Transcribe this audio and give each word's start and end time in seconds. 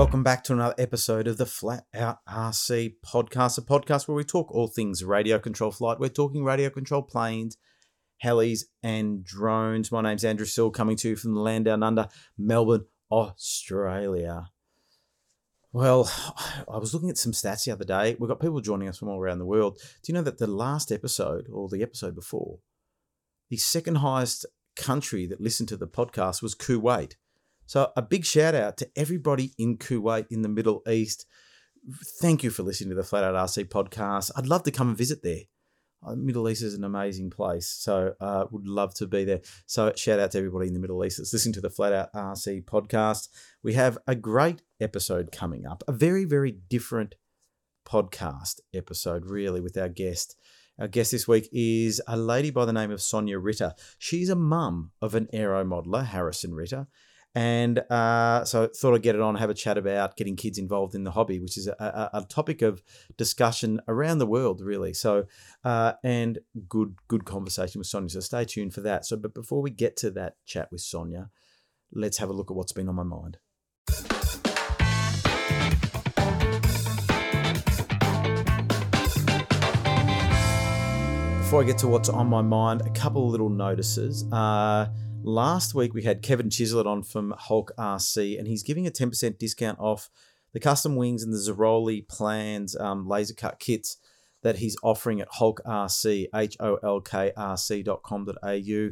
welcome 0.00 0.22
back 0.22 0.42
to 0.42 0.54
another 0.54 0.74
episode 0.78 1.26
of 1.26 1.36
the 1.36 1.44
Flat 1.44 1.84
Out 1.94 2.24
RC 2.26 2.94
podcast, 3.04 3.58
a 3.58 3.60
podcast 3.60 4.08
where 4.08 4.14
we 4.14 4.24
talk 4.24 4.50
all 4.50 4.66
things 4.66 5.04
radio 5.04 5.38
control 5.38 5.70
flight. 5.70 6.00
We're 6.00 6.08
talking 6.08 6.42
radio 6.42 6.70
control 6.70 7.02
planes, 7.02 7.58
helis, 8.24 8.62
and 8.82 9.22
drones. 9.22 9.92
My 9.92 10.00
name's 10.00 10.24
Andrew 10.24 10.46
Sill, 10.46 10.70
coming 10.70 10.96
to 10.96 11.10
you 11.10 11.16
from 11.16 11.34
the 11.34 11.40
land 11.40 11.66
down 11.66 11.82
under, 11.82 12.08
Melbourne, 12.38 12.86
Australia. 13.12 14.46
Well, 15.70 16.10
I 16.66 16.78
was 16.78 16.94
looking 16.94 17.10
at 17.10 17.18
some 17.18 17.32
stats 17.32 17.66
the 17.66 17.72
other 17.72 17.84
day. 17.84 18.16
We've 18.18 18.26
got 18.26 18.40
people 18.40 18.62
joining 18.62 18.88
us 18.88 18.96
from 18.96 19.08
all 19.08 19.20
around 19.20 19.38
the 19.38 19.44
world. 19.44 19.76
Do 20.02 20.10
you 20.10 20.14
know 20.14 20.22
that 20.22 20.38
the 20.38 20.46
last 20.46 20.90
episode, 20.90 21.46
or 21.52 21.68
the 21.68 21.82
episode 21.82 22.14
before, 22.14 22.60
the 23.50 23.58
second 23.58 23.96
highest 23.96 24.46
country 24.76 25.26
that 25.26 25.42
listened 25.42 25.68
to 25.68 25.76
the 25.76 25.86
podcast 25.86 26.40
was 26.40 26.54
Kuwait? 26.54 27.16
So 27.70 27.92
a 27.94 28.02
big 28.02 28.24
shout 28.24 28.56
out 28.56 28.78
to 28.78 28.90
everybody 28.96 29.52
in 29.56 29.78
Kuwait 29.78 30.26
in 30.28 30.42
the 30.42 30.48
Middle 30.48 30.82
East. 30.90 31.24
Thank 32.20 32.42
you 32.42 32.50
for 32.50 32.64
listening 32.64 32.90
to 32.90 32.96
the 32.96 33.04
Flat 33.04 33.22
Out 33.22 33.36
RC 33.36 33.68
podcast. 33.68 34.32
I'd 34.34 34.48
love 34.48 34.64
to 34.64 34.72
come 34.72 34.88
and 34.88 34.98
visit 34.98 35.22
there. 35.22 35.42
Uh, 36.04 36.16
Middle 36.16 36.48
East 36.48 36.64
is 36.64 36.74
an 36.74 36.82
amazing 36.82 37.30
place, 37.30 37.68
so 37.68 38.14
uh, 38.20 38.46
would 38.50 38.66
love 38.66 38.92
to 38.94 39.06
be 39.06 39.22
there. 39.22 39.42
So 39.66 39.92
shout 39.94 40.18
out 40.18 40.32
to 40.32 40.38
everybody 40.38 40.66
in 40.66 40.74
the 40.74 40.80
Middle 40.80 41.04
East 41.04 41.18
that's 41.18 41.32
listening 41.32 41.52
to 41.52 41.60
the 41.60 41.70
Flat 41.70 41.92
Out 41.92 42.12
RC 42.12 42.64
podcast. 42.64 43.28
We 43.62 43.74
have 43.74 43.98
a 44.04 44.16
great 44.16 44.62
episode 44.80 45.30
coming 45.30 45.64
up, 45.64 45.84
a 45.86 45.92
very 45.92 46.24
very 46.24 46.50
different 46.50 47.14
podcast 47.86 48.58
episode, 48.74 49.26
really, 49.26 49.60
with 49.60 49.76
our 49.76 49.88
guest. 49.88 50.34
Our 50.80 50.88
guest 50.88 51.12
this 51.12 51.28
week 51.28 51.48
is 51.52 52.02
a 52.08 52.16
lady 52.16 52.50
by 52.50 52.64
the 52.64 52.72
name 52.72 52.90
of 52.90 53.00
Sonia 53.00 53.38
Ritter. 53.38 53.74
She's 53.96 54.28
a 54.28 54.34
mum 54.34 54.90
of 55.00 55.14
an 55.14 55.28
aero 55.32 55.64
modeler, 55.64 56.06
Harrison 56.06 56.52
Ritter. 56.52 56.88
And 57.34 57.78
uh, 57.90 58.44
so 58.44 58.66
thought 58.66 58.94
I'd 58.94 59.02
get 59.02 59.14
it 59.14 59.20
on, 59.20 59.36
have 59.36 59.50
a 59.50 59.54
chat 59.54 59.78
about 59.78 60.16
getting 60.16 60.34
kids 60.34 60.58
involved 60.58 60.96
in 60.96 61.04
the 61.04 61.12
hobby, 61.12 61.38
which 61.38 61.56
is 61.56 61.68
a, 61.68 62.10
a, 62.12 62.18
a 62.18 62.24
topic 62.24 62.60
of 62.60 62.82
discussion 63.16 63.80
around 63.86 64.18
the 64.18 64.26
world, 64.26 64.60
really. 64.60 64.92
So, 64.92 65.26
uh, 65.64 65.92
and 66.02 66.40
good 66.68 66.96
good 67.06 67.24
conversation 67.24 67.78
with 67.78 67.86
Sonia. 67.86 68.08
So 68.08 68.20
stay 68.20 68.44
tuned 68.44 68.74
for 68.74 68.80
that. 68.80 69.06
So, 69.06 69.16
but 69.16 69.32
before 69.32 69.62
we 69.62 69.70
get 69.70 69.96
to 69.98 70.10
that 70.12 70.34
chat 70.44 70.72
with 70.72 70.80
Sonia, 70.80 71.30
let's 71.92 72.18
have 72.18 72.30
a 72.30 72.32
look 72.32 72.50
at 72.50 72.56
what's 72.56 72.72
been 72.72 72.88
on 72.88 72.96
my 72.96 73.04
mind. 73.04 73.38
Before 81.38 81.62
I 81.62 81.64
get 81.64 81.78
to 81.78 81.88
what's 81.88 82.08
on 82.08 82.28
my 82.28 82.42
mind, 82.42 82.82
a 82.82 82.90
couple 82.90 83.26
of 83.26 83.30
little 83.30 83.48
notices. 83.48 84.24
Uh, 84.32 84.86
Last 85.22 85.74
week 85.74 85.92
we 85.92 86.02
had 86.02 86.22
Kevin 86.22 86.48
Chislett 86.48 86.86
on 86.86 87.02
from 87.02 87.34
Holk 87.36 87.72
RC, 87.78 88.38
and 88.38 88.48
he's 88.48 88.62
giving 88.62 88.86
a 88.86 88.90
10% 88.90 89.38
discount 89.38 89.78
off 89.78 90.08
the 90.52 90.60
custom 90.60 90.96
wings 90.96 91.22
and 91.22 91.32
the 91.32 91.38
Zeroli 91.38 92.08
plans 92.08 92.74
um, 92.76 93.06
laser 93.06 93.34
cut 93.34 93.60
kits 93.60 93.98
that 94.42 94.56
he's 94.56 94.76
offering 94.82 95.20
at 95.20 95.28
Holk 95.28 95.60
RC, 95.66 96.28
H 96.34 96.56
O 96.58 96.76
L 96.82 97.00
K 97.00 97.32
R 97.36 97.56
C.com.au. 97.56 98.90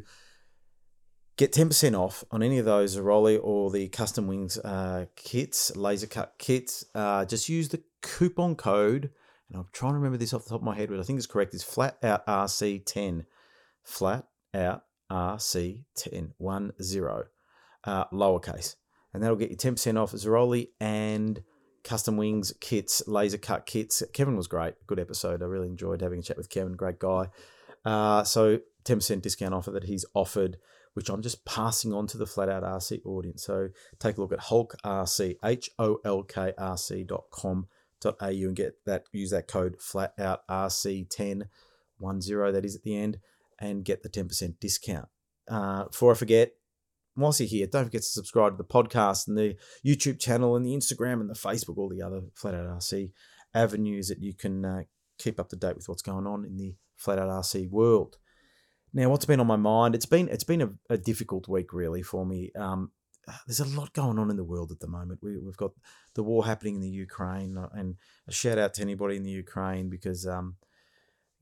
Get 1.37 1.53
10% 1.53 1.99
off 1.99 2.25
on 2.31 2.43
any 2.43 2.59
of 2.59 2.65
those 2.67 2.97
Zeroli 2.97 3.39
or 3.43 3.71
the 3.71 3.89
custom 3.89 4.27
wings 4.27 4.59
uh, 4.59 5.07
kits, 5.17 5.75
laser 5.77 6.07
cut 6.07 6.35
kits. 6.39 6.85
Uh, 6.95 7.25
just 7.25 7.49
use 7.49 7.71
the 7.71 7.83
coupon 8.03 8.55
code, 8.55 9.11
and 9.49 9.59
I'm 9.59 9.69
trying 9.73 9.93
to 9.93 9.99
remember 9.99 10.19
this 10.19 10.35
off 10.35 10.45
the 10.45 10.51
top 10.51 10.61
of 10.61 10.65
my 10.65 10.77
head, 10.77 10.91
but 10.91 11.01
I 11.01 11.05
think 11.05 11.17
it's 11.17 11.27
correct, 11.27 11.55
is 11.55 11.63
flat 11.63 11.97
out 12.03 12.27
RC10. 12.27 13.25
Flat 13.83 14.27
out 14.53 14.83
RC10, 15.11 16.33
one 16.39 16.73
zero, 16.83 17.27
uh, 17.85 18.05
lowercase. 18.07 18.77
And 19.13 19.23
that'll 19.23 19.37
get 19.37 19.51
you 19.51 19.57
10% 19.57 20.01
off 20.01 20.13
Zeroli 20.13 20.69
and 20.81 21.43
custom 21.83 22.17
wings 22.17 22.53
kits, 22.61 23.03
laser 23.07 23.39
cut 23.39 23.67
kits. 23.67 24.03
Kevin 24.13 24.37
was 24.37 24.47
great. 24.47 24.75
Good 24.87 25.01
episode. 25.01 25.43
I 25.43 25.47
really 25.47 25.69
enjoyed 25.69 26.03
having 26.03 26.21
a 26.21 26.23
chat 26.23 26.37
with 26.37 26.51
Kevin. 26.51 26.75
Great 26.75 26.99
guy. 26.99 27.29
Uh, 27.85 28.25
so 28.25 28.61
10% 28.85 29.23
discount 29.23 29.55
offer 29.55 29.71
that 29.71 29.85
he's 29.85 30.05
offered, 30.15 30.59
which 30.95 31.09
I'm 31.09 31.23
just 31.23 31.45
passing 31.45 31.95
on 31.95 32.07
to 32.09 32.19
the 32.19 32.27
Flat 32.27 32.49
Out 32.49 32.63
RC 32.63 33.05
audience. 33.07 33.43
So 33.45 33.69
take 33.99 34.19
a 34.19 34.21
look 34.21 34.33
at 34.33 34.41
Holk 34.41 34.77
RC, 34.85 35.37
H 35.45 35.71
O 35.79 35.99
L 36.05 36.23
K 36.23 36.53
R 36.59 36.77
C 36.77 37.05
dot 37.05 37.25
com 37.31 37.69
dot 38.01 38.17
au 38.21 38.27
and 38.27 38.55
get 38.57 38.75
that, 38.85 39.05
use 39.13 39.31
that 39.31 39.49
code 39.49 39.81
Flat 39.81 40.13
Out 40.19 40.47
RC10, 40.49 41.49
one 41.99 42.21
zero 42.21 42.53
that 42.53 42.65
is 42.65 42.77
at 42.77 42.83
the 42.83 42.97
end 42.97 43.19
and 43.59 43.85
get 43.85 44.03
the 44.03 44.09
10% 44.09 44.61
discount. 44.61 45.09
Uh, 45.49 45.85
before 45.85 46.13
I 46.13 46.15
forget, 46.15 46.53
whilst 47.17 47.41
you're 47.41 47.49
here, 47.49 47.67
don't 47.67 47.85
forget 47.85 48.03
to 48.03 48.09
subscribe 48.09 48.53
to 48.53 48.63
the 48.63 48.65
podcast 48.65 49.29
and 49.29 49.37
the 49.37 49.57
YouTube 49.85 50.21
channel 50.21 50.57
and 50.57 50.65
the 50.65 50.75
Instagram 50.75 51.21
and 51.21 51.29
the 51.29 51.35
Facebook, 51.35 51.77
all 51.77 51.89
the 51.89 52.03
other 52.03 52.23
Flat 52.35 52.55
Out 52.55 52.67
RC 52.79 53.11
avenues 53.55 54.09
that 54.09 54.23
you 54.23 54.35
can 54.35 54.65
uh, 54.65 54.83
keep 55.19 55.41
up 55.41 55.49
to 55.49 55.57
date 55.57 55.77
with 55.77 55.89
what's 55.89 56.03
going 56.03 56.27
on 56.27 56.45
in 56.45 56.57
the 56.57 56.75
Flat 56.97 57.19
Out 57.19 57.29
RC 57.29 57.71
world. 57.71 58.19
Now, 58.93 59.11
what's 59.11 59.25
been 59.27 59.41
on 59.41 59.47
my 59.47 59.57
mind? 59.57 59.95
It's 59.95 60.07
been 60.07 60.29
it's 60.29 60.45
been 60.45 60.63
a, 60.63 60.71
a 60.89 60.97
difficult 60.97 61.47
week 61.49 61.73
really 61.73 62.03
for 62.03 62.25
me. 62.25 62.51
Um, 62.59 62.93
there's 63.47 63.61
a 63.61 63.65
lot 63.79 63.93
going 63.93 64.19
on 64.19 64.31
in 64.31 64.37
the 64.37 64.45
world 64.45 64.73
at 64.73 64.81
the 64.81 64.89
moment. 64.89 65.21
We, 65.23 65.35
have 65.35 65.57
got 65.57 65.73
the 66.15 66.23
war 66.23 66.47
happening 66.47 66.77
in 66.77 66.81
the 66.81 66.89
Ukraine, 66.89 67.59
uh, 67.59 67.69
and 67.73 67.97
a 68.27 68.33
shout 68.33 68.59
out 68.59 68.75
to 68.75 68.83
anybody 68.83 69.17
in 69.17 69.23
the 69.23 69.31
Ukraine 69.31 69.91
because 69.91 70.27
um, 70.27 70.57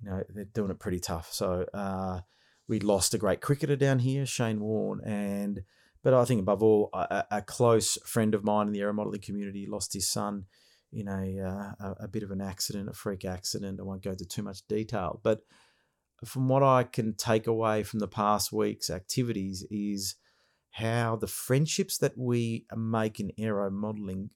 you 0.03 0.11
know 0.11 0.23
they're 0.29 0.45
doing 0.45 0.71
it 0.71 0.79
pretty 0.79 1.01
tough. 1.01 1.33
So 1.33 1.67
uh, 1.73 2.21
we 2.69 2.81
lost 2.81 3.15
a 3.15 3.19
great 3.19 3.41
cricketer 3.41 3.77
down 3.77 4.01
here, 4.01 4.27
Shane 4.27 4.61
Warne, 4.61 5.01
and 5.05 5.63
but 6.03 6.15
I 6.15 6.25
think 6.25 6.41
above 6.41 6.63
all, 6.63 6.91
a, 6.93 7.25
a 7.31 7.43
close 7.43 7.99
friend 8.05 8.35
of 8.35 8.45
mine 8.45 8.69
in 8.69 8.73
the 8.73 8.81
aero 8.81 8.93
modeling 8.93 9.21
community 9.21 9.67
lost 9.69 9.93
his 9.93 10.09
son 10.09 10.45
in 10.93 11.09
a, 11.09 11.41
uh, 11.41 11.85
a, 11.85 12.05
a 12.05 12.09
bit 12.09 12.23
of 12.23 12.31
an 12.31 12.41
accident, 12.41 12.89
a 12.89 12.93
freak 12.93 13.25
accident. 13.25 13.81
I 13.81 13.83
won't 13.83 14.05
go 14.05 14.13
into 14.13 14.25
too 14.25 14.43
much 14.43 14.67
detail, 14.69 15.21
but 15.25 15.41
from 16.25 16.49
what 16.49 16.63
I 16.63 16.85
can 16.85 17.15
take 17.15 17.47
away 17.47 17.83
from 17.83 17.99
the 17.99 18.09
past 18.09 18.53
week's 18.53 18.89
activities 18.89 19.67
is 19.71 20.15
how 20.71 21.17
the 21.17 21.27
friendships 21.27 21.99
that 21.99 22.17
we 22.17 22.67
make 22.75 23.19
in 23.19 23.33
aero 23.39 23.71
modeling 23.71 24.31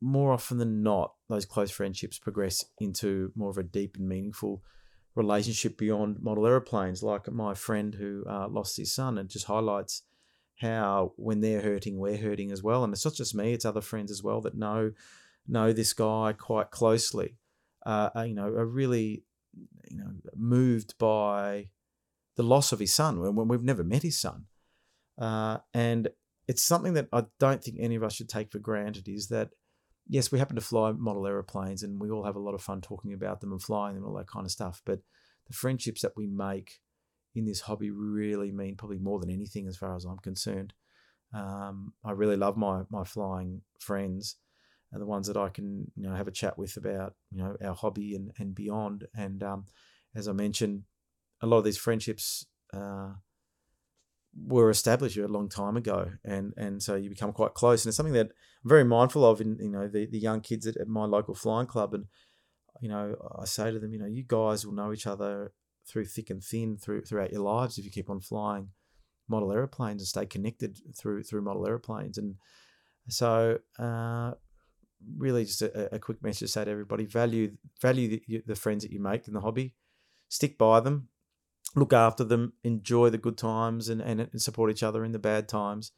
more 0.00 0.32
often 0.32 0.58
than 0.58 0.82
not, 0.82 1.14
those 1.28 1.46
close 1.46 1.70
friendships 1.70 2.18
progress 2.18 2.64
into 2.78 3.32
more 3.34 3.50
of 3.50 3.58
a 3.58 3.62
deep 3.62 3.96
and 3.96 4.08
meaningful 4.08 4.62
relationship 5.14 5.78
beyond 5.78 6.22
model 6.22 6.46
aeroplanes. 6.46 7.02
Like 7.02 7.30
my 7.32 7.54
friend 7.54 7.94
who 7.94 8.24
uh, 8.28 8.48
lost 8.48 8.76
his 8.76 8.94
son, 8.94 9.18
it 9.18 9.28
just 9.28 9.46
highlights 9.46 10.02
how 10.56 11.12
when 11.16 11.40
they're 11.40 11.62
hurting, 11.62 11.98
we're 11.98 12.16
hurting 12.16 12.52
as 12.52 12.62
well. 12.62 12.84
And 12.84 12.92
it's 12.92 13.04
not 13.04 13.14
just 13.14 13.34
me; 13.34 13.52
it's 13.52 13.64
other 13.64 13.80
friends 13.80 14.10
as 14.10 14.22
well 14.22 14.40
that 14.42 14.56
know 14.56 14.92
know 15.48 15.72
this 15.72 15.92
guy 15.92 16.34
quite 16.36 16.70
closely. 16.70 17.36
Uh, 17.84 18.10
you 18.26 18.34
know, 18.34 18.48
are 18.48 18.66
really 18.66 19.24
you 19.90 19.96
know 19.96 20.10
moved 20.36 20.96
by 20.98 21.68
the 22.36 22.42
loss 22.42 22.70
of 22.72 22.78
his 22.78 22.94
son 22.94 23.20
when 23.34 23.48
we've 23.48 23.62
never 23.62 23.82
met 23.82 24.02
his 24.02 24.20
son, 24.20 24.44
uh, 25.18 25.58
and 25.72 26.08
it's 26.46 26.62
something 26.62 26.94
that 26.94 27.08
I 27.12 27.24
don't 27.40 27.62
think 27.62 27.78
any 27.80 27.96
of 27.96 28.02
us 28.02 28.14
should 28.14 28.28
take 28.28 28.52
for 28.52 28.58
granted. 28.58 29.08
Is 29.08 29.28
that 29.28 29.50
yes, 30.08 30.30
we 30.30 30.38
happen 30.38 30.56
to 30.56 30.62
fly 30.62 30.92
model 30.92 31.26
aeroplanes 31.26 31.82
and 31.82 32.00
we 32.00 32.10
all 32.10 32.24
have 32.24 32.36
a 32.36 32.40
lot 32.40 32.54
of 32.54 32.62
fun 32.62 32.80
talking 32.80 33.12
about 33.12 33.40
them 33.40 33.52
and 33.52 33.62
flying 33.62 33.94
them 33.94 34.04
and 34.04 34.10
all 34.10 34.18
that 34.18 34.28
kind 34.28 34.46
of 34.46 34.52
stuff. 34.52 34.82
But 34.84 35.00
the 35.46 35.52
friendships 35.52 36.02
that 36.02 36.16
we 36.16 36.26
make 36.26 36.80
in 37.34 37.44
this 37.44 37.60
hobby 37.60 37.90
really 37.90 38.50
mean 38.50 38.76
probably 38.76 38.98
more 38.98 39.20
than 39.20 39.30
anything 39.30 39.66
as 39.66 39.76
far 39.76 39.94
as 39.94 40.04
I'm 40.04 40.18
concerned. 40.18 40.72
Um, 41.34 41.92
I 42.04 42.12
really 42.12 42.36
love 42.36 42.56
my 42.56 42.82
my 42.88 43.04
flying 43.04 43.62
friends 43.78 44.36
and 44.92 45.02
the 45.02 45.06
ones 45.06 45.26
that 45.26 45.36
I 45.36 45.48
can 45.48 45.90
you 45.96 46.08
know 46.08 46.14
have 46.14 46.28
a 46.28 46.32
chat 46.32 46.56
with 46.56 46.76
about 46.76 47.14
you 47.30 47.38
know 47.38 47.56
our 47.62 47.74
hobby 47.74 48.14
and 48.14 48.32
and 48.38 48.54
beyond. 48.54 49.06
And 49.14 49.42
um, 49.42 49.66
as 50.14 50.28
I 50.28 50.32
mentioned, 50.32 50.84
a 51.42 51.46
lot 51.46 51.58
of 51.58 51.64
these 51.64 51.78
friendships 51.78 52.46
uh, 52.72 53.14
were 54.44 54.70
established 54.70 55.16
a 55.16 55.28
long 55.28 55.48
time 55.48 55.76
ago, 55.76 56.10
and 56.24 56.52
and 56.56 56.82
so 56.82 56.94
you 56.94 57.08
become 57.08 57.32
quite 57.32 57.54
close. 57.54 57.84
And 57.84 57.90
it's 57.90 57.96
something 57.96 58.14
that 58.14 58.26
I'm 58.64 58.68
very 58.68 58.84
mindful 58.84 59.24
of 59.24 59.40
in 59.40 59.58
you 59.60 59.70
know 59.70 59.88
the 59.88 60.06
the 60.06 60.18
young 60.18 60.40
kids 60.40 60.66
at, 60.66 60.76
at 60.76 60.88
my 60.88 61.04
local 61.04 61.34
flying 61.34 61.66
club, 61.66 61.94
and 61.94 62.06
you 62.80 62.88
know 62.88 63.16
I 63.38 63.44
say 63.44 63.70
to 63.70 63.78
them, 63.78 63.92
you 63.92 63.98
know, 63.98 64.06
you 64.06 64.24
guys 64.26 64.66
will 64.66 64.74
know 64.74 64.92
each 64.92 65.06
other 65.06 65.52
through 65.88 66.06
thick 66.06 66.30
and 66.30 66.42
thin 66.42 66.76
through 66.76 67.02
throughout 67.02 67.32
your 67.32 67.42
lives 67.42 67.78
if 67.78 67.84
you 67.84 67.90
keep 67.90 68.10
on 68.10 68.20
flying 68.20 68.70
model 69.28 69.52
aeroplanes 69.52 70.02
and 70.02 70.08
stay 70.08 70.26
connected 70.26 70.78
through 70.96 71.22
through 71.22 71.42
model 71.42 71.66
aeroplanes. 71.66 72.18
And 72.18 72.36
so, 73.08 73.58
uh, 73.78 74.32
really, 75.16 75.44
just 75.44 75.62
a, 75.62 75.94
a, 75.94 75.98
quick 75.98 76.22
message 76.22 76.40
to 76.40 76.48
say 76.48 76.64
to 76.64 76.70
everybody: 76.70 77.04
value 77.04 77.56
value 77.80 78.20
the, 78.26 78.42
the 78.46 78.54
friends 78.54 78.82
that 78.82 78.92
you 78.92 79.00
make 79.00 79.28
in 79.28 79.34
the 79.34 79.40
hobby, 79.40 79.74
stick 80.28 80.58
by 80.58 80.80
them, 80.80 81.08
look 81.76 81.92
after 81.92 82.24
them, 82.24 82.54
enjoy 82.64 83.10
the 83.10 83.18
good 83.18 83.38
times, 83.38 83.88
and, 83.88 84.00
and, 84.00 84.20
and 84.20 84.42
support 84.42 84.70
each 84.70 84.82
other 84.82 85.04
in 85.04 85.12
the 85.12 85.18
bad 85.18 85.48
times, 85.48 85.92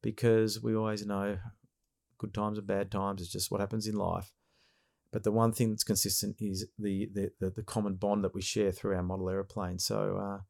because 0.00 0.62
we 0.62 0.74
always 0.74 1.04
know 1.04 1.38
good 2.16 2.32
times 2.32 2.56
and 2.56 2.66
bad 2.66 2.90
times 2.90 3.20
is 3.20 3.28
just 3.28 3.50
what 3.50 3.60
happens 3.60 3.86
in 3.86 3.96
life. 3.96 4.32
But 5.12 5.24
the 5.24 5.32
one 5.32 5.52
thing 5.52 5.70
that's 5.70 5.84
consistent 5.84 6.36
is 6.40 6.66
the 6.78 7.10
the, 7.12 7.30
the, 7.40 7.50
the 7.50 7.62
common 7.62 7.94
bond 7.94 8.24
that 8.24 8.34
we 8.34 8.42
share 8.42 8.72
through 8.72 8.96
our 8.96 9.02
model 9.02 9.28
aeroplane. 9.28 9.78
So 9.78 10.16
uh, 10.16 10.42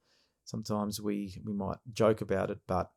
sometimes 0.44 1.00
we 1.00 1.40
we 1.44 1.52
might 1.52 1.78
joke 1.92 2.20
about 2.20 2.50
it, 2.50 2.58
but 2.66 2.90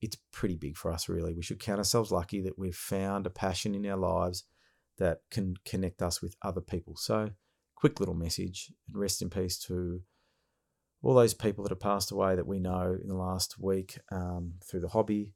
it's 0.00 0.16
pretty 0.32 0.56
big 0.56 0.76
for 0.76 0.92
us, 0.92 1.08
really. 1.08 1.34
We 1.34 1.42
should 1.42 1.58
count 1.58 1.78
ourselves 1.78 2.12
lucky 2.12 2.40
that 2.42 2.58
we've 2.58 2.76
found 2.76 3.26
a 3.26 3.30
passion 3.30 3.74
in 3.74 3.86
our 3.86 3.96
lives 3.96 4.44
that 4.98 5.22
can 5.30 5.54
connect 5.64 6.02
us 6.02 6.22
with 6.22 6.36
other 6.42 6.60
people. 6.60 6.96
So, 6.96 7.30
quick 7.74 7.98
little 7.98 8.14
message 8.14 8.72
and 8.86 9.00
rest 9.00 9.22
in 9.22 9.30
peace 9.30 9.58
to 9.66 10.02
all 11.02 11.14
those 11.14 11.34
people 11.34 11.64
that 11.64 11.70
have 11.70 11.80
passed 11.80 12.10
away 12.10 12.34
that 12.36 12.46
we 12.46 12.58
know 12.58 12.96
in 13.00 13.08
the 13.08 13.14
last 13.14 13.58
week 13.58 13.98
um, 14.10 14.54
through 14.64 14.80
the 14.80 14.88
hobby. 14.88 15.34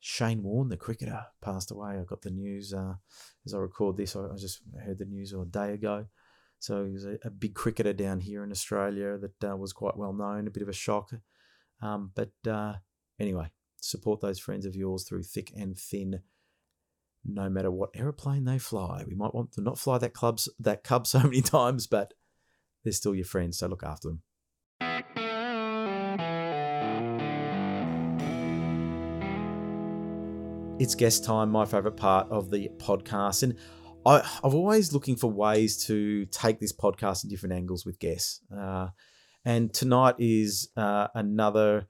Shane 0.00 0.44
Warne, 0.44 0.68
the 0.68 0.76
cricketer, 0.76 1.26
passed 1.42 1.72
away. 1.72 1.98
I 1.98 2.04
got 2.04 2.22
the 2.22 2.30
news 2.30 2.72
uh, 2.72 2.94
as 3.44 3.54
I 3.54 3.58
record 3.58 3.96
this. 3.96 4.14
I, 4.14 4.26
I 4.26 4.36
just 4.36 4.60
heard 4.84 4.98
the 4.98 5.04
news 5.04 5.32
a 5.32 5.44
day 5.44 5.72
ago. 5.72 6.06
So 6.60 6.84
he 6.84 6.92
was 6.92 7.04
a, 7.04 7.18
a 7.24 7.30
big 7.30 7.54
cricketer 7.54 7.92
down 7.92 8.20
here 8.20 8.44
in 8.44 8.50
Australia 8.50 9.18
that 9.18 9.50
uh, 9.50 9.56
was 9.56 9.72
quite 9.72 9.96
well 9.96 10.12
known. 10.12 10.46
A 10.46 10.50
bit 10.50 10.62
of 10.62 10.68
a 10.68 10.72
shock, 10.72 11.10
um, 11.82 12.12
but 12.14 12.30
uh, 12.48 12.74
anyway, 13.18 13.50
support 13.80 14.20
those 14.20 14.38
friends 14.38 14.66
of 14.66 14.74
yours 14.76 15.04
through 15.04 15.22
thick 15.22 15.52
and 15.56 15.76
thin. 15.76 16.20
No 17.24 17.48
matter 17.48 17.70
what 17.70 17.90
aeroplane 17.94 18.44
they 18.44 18.58
fly, 18.58 19.04
we 19.06 19.14
might 19.14 19.34
want 19.34 19.52
to 19.52 19.60
not 19.60 19.78
fly 19.78 19.98
that 19.98 20.14
clubs 20.14 20.48
that 20.60 20.84
cub 20.84 21.06
so 21.08 21.20
many 21.20 21.42
times, 21.42 21.86
but 21.86 22.14
they're 22.84 22.92
still 22.92 23.14
your 23.14 23.24
friends. 23.24 23.58
So 23.58 23.66
look 23.66 23.82
after 23.82 24.08
them. 24.08 24.22
It's 30.80 30.94
guest 30.94 31.24
time, 31.24 31.50
my 31.50 31.64
favourite 31.64 31.96
part 31.96 32.30
of 32.30 32.52
the 32.52 32.70
podcast. 32.76 33.42
And 33.42 33.56
I, 34.06 34.20
I'm 34.44 34.54
always 34.54 34.92
looking 34.92 35.16
for 35.16 35.28
ways 35.28 35.84
to 35.86 36.24
take 36.26 36.60
this 36.60 36.72
podcast 36.72 37.24
in 37.24 37.30
different 37.30 37.56
angles 37.56 37.84
with 37.84 37.98
guests. 37.98 38.40
Uh, 38.56 38.90
and 39.44 39.74
tonight 39.74 40.14
is 40.20 40.68
uh, 40.76 41.08
another 41.16 41.88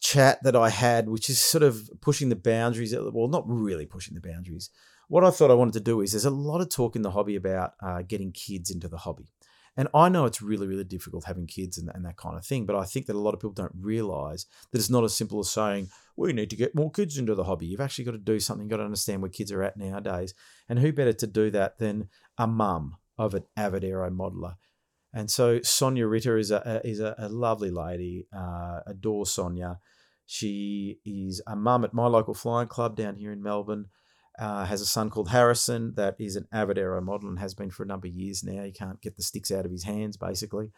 chat 0.00 0.42
that 0.42 0.56
I 0.56 0.70
had, 0.70 1.10
which 1.10 1.28
is 1.28 1.38
sort 1.38 1.62
of 1.62 1.90
pushing 2.00 2.30
the 2.30 2.36
boundaries. 2.36 2.94
Well, 2.96 3.28
not 3.28 3.44
really 3.46 3.84
pushing 3.84 4.14
the 4.14 4.26
boundaries. 4.26 4.70
What 5.08 5.22
I 5.22 5.30
thought 5.30 5.50
I 5.50 5.54
wanted 5.54 5.74
to 5.74 5.80
do 5.80 6.00
is 6.00 6.12
there's 6.12 6.24
a 6.24 6.30
lot 6.30 6.62
of 6.62 6.70
talk 6.70 6.96
in 6.96 7.02
the 7.02 7.10
hobby 7.10 7.36
about 7.36 7.74
uh, 7.82 8.00
getting 8.00 8.32
kids 8.32 8.70
into 8.70 8.88
the 8.88 8.96
hobby. 8.96 9.34
And 9.76 9.88
I 9.94 10.08
know 10.08 10.24
it's 10.24 10.40
really, 10.40 10.66
really 10.66 10.84
difficult 10.84 11.24
having 11.24 11.46
kids 11.46 11.76
and, 11.76 11.90
and 11.94 12.06
that 12.06 12.16
kind 12.16 12.38
of 12.38 12.46
thing, 12.46 12.64
but 12.64 12.76
I 12.76 12.84
think 12.84 13.04
that 13.06 13.16
a 13.16 13.18
lot 13.18 13.34
of 13.34 13.40
people 13.40 13.52
don't 13.52 13.74
realize 13.78 14.46
that 14.70 14.78
it's 14.78 14.90
not 14.90 15.04
as 15.04 15.14
simple 15.14 15.40
as 15.40 15.50
saying, 15.50 15.88
we 16.16 16.32
need 16.32 16.50
to 16.50 16.56
get 16.56 16.74
more 16.74 16.90
kids 16.90 17.18
into 17.18 17.34
the 17.34 17.44
hobby. 17.44 17.66
You've 17.66 17.80
actually 17.80 18.04
got 18.04 18.12
to 18.12 18.18
do 18.18 18.38
something, 18.40 18.66
you've 18.66 18.70
got 18.70 18.78
to 18.78 18.84
understand 18.84 19.22
where 19.22 19.30
kids 19.30 19.52
are 19.52 19.62
at 19.62 19.76
nowadays. 19.76 20.34
And 20.68 20.78
who 20.78 20.92
better 20.92 21.12
to 21.12 21.26
do 21.26 21.50
that 21.50 21.78
than 21.78 22.08
a 22.38 22.46
mum 22.46 22.96
of 23.18 23.34
an 23.34 23.44
avid 23.56 23.84
aero 23.84 24.10
modeler? 24.10 24.56
And 25.14 25.30
so 25.30 25.60
Sonia 25.62 26.06
Ritter 26.06 26.38
is 26.38 26.50
a, 26.50 26.80
is 26.84 27.00
a, 27.00 27.14
a 27.18 27.28
lovely 27.28 27.70
lady. 27.70 28.26
Uh, 28.34 28.80
adore 28.86 29.26
Sonia. 29.26 29.78
She 30.26 31.00
is 31.04 31.42
a 31.46 31.54
mum 31.54 31.84
at 31.84 31.92
my 31.92 32.06
local 32.06 32.34
flying 32.34 32.68
club 32.68 32.96
down 32.96 33.16
here 33.16 33.32
in 33.32 33.42
Melbourne 33.42 33.86
uh, 34.38 34.64
has 34.64 34.80
a 34.80 34.86
son 34.86 35.10
called 35.10 35.28
Harrison 35.28 35.94
that 35.96 36.16
is 36.18 36.36
an 36.36 36.48
avid 36.52 36.78
aero 36.78 37.00
model 37.00 37.28
and 37.28 37.38
has 37.38 37.54
been 37.54 37.70
for 37.70 37.82
a 37.82 37.86
number 37.86 38.06
of 38.06 38.14
years 38.14 38.42
now. 38.42 38.62
He 38.62 38.72
can't 38.72 39.00
get 39.00 39.16
the 39.16 39.22
sticks 39.22 39.50
out 39.50 39.66
of 39.66 39.70
his 39.70 39.84
hands, 39.84 40.16
basically. 40.16 40.72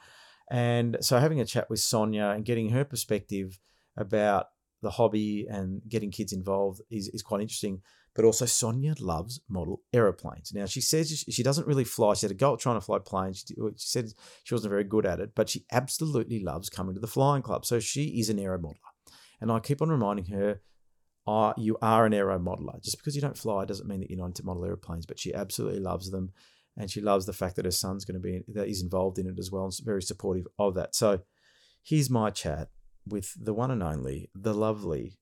And 0.51 0.99
so, 1.01 1.19
having 1.19 1.41
a 1.41 1.45
chat 1.45 1.71
with 1.71 1.81
Sonia 1.81 2.29
and 2.29 2.45
getting 2.45 2.71
her 2.71 2.85
perspective 2.85 3.59
about 3.97 4.49
the 4.85 4.91
hobby 4.91 5.47
and 5.51 5.83
getting 5.89 6.11
kids 6.11 6.33
involved 6.33 6.81
is, 6.91 7.09
is 7.09 7.23
quite 7.23 7.41
interesting. 7.41 7.83
But 8.15 8.25
also, 8.25 8.47
Sonia 8.47 8.95
loves 9.01 9.41
model 9.49 9.83
aeroplanes. 9.93 10.53
Now, 10.55 10.67
she 10.67 10.81
says 10.81 11.25
she 11.29 11.43
doesn't 11.43 11.67
really 11.67 11.83
fly. 11.83 12.15
She 12.15 12.27
had 12.27 12.31
a 12.31 12.35
go 12.35 12.55
at 12.55 12.61
trying 12.61 12.77
to 12.77 12.81
fly 12.81 12.99
planes. 13.05 13.45
She, 13.49 13.55
she 13.55 13.89
said 13.89 14.13
she 14.45 14.55
wasn't 14.55 14.71
very 14.71 14.85
good 14.85 15.05
at 15.05 15.19
it, 15.19 15.33
but 15.35 15.49
she 15.49 15.65
absolutely 15.73 16.39
loves 16.39 16.71
coming 16.71 16.95
to 16.95 17.01
the 17.01 17.09
flying 17.09 17.43
club. 17.43 17.67
So, 17.67 17.81
she 17.81 18.21
is 18.21 18.31
an 18.31 18.39
aero 18.39 18.59
modeler. 18.59 18.77
And 19.41 19.51
I 19.51 19.59
keep 19.59 19.83
on 19.83 19.89
reminding 19.89 20.27
her 20.27 20.61
are 21.27 21.55
you 21.57 21.77
are 21.83 22.07
an 22.07 22.15
aero 22.15 22.39
modeler. 22.39 22.81
Just 22.83 22.99
because 22.99 23.17
you 23.17 23.23
don't 23.23 23.37
fly 23.37 23.65
doesn't 23.65 23.89
mean 23.89 24.01
that 24.01 24.11
you're 24.11 24.19
not 24.19 24.27
into 24.27 24.45
model 24.45 24.65
airplanes, 24.65 25.07
but 25.07 25.19
she 25.19 25.35
absolutely 25.35 25.81
loves 25.81 26.11
them. 26.11 26.33
And 26.77 26.91
she 26.91 27.01
loves 27.01 27.27
the 27.27 27.33
fact 27.33 27.57
that 27.57 27.65
her 27.65 27.71
son's 27.71 28.05
going 28.05 28.21
to 28.21 28.21
be 28.21 28.45
that 28.49 28.69
he's 28.69 28.83
involved 28.83 29.19
in 29.19 29.27
it 29.27 29.39
as 29.39 29.51
well 29.51 29.65
and 29.65 29.75
very 29.83 30.03
supportive 30.03 30.47
of 30.59 30.75
that. 30.75 30.95
So 30.95 31.21
here's 31.83 32.11
my 32.11 32.31
chat 32.31 32.69
with 33.07 33.33
the 33.43 33.55
one 33.55 33.71
and 33.71 33.83
only, 33.83 34.31
the 34.35 34.55
lovely, 34.55 35.19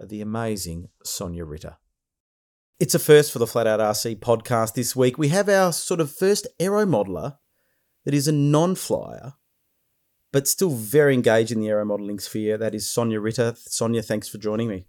the 0.00 0.20
amazing 0.20 0.88
Sonia 1.04 1.44
Ritter. 1.44 1.76
It's 2.80 2.94
a 2.94 2.98
first 2.98 3.32
for 3.32 3.38
the 3.38 3.46
Flat 3.46 3.66
Out 3.66 3.80
RC 3.80 4.16
podcast 4.16 4.74
this 4.74 4.96
week. 4.96 5.16
We 5.16 5.28
have 5.28 5.48
our 5.48 5.72
sort 5.72 6.00
of 6.00 6.10
first 6.10 6.46
aero 6.58 6.84
modeler 6.84 7.36
that 8.04 8.14
is 8.14 8.26
a 8.26 8.32
non 8.32 8.74
flyer, 8.74 9.34
but 10.32 10.48
still 10.48 10.70
very 10.70 11.14
engaged 11.14 11.52
in 11.52 11.60
the 11.60 11.68
aero 11.68 11.84
modeling 11.84 12.18
sphere. 12.18 12.58
That 12.58 12.74
is 12.74 12.90
Sonia 12.90 13.20
Ritter. 13.20 13.54
Sonia, 13.56 14.02
thanks 14.02 14.28
for 14.28 14.38
joining 14.38 14.68
me. 14.68 14.86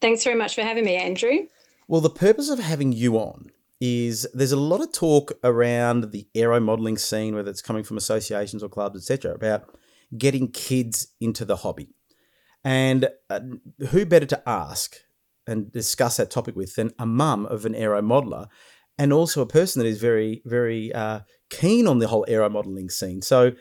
Thanks 0.00 0.24
very 0.24 0.36
much 0.36 0.54
for 0.54 0.62
having 0.62 0.84
me, 0.84 0.96
Andrew. 0.96 1.46
Well, 1.86 2.00
the 2.00 2.10
purpose 2.10 2.50
of 2.50 2.58
having 2.58 2.92
you 2.92 3.16
on 3.16 3.50
is 3.80 4.26
there's 4.34 4.52
a 4.52 4.56
lot 4.56 4.80
of 4.80 4.92
talk 4.92 5.32
around 5.42 6.10
the 6.10 6.26
aero 6.34 6.58
modeling 6.58 6.98
scene, 6.98 7.34
whether 7.34 7.50
it's 7.50 7.62
coming 7.62 7.84
from 7.84 7.96
associations 7.96 8.62
or 8.62 8.68
clubs, 8.68 8.96
etc., 8.96 9.34
about 9.34 9.68
getting 10.16 10.50
kids 10.50 11.08
into 11.20 11.44
the 11.44 11.56
hobby. 11.56 11.94
And 12.64 13.08
uh, 13.28 13.40
who 13.90 14.06
better 14.06 14.26
to 14.26 14.48
ask 14.48 14.96
and 15.46 15.70
discuss 15.70 16.16
that 16.16 16.30
topic 16.30 16.56
with 16.56 16.76
than 16.76 16.92
a 16.98 17.06
mum 17.06 17.46
of 17.46 17.66
an 17.66 17.74
aero 17.74 18.00
modeler 18.00 18.46
and 18.98 19.12
also 19.12 19.42
a 19.42 19.46
person 19.46 19.82
that 19.82 19.88
is 19.88 20.00
very, 20.00 20.42
very 20.44 20.92
uh, 20.92 21.20
keen 21.50 21.86
on 21.86 21.98
the 21.98 22.08
whole 22.08 22.24
aero 22.28 22.48
modeling 22.48 22.88
scene. 22.88 23.22
So, 23.22 23.52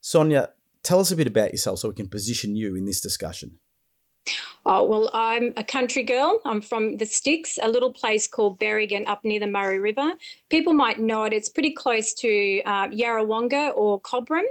Sonia, 0.00 0.50
tell 0.82 1.00
us 1.00 1.10
a 1.10 1.16
bit 1.16 1.26
about 1.26 1.52
yourself 1.52 1.80
so 1.80 1.88
we 1.88 1.94
can 1.94 2.08
position 2.08 2.56
you 2.56 2.74
in 2.76 2.86
this 2.86 3.00
discussion. 3.00 3.58
Oh, 4.64 4.84
well, 4.84 5.10
I'm 5.12 5.52
a 5.56 5.64
country 5.64 6.04
girl. 6.04 6.40
I'm 6.44 6.60
from 6.60 6.96
the 6.98 7.06
Sticks, 7.06 7.58
a 7.60 7.68
little 7.68 7.92
place 7.92 8.28
called 8.28 8.60
Berrigan 8.60 9.08
up 9.08 9.24
near 9.24 9.40
the 9.40 9.48
Murray 9.48 9.80
River. 9.80 10.12
People 10.50 10.72
might 10.72 11.00
know 11.00 11.24
it. 11.24 11.32
It's 11.32 11.48
pretty 11.48 11.72
close 11.72 12.14
to 12.14 12.62
uh, 12.64 12.86
Yarrawonga 12.88 13.76
or 13.76 14.00
Cobram. 14.00 14.44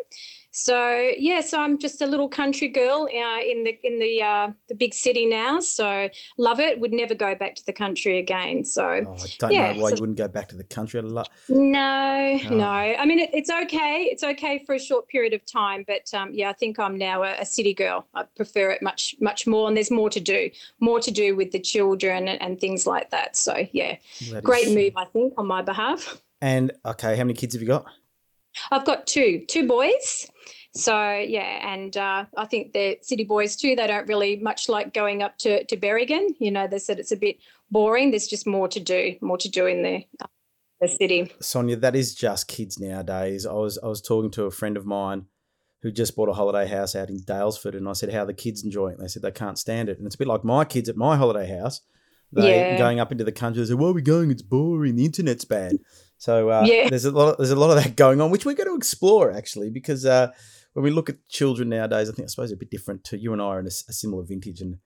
So 0.52 1.12
yeah, 1.18 1.40
so 1.40 1.62
I'm 1.62 1.78
just 1.78 2.02
a 2.02 2.06
little 2.06 2.28
country 2.28 2.68
girl 2.68 3.08
uh, 3.08 3.40
in 3.42 3.64
the 3.64 3.80
in 3.84 4.00
the 4.00 4.22
uh, 4.22 4.52
the 4.68 4.76
big 4.76 4.94
city 4.94 5.26
now. 5.26 5.62
So 5.62 6.10
love 6.38 6.60
it. 6.60 6.80
Would 6.80 6.92
never 6.92 7.16
go 7.16 7.36
back 7.36 7.56
to 7.56 7.66
the 7.66 7.72
country 7.72 8.20
again. 8.20 8.66
So 8.66 8.84
oh, 8.84 9.14
I 9.14 9.26
don't 9.40 9.52
yeah, 9.52 9.72
know 9.72 9.82
why 9.82 9.90
so, 9.90 9.96
you 9.96 10.02
wouldn't 10.02 10.18
go 10.18 10.28
back 10.28 10.50
to 10.50 10.58
the 10.58 10.66
country. 10.66 11.00
I 11.00 11.04
love. 11.04 11.28
No, 11.48 12.40
oh. 12.44 12.56
no. 12.56 12.66
I 12.66 13.06
mean, 13.06 13.20
it, 13.20 13.30
it's 13.34 13.50
okay. 13.50 14.10
It's 14.12 14.24
okay 14.24 14.64
for 14.66 14.76
a 14.76 14.80
short 14.80 15.08
period 15.08 15.34
of 15.34 15.46
time, 15.46 15.86
but 15.88 16.14
um, 16.14 16.32
yeah, 16.34 16.50
I 16.50 16.54
think 16.54 16.80
I'm 16.80 16.98
now 16.98 17.24
a, 17.24 17.36
a, 17.40 17.46
city 17.46 17.74
girl. 17.74 18.06
I 18.14 18.24
prefer 18.36 18.72
it 18.72 18.82
much 18.82 19.16
much 19.22 19.48
more, 19.48 19.70
and 19.70 19.78
there's 19.78 19.92
more 19.92 20.10
to 20.10 20.20
do. 20.20 20.50
More 20.82 21.00
to 21.00 21.12
do 21.12 21.34
with 21.36 21.52
the 21.52 21.60
children 21.60 22.28
and, 22.28 22.42
and 22.42 22.60
things 22.60 22.86
like 22.86 23.10
that. 23.12 23.38
So 23.38 23.66
yeah, 23.72 23.96
that 24.32 24.44
great 24.44 24.70
move, 24.74 24.98
I 24.98 25.06
think, 25.06 25.34
on 25.38 25.48
my 25.48 25.62
behalf. 25.62 26.22
And 26.42 26.74
okay, 26.86 27.16
how 27.16 27.24
many 27.24 27.36
kids 27.36 27.54
have 27.54 27.62
you 27.62 27.68
got? 27.68 27.86
I've 28.72 28.86
got 28.86 29.08
two, 29.08 29.44
two 29.48 29.68
boys. 29.68 30.30
So 30.74 30.94
yeah, 30.94 31.74
and 31.74 31.96
uh, 31.98 32.26
I 32.38 32.46
think 32.46 32.72
the 32.72 32.98
city 33.02 33.26
boys 33.26 33.56
too. 33.58 33.76
They 33.76 33.88
don't 33.88 34.08
really 34.08 34.38
much 34.38 34.70
like 34.70 34.94
going 34.94 35.22
up 35.22 35.38
to 35.40 35.66
to 35.66 35.78
Berrigan. 35.78 36.30
You 36.40 36.52
know, 36.52 36.68
they 36.68 36.80
said 36.80 36.98
it's 36.98 37.12
a 37.12 37.18
bit 37.18 37.38
boring. 37.70 38.12
There's 38.12 38.28
just 38.28 38.48
more 38.48 38.70
to 38.70 38.80
do, 38.80 39.16
more 39.22 39.38
to 39.38 39.50
do 39.50 39.66
in 39.66 39.84
the 39.84 40.06
uh, 40.22 40.28
the 40.80 40.88
city. 40.88 41.32
Sonia, 41.42 41.76
that 41.76 41.96
is 41.96 42.16
just 42.16 42.48
kids 42.48 42.80
nowadays. 42.80 43.46
I 43.46 43.54
was 43.54 43.78
I 43.80 43.88
was 43.88 44.02
talking 44.02 44.32
to 44.32 44.46
a 44.46 44.52
friend 44.52 44.78
of 44.78 44.86
mine 44.86 45.26
who 45.82 45.92
just 45.92 46.16
bought 46.16 46.30
a 46.30 46.34
holiday 46.34 46.68
house 46.68 46.96
out 46.96 47.10
in 47.10 47.20
Daylesford, 47.20 47.76
and 47.76 47.90
I 47.90 47.94
said, 47.94 48.14
"How 48.14 48.22
are 48.22 48.28
the 48.28 48.34
kids 48.34 48.64
enjoying 48.64 48.94
it?" 48.94 49.00
And 49.00 49.04
they 49.04 49.10
said 49.10 49.24
they 49.24 49.32
can't 49.32 49.60
stand 49.60 49.90
it, 49.90 49.98
and 49.98 50.06
it's 50.06 50.16
a 50.16 50.20
bit 50.20 50.28
like 50.28 50.46
my 50.46 50.64
kids 50.64 50.88
at 50.88 50.96
my 50.96 51.18
holiday 51.18 51.48
house. 51.60 51.82
They 52.32 52.50
yeah. 52.50 52.78
going 52.78 53.02
up 53.02 53.12
into 53.12 53.26
the 53.26 53.34
country. 53.34 53.62
They 53.62 53.68
said, 53.68 53.80
"Where 53.80 53.90
are 53.90 53.94
we 53.94 54.02
going? 54.02 54.32
It's 54.32 54.42
boring. 54.42 54.96
The 54.96 55.06
internet's 55.06 55.44
bad." 55.44 55.80
So 56.22 56.52
uh, 56.52 56.66
yeah. 56.68 56.88
there's 56.88 57.06
a 57.06 57.10
lot 57.10 57.30
of, 57.30 57.38
there's 57.38 57.50
a 57.50 57.56
lot 57.56 57.76
of 57.76 57.84
that 57.84 57.96
going 57.96 58.22
on, 58.22 58.30
which 58.30 58.46
we're 58.46 58.54
going 58.54 58.70
to 58.70 58.76
explore 58.76 59.32
actually, 59.32 59.72
because 59.72 60.06
uh, 60.06 60.32
when 60.74 60.84
we 60.84 60.92
look 60.92 61.10
at 61.10 61.28
children 61.30 61.70
nowadays, 61.70 62.10
I 62.10 62.14
think 62.14 62.28
I 62.28 62.30
suppose 62.30 62.52
a 62.52 62.56
bit 62.56 62.70
different 62.70 63.04
to 63.06 63.18
you 63.18 63.34
and 63.34 63.42
I 63.42 63.46
are 63.46 63.60
in 63.60 63.66
a, 63.66 63.70
a 63.70 63.92
similar 63.92 64.22
vintage, 64.22 64.62
and 64.62 64.78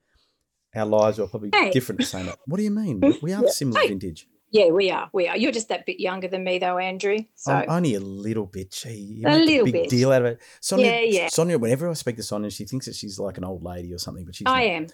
our 0.74 0.86
lives 0.86 1.20
are 1.20 1.26
probably 1.26 1.50
hey. 1.52 1.72
different. 1.72 2.00
To 2.00 2.06
say 2.06 2.22
that. 2.22 2.38
What 2.46 2.56
do 2.56 2.62
you 2.62 2.70
mean? 2.70 3.02
We 3.20 3.34
are 3.34 3.44
yeah. 3.44 3.50
similar 3.50 3.82
hey. 3.82 3.88
vintage. 3.88 4.26
Yeah, 4.50 4.68
we 4.68 4.90
are. 4.90 5.10
We 5.12 5.28
are. 5.28 5.36
You're 5.36 5.52
just 5.52 5.68
that 5.68 5.84
bit 5.84 6.00
younger 6.00 6.26
than 6.26 6.42
me, 6.42 6.58
though, 6.58 6.78
Andrew. 6.78 7.18
So 7.34 7.62
only 7.68 7.96
a 7.96 8.00
little 8.00 8.46
bit. 8.46 8.70
Gee, 8.70 9.22
a 9.26 9.36
little 9.36 9.66
big 9.66 9.74
bit. 9.74 9.90
deal 9.90 10.12
out 10.12 10.22
of 10.22 10.28
it. 10.28 10.40
Sonia, 10.60 10.86
yeah, 10.86 11.00
yeah. 11.00 11.28
Sonia. 11.28 11.58
Whenever 11.58 11.90
I 11.90 11.92
speak 11.92 12.16
to 12.16 12.22
Sonia, 12.22 12.48
she 12.48 12.64
thinks 12.64 12.86
that 12.86 12.94
she's 12.94 13.18
like 13.18 13.36
an 13.36 13.44
old 13.44 13.62
lady 13.62 13.92
or 13.92 13.98
something, 13.98 14.24
but 14.24 14.34
she's. 14.34 14.46
I 14.46 14.60
not. 14.60 14.72
am. 14.72 14.86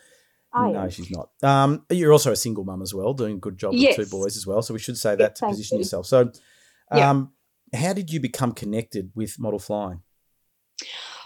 I 0.55 0.71
no, 0.71 0.81
am. 0.81 0.91
she's 0.91 1.11
not. 1.11 1.31
Um, 1.43 1.85
you're 1.91 2.13
also 2.13 2.33
a 2.33 2.37
single 2.37 2.65
mum 2.65 2.83
as 2.83 2.95
well, 2.95 3.15
doing 3.15 3.37
a 3.37 3.39
good 3.39 3.57
job 3.57 3.73
yes. 3.75 3.97
with 3.97 4.09
two 4.09 4.17
boys 4.17 4.37
as 4.37 4.47
well. 4.47 4.63
So 4.63 4.75
we 4.75 4.81
should 4.81 4.99
say 4.99 5.17
that 5.17 5.37
to 5.37 5.47
position 5.47 5.79
you. 5.79 5.81
yourself. 5.83 6.07
So, 6.07 6.31
um, 6.91 7.33
yeah. 7.73 7.81
how 7.81 7.93
did 7.93 8.13
you 8.13 8.21
become 8.21 8.53
connected 8.53 9.13
with 9.15 9.39
model 9.39 9.59
flying? 9.59 10.03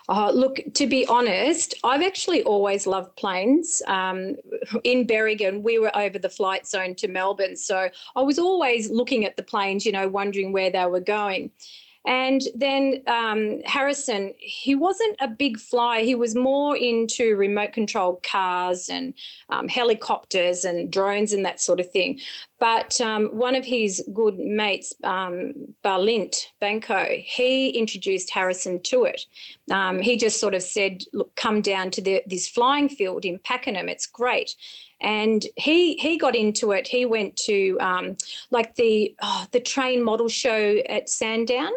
Uh, 0.08 0.30
look, 0.30 0.60
to 0.74 0.86
be 0.86 1.04
honest, 1.06 1.74
I've 1.82 2.02
actually 2.02 2.42
always 2.44 2.86
loved 2.86 3.16
planes. 3.16 3.82
Um, 3.88 4.36
in 4.84 5.06
Berrigan, 5.06 5.62
we 5.62 5.78
were 5.78 5.96
over 5.96 6.18
the 6.18 6.28
flight 6.28 6.66
zone 6.66 6.94
to 6.96 7.08
Melbourne. 7.08 7.56
So 7.56 7.88
I 8.14 8.20
was 8.20 8.38
always 8.38 8.88
looking 8.88 9.24
at 9.24 9.36
the 9.36 9.42
planes, 9.42 9.84
you 9.84 9.92
know, 9.92 10.06
wondering 10.06 10.52
where 10.52 10.70
they 10.70 10.86
were 10.86 11.00
going. 11.00 11.50
And 12.06 12.42
then 12.54 13.02
um, 13.08 13.62
Harrison, 13.64 14.32
he 14.38 14.76
wasn't 14.76 15.16
a 15.20 15.26
big 15.26 15.58
flyer. 15.58 16.04
He 16.04 16.14
was 16.14 16.36
more 16.36 16.76
into 16.76 17.34
remote 17.34 17.72
controlled 17.72 18.22
cars 18.22 18.88
and 18.88 19.12
um, 19.50 19.66
helicopters 19.66 20.64
and 20.64 20.90
drones 20.90 21.32
and 21.32 21.44
that 21.44 21.60
sort 21.60 21.80
of 21.80 21.90
thing. 21.90 22.20
But 22.60 23.00
um, 23.00 23.26
one 23.26 23.56
of 23.56 23.64
his 23.64 24.02
good 24.14 24.38
mates, 24.38 24.94
um, 25.02 25.52
Balint 25.84 26.46
Banco, 26.60 27.06
he 27.18 27.70
introduced 27.70 28.30
Harrison 28.30 28.80
to 28.84 29.04
it. 29.04 29.26
Um, 29.70 30.00
he 30.00 30.16
just 30.16 30.40
sort 30.40 30.54
of 30.54 30.62
said, 30.62 31.02
"Look, 31.12 31.34
come 31.34 31.60
down 31.60 31.90
to 31.90 32.00
the, 32.00 32.22
this 32.26 32.48
flying 32.48 32.88
field 32.88 33.24
in 33.24 33.40
Pakenham. 33.40 33.88
It's 33.88 34.06
great." 34.06 34.54
And 35.00 35.44
he 35.56 35.96
he 35.96 36.16
got 36.16 36.34
into 36.34 36.72
it. 36.72 36.88
He 36.88 37.04
went 37.04 37.36
to 37.44 37.76
um, 37.80 38.16
like 38.50 38.74
the 38.76 39.14
oh, 39.22 39.46
the 39.52 39.60
train 39.60 40.02
model 40.02 40.28
show 40.28 40.76
at 40.88 41.08
Sandown, 41.08 41.72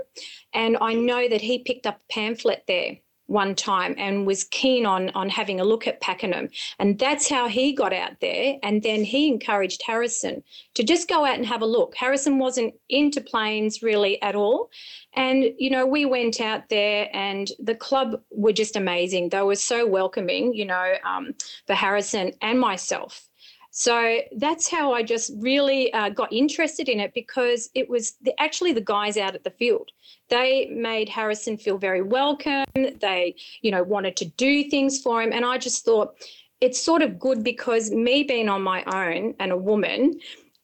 and 0.54 0.78
I 0.80 0.94
know 0.94 1.28
that 1.28 1.42
he 1.42 1.60
picked 1.60 1.86
up 1.86 1.98
a 1.98 2.14
pamphlet 2.14 2.64
there 2.68 2.98
one 3.30 3.54
time 3.54 3.94
and 3.98 4.26
was 4.26 4.44
keen 4.46 4.86
on 4.86 5.10
on 5.12 5.30
having 5.30 5.60
a 5.60 5.64
look 5.64 5.88
at 5.88 6.02
Pakenham. 6.02 6.50
And 6.80 6.98
that's 6.98 7.30
how 7.30 7.48
he 7.48 7.74
got 7.74 7.94
out 7.94 8.20
there. 8.22 8.58
And 8.64 8.82
then 8.82 9.04
he 9.04 9.28
encouraged 9.28 9.84
Harrison 9.86 10.44
to 10.74 10.84
just 10.84 11.08
go 11.08 11.26
out 11.26 11.36
and 11.36 11.46
have 11.46 11.62
a 11.62 11.68
look. 11.68 11.96
Harrison 11.96 12.40
wasn't 12.40 12.74
into 12.90 13.22
planes 13.22 13.84
really 13.84 14.22
at 14.22 14.36
all. 14.36 14.72
And, 15.20 15.54
you 15.58 15.70
know, 15.70 15.86
we 15.86 16.06
went 16.06 16.40
out 16.40 16.70
there 16.70 17.10
and 17.12 17.52
the 17.60 17.76
club 17.76 18.22
were 18.32 18.54
just 18.54 18.78
amazing. 18.78 19.28
They 19.28 19.42
were 19.42 19.58
so 19.58 19.86
welcoming, 19.86 20.54
you 20.54 20.64
know, 20.64 20.94
um, 21.04 21.36
for 21.68 21.76
Harrison 21.76 22.32
and 22.42 22.58
myself. 22.58 23.28
So 23.72 24.20
that's 24.38 24.72
how 24.72 24.94
I 24.94 25.04
just 25.04 25.34
really 25.40 25.92
uh, 25.92 26.08
got 26.08 26.32
interested 26.32 26.88
in 26.88 27.02
it 27.02 27.14
because 27.14 27.70
it 27.76 27.90
was 27.90 28.14
the, 28.22 28.34
actually 28.42 28.72
the 28.72 28.80
guys 28.80 29.18
out 29.18 29.36
at 29.36 29.44
the 29.44 29.52
field. 29.52 29.90
They 30.30 30.68
made 30.68 31.10
Harrison 31.10 31.58
feel 31.58 31.78
very 31.78 32.02
welcome. 32.02 32.64
They, 32.74 33.36
you 33.62 33.72
know, 33.72 33.84
wanted 33.84 34.16
to 34.18 34.26
do 34.26 34.70
things 34.70 35.02
for 35.02 35.22
him. 35.22 35.34
And 35.34 35.44
I 35.44 35.58
just 35.58 35.84
thought 35.84 36.16
it's 36.62 36.82
sort 36.82 37.02
of 37.02 37.20
good 37.20 37.44
because 37.44 37.92
me 37.92 38.24
being 38.24 38.48
on 38.48 38.62
my 38.62 38.86
own 38.86 39.36
and 39.42 39.52
a 39.52 39.58
woman, 39.58 40.18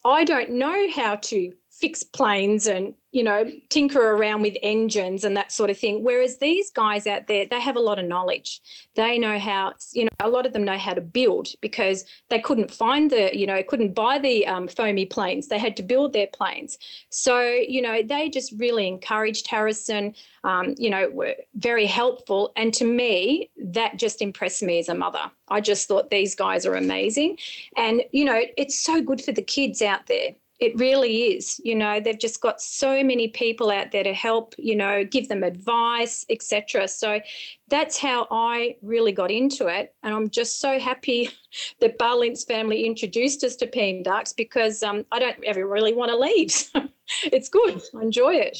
I 0.06 0.24
don't 0.24 0.52
know 0.52 0.86
how 0.94 1.16
to 1.16 1.52
fix 1.78 2.02
planes 2.02 2.66
and 2.66 2.94
you 3.12 3.22
know 3.22 3.50
tinker 3.68 4.12
around 4.12 4.40
with 4.40 4.56
engines 4.62 5.24
and 5.24 5.36
that 5.36 5.52
sort 5.52 5.68
of 5.68 5.78
thing. 5.78 6.02
Whereas 6.02 6.38
these 6.38 6.70
guys 6.70 7.06
out 7.06 7.26
there 7.26 7.46
they 7.50 7.60
have 7.60 7.76
a 7.76 7.80
lot 7.80 7.98
of 7.98 8.06
knowledge. 8.06 8.60
They 8.94 9.18
know 9.18 9.38
how 9.38 9.74
you 9.92 10.04
know 10.04 10.10
a 10.20 10.30
lot 10.30 10.46
of 10.46 10.54
them 10.54 10.64
know 10.64 10.78
how 10.78 10.94
to 10.94 11.02
build 11.02 11.48
because 11.60 12.06
they 12.30 12.38
couldn't 12.38 12.70
find 12.70 13.10
the 13.10 13.36
you 13.36 13.46
know 13.46 13.62
couldn't 13.62 13.94
buy 13.94 14.18
the 14.18 14.46
um, 14.46 14.68
foamy 14.68 15.04
planes. 15.04 15.48
They 15.48 15.58
had 15.58 15.76
to 15.76 15.82
build 15.82 16.14
their 16.14 16.28
planes. 16.28 16.78
So 17.10 17.40
you 17.40 17.82
know 17.82 18.02
they 18.02 18.30
just 18.30 18.52
really 18.58 18.88
encouraged 18.88 19.46
harrison 19.46 20.14
um, 20.44 20.74
you 20.78 20.88
know 20.88 21.10
were 21.10 21.34
very 21.56 21.86
helpful. 21.86 22.52
And 22.56 22.72
to 22.74 22.84
me 22.84 23.50
that 23.58 23.98
just 23.98 24.22
impressed 24.22 24.62
me 24.62 24.78
as 24.78 24.88
a 24.88 24.94
mother. 24.94 25.30
I 25.48 25.60
just 25.60 25.88
thought 25.88 26.10
these 26.10 26.34
guys 26.34 26.64
are 26.64 26.74
amazing. 26.74 27.36
And 27.76 28.02
you 28.12 28.24
know 28.24 28.40
it's 28.56 28.80
so 28.80 29.02
good 29.02 29.22
for 29.22 29.32
the 29.32 29.42
kids 29.42 29.82
out 29.82 30.06
there 30.06 30.30
it 30.58 30.78
really 30.78 31.34
is. 31.34 31.60
You 31.62 31.74
know, 31.74 32.00
they've 32.00 32.18
just 32.18 32.40
got 32.40 32.60
so 32.60 33.02
many 33.04 33.28
people 33.28 33.70
out 33.70 33.92
there 33.92 34.04
to 34.04 34.14
help, 34.14 34.54
you 34.56 34.74
know, 34.74 35.04
give 35.04 35.28
them 35.28 35.42
advice, 35.42 36.24
etc. 36.30 36.88
So 36.88 37.20
that's 37.68 37.98
how 37.98 38.26
I 38.30 38.76
really 38.80 39.12
got 39.12 39.30
into 39.30 39.66
it. 39.66 39.94
And 40.02 40.14
I'm 40.14 40.30
just 40.30 40.60
so 40.60 40.78
happy 40.78 41.30
that 41.80 41.98
Balint's 41.98 42.44
family 42.44 42.86
introduced 42.86 43.44
us 43.44 43.56
to 43.56 43.66
Peeing 43.66 44.04
Ducks 44.04 44.32
because 44.32 44.82
um, 44.82 45.04
I 45.12 45.18
don't 45.18 45.42
ever 45.44 45.66
really 45.66 45.92
want 45.92 46.10
to 46.10 46.16
leave. 46.16 46.70
it's 47.24 47.48
good. 47.48 47.82
I 47.94 48.02
enjoy 48.02 48.34
it. 48.34 48.58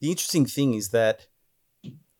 The 0.00 0.10
interesting 0.10 0.46
thing 0.46 0.74
is 0.74 0.90
that 0.90 1.26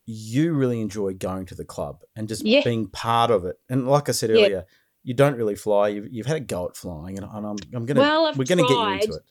you 0.05 0.53
really 0.53 0.81
enjoy 0.81 1.13
going 1.13 1.45
to 1.45 1.55
the 1.55 1.63
club 1.63 2.01
and 2.15 2.27
just 2.27 2.43
yeah. 2.43 2.63
being 2.63 2.87
part 2.87 3.31
of 3.31 3.45
it. 3.45 3.59
And 3.69 3.87
like 3.87 4.09
I 4.09 4.11
said 4.11 4.31
earlier, 4.31 4.49
yeah 4.49 4.61
you 5.03 5.13
don't 5.13 5.35
really 5.35 5.55
fly. 5.55 5.89
You've, 5.89 6.07
you've 6.11 6.25
had 6.25 6.37
a 6.37 6.41
go 6.41 6.67
at 6.67 6.75
flying, 6.75 7.17
and, 7.17 7.25
I'm, 7.25 7.45
I'm 7.73 7.85
gonna 7.85 7.99
well, 7.99 8.25
I've 8.25 8.37
we're 8.37 8.45
gonna 8.45 8.63
get 8.63 8.71
you 8.71 8.87
into 8.93 9.13
it. 9.13 9.23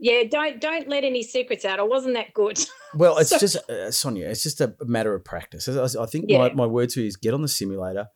Yeah, 0.00 0.22
don't 0.30 0.60
don't 0.60 0.88
let 0.88 1.04
any 1.04 1.22
secrets 1.22 1.64
out. 1.64 1.80
I 1.80 1.82
wasn't 1.82 2.14
that 2.14 2.32
good. 2.32 2.58
well, 2.94 3.18
it's 3.18 3.30
so, 3.30 3.38
just 3.38 3.56
uh, 3.68 3.90
Sonia. 3.90 4.28
It's 4.28 4.42
just 4.42 4.60
a 4.60 4.74
matter 4.80 5.14
of 5.14 5.24
practice. 5.24 5.68
I, 5.68 6.02
I 6.02 6.06
think 6.06 6.26
yeah. 6.28 6.38
my, 6.38 6.52
my 6.52 6.66
word 6.66 6.90
to 6.90 7.00
you 7.00 7.08
is 7.08 7.16
get 7.16 7.34
on 7.34 7.42
the 7.42 7.48
simulator, 7.48 8.06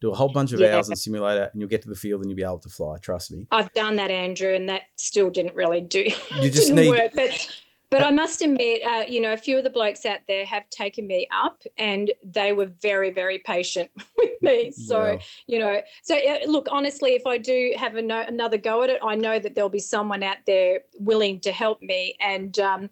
do 0.00 0.12
a 0.12 0.14
whole 0.14 0.32
bunch 0.32 0.52
of 0.52 0.60
yeah. 0.60 0.76
hours 0.76 0.88
in 0.88 0.92
the 0.92 0.96
simulator, 0.96 1.50
and 1.52 1.60
you'll 1.60 1.68
get 1.68 1.82
to 1.82 1.88
the 1.88 1.96
field 1.96 2.20
and 2.20 2.30
you'll 2.30 2.36
be 2.36 2.44
able 2.44 2.60
to 2.60 2.68
fly. 2.68 2.98
Trust 2.98 3.32
me. 3.32 3.48
I've 3.50 3.72
done 3.72 3.96
that, 3.96 4.10
Andrew, 4.12 4.54
and 4.54 4.68
that 4.68 4.82
still 4.96 5.30
didn't 5.30 5.56
really 5.56 5.80
do. 5.80 6.10
You 6.40 6.50
just 6.50 6.72
need. 6.72 6.90
Work, 6.90 7.12
but 7.14 7.48
but 7.92 8.02
I 8.02 8.10
must 8.10 8.40
admit, 8.40 8.82
uh, 8.82 9.04
you 9.06 9.20
know, 9.20 9.34
a 9.34 9.36
few 9.36 9.58
of 9.58 9.64
the 9.64 9.70
blokes 9.70 10.06
out 10.06 10.20
there 10.26 10.46
have 10.46 10.68
taken 10.70 11.06
me 11.06 11.28
up, 11.30 11.62
and 11.76 12.10
they 12.24 12.54
were 12.54 12.70
very, 12.80 13.10
very 13.10 13.38
patient 13.38 13.90
with 14.16 14.30
me. 14.40 14.70
So, 14.70 15.18
you 15.46 15.58
know, 15.58 15.82
so 16.02 16.16
uh, 16.16 16.38
look, 16.46 16.68
honestly, 16.70 17.10
if 17.10 17.26
I 17.26 17.36
do 17.36 17.74
have 17.76 17.92
no, 17.92 18.20
another 18.20 18.56
go 18.56 18.82
at 18.82 18.88
it, 18.88 18.98
I 19.04 19.14
know 19.14 19.38
that 19.38 19.54
there'll 19.54 19.68
be 19.68 19.78
someone 19.78 20.22
out 20.22 20.38
there 20.46 20.80
willing 20.98 21.38
to 21.40 21.52
help 21.52 21.82
me, 21.82 22.16
and 22.18 22.58
um, 22.60 22.88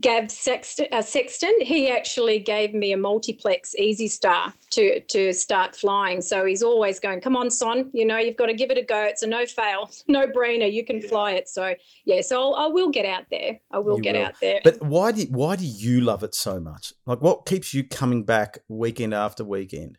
Gav 0.00 0.30
Sexton, 0.30 0.86
uh, 0.90 1.02
Sexton, 1.02 1.54
he 1.60 1.90
actually 1.90 2.38
gave 2.38 2.72
me 2.72 2.92
a 2.92 2.96
multiplex 2.96 3.74
Easy 3.74 4.08
Star 4.08 4.54
to 4.70 5.00
to 5.00 5.34
start 5.34 5.76
flying. 5.76 6.22
So 6.22 6.46
he's 6.46 6.62
always 6.62 6.98
going, 6.98 7.20
"Come 7.20 7.36
on, 7.36 7.50
son, 7.50 7.90
you 7.92 8.06
know 8.06 8.16
you've 8.16 8.38
got 8.38 8.46
to 8.46 8.54
give 8.54 8.70
it 8.70 8.78
a 8.78 8.82
go. 8.82 9.02
It's 9.02 9.22
a 9.22 9.26
no 9.26 9.44
fail, 9.44 9.90
no 10.08 10.26
brainer. 10.26 10.72
You 10.72 10.84
can 10.84 11.02
fly 11.02 11.32
it." 11.32 11.46
So 11.48 11.74
yeah, 12.06 12.22
so 12.22 12.40
I'll, 12.40 12.54
I 12.54 12.66
will 12.68 12.88
get 12.88 13.04
out 13.04 13.24
there. 13.30 13.60
I 13.70 13.80
will 13.80 13.98
you 13.98 14.02
get 14.02 14.14
will. 14.14 14.24
out 14.24 14.34
there. 14.40 14.60
But 14.64 14.80
why 14.82 15.12
do 15.12 15.26
why 15.30 15.56
do 15.56 15.66
you 15.66 16.00
love 16.00 16.22
it 16.22 16.34
so 16.34 16.58
much? 16.58 16.94
Like, 17.04 17.20
what 17.20 17.44
keeps 17.44 17.74
you 17.74 17.84
coming 17.84 18.24
back 18.24 18.60
weekend 18.68 19.12
after 19.12 19.44
weekend? 19.44 19.98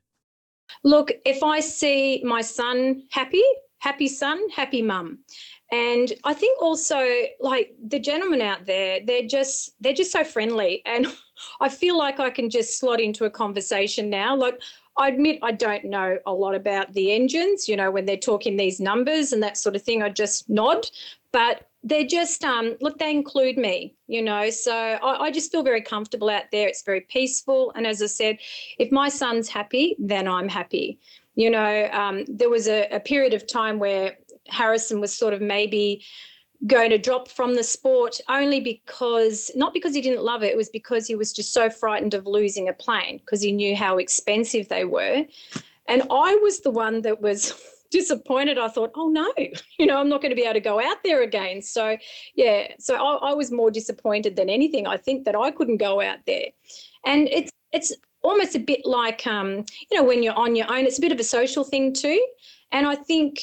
Look, 0.84 1.12
if 1.24 1.44
I 1.44 1.60
see 1.60 2.24
my 2.26 2.42
son 2.42 3.04
happy, 3.12 3.44
happy 3.78 4.08
son, 4.08 4.40
happy 4.50 4.82
mum. 4.82 5.20
And 5.74 6.14
I 6.24 6.36
think 6.36 6.62
also 6.62 7.04
like 7.40 7.74
the 7.88 7.98
gentlemen 7.98 8.42
out 8.42 8.68
there, 8.68 9.00
they're 9.04 9.28
just 9.28 9.72
they're 9.82 9.92
just 9.94 10.12
so 10.12 10.24
friendly. 10.24 10.84
And 10.94 11.08
I 11.60 11.68
feel 11.68 11.98
like 11.98 12.20
I 12.20 12.30
can 12.30 12.52
just 12.52 12.78
slot 12.78 13.02
into 13.02 13.26
a 13.26 13.30
conversation 13.30 14.08
now. 14.08 14.36
Like 14.36 14.62
I 14.98 15.08
admit 15.08 15.40
I 15.42 15.52
don't 15.52 15.86
know 15.86 16.20
a 16.28 16.32
lot 16.32 16.54
about 16.54 16.94
the 16.94 17.12
engines, 17.12 17.68
you 17.68 17.76
know, 17.76 17.90
when 17.90 18.06
they're 18.06 18.18
talking 18.18 18.56
these 18.56 18.80
numbers 18.80 19.34
and 19.34 19.42
that 19.42 19.58
sort 19.58 19.76
of 19.76 19.82
thing, 19.82 20.04
I 20.04 20.10
just 20.10 20.48
nod. 20.48 20.86
But 21.32 21.68
they're 21.82 22.06
just 22.06 22.44
um 22.44 22.76
look, 22.80 23.00
they 23.00 23.10
include 23.10 23.58
me, 23.58 23.96
you 24.06 24.22
know. 24.22 24.52
So 24.52 24.76
I, 24.76 25.24
I 25.26 25.32
just 25.32 25.52
feel 25.52 25.64
very 25.64 25.82
comfortable 25.82 26.30
out 26.30 26.52
there. 26.52 26.68
It's 26.68 26.84
very 26.84 27.02
peaceful. 27.02 27.72
And 27.76 27.88
as 27.88 28.00
I 28.00 28.06
said, 28.06 28.38
if 28.78 28.92
my 28.92 29.10
son's 29.10 29.50
happy, 29.50 29.96
then 29.98 30.28
I'm 30.28 30.50
happy. 30.50 31.00
You 31.36 31.50
know, 31.50 31.90
um, 31.92 32.26
there 32.28 32.52
was 32.52 32.68
a, 32.68 32.88
a 32.92 33.00
period 33.00 33.34
of 33.34 33.48
time 33.48 33.80
where 33.80 34.18
Harrison 34.48 35.00
was 35.00 35.14
sort 35.14 35.34
of 35.34 35.42
maybe 35.42 36.04
going 36.68 36.90
to 36.90 36.98
drop 36.98 37.28
from 37.28 37.56
the 37.56 37.64
sport 37.64 38.20
only 38.30 38.60
because 38.60 39.52
not 39.56 39.74
because 39.74 39.94
he 39.94 40.02
didn't 40.02 40.24
love 40.24 40.44
it 40.44 40.52
it 40.52 40.58
was 40.58 40.70
because 40.70 41.06
he 41.06 41.16
was 41.16 41.34
just 41.34 41.52
so 41.52 41.70
frightened 41.70 42.14
of 42.14 42.26
losing 42.26 42.70
a 42.70 42.74
plane 42.74 43.18
because 43.18 43.42
he 43.42 43.52
knew 43.52 43.76
how 43.76 43.98
expensive 43.98 44.70
they 44.70 44.86
were. 44.86 45.26
And 45.88 46.04
i 46.04 46.36
was 46.42 46.62
the 46.62 46.72
one 46.72 47.02
that 47.02 47.22
was 47.22 47.54
disappointed. 47.92 48.58
I 48.58 48.70
thought 48.70 48.92
oh 48.96 49.10
no 49.10 49.32
you 49.78 49.86
know 49.86 50.00
i'm 50.00 50.10
not 50.10 50.22
going 50.22 50.32
to 50.32 50.36
be 50.36 50.44
able 50.44 50.54
to 50.54 50.60
go 50.62 50.80
out 50.80 51.04
there 51.04 51.22
again. 51.22 51.62
So 51.62 51.98
yeah 52.36 52.68
so 52.80 52.96
I, 52.96 53.32
I 53.32 53.34
was 53.34 53.52
more 53.52 53.70
disappointed 53.70 54.36
than 54.36 54.50
anything. 54.50 54.88
I 54.88 54.98
think 54.98 55.26
that 55.26 55.36
i 55.36 55.52
couldn't 55.52 55.78
go 55.78 56.02
out 56.02 56.20
there. 56.26 56.48
And 57.06 57.28
it's 57.28 57.52
it's 57.74 57.94
almost 58.22 58.56
a 58.56 58.60
bit 58.60 58.86
like 58.86 59.28
um, 59.28 59.66
you 59.92 59.98
know 59.98 60.04
when 60.04 60.24
you're 60.24 60.40
on 60.40 60.56
your 60.56 60.72
own 60.72 60.86
it's 60.86 60.98
a 60.98 61.02
bit 61.02 61.12
of 61.12 61.20
a 61.20 61.26
social 61.26 61.66
thing 61.66 61.92
too. 61.94 62.26
And 62.72 62.88
i 62.88 62.96
think 62.96 63.42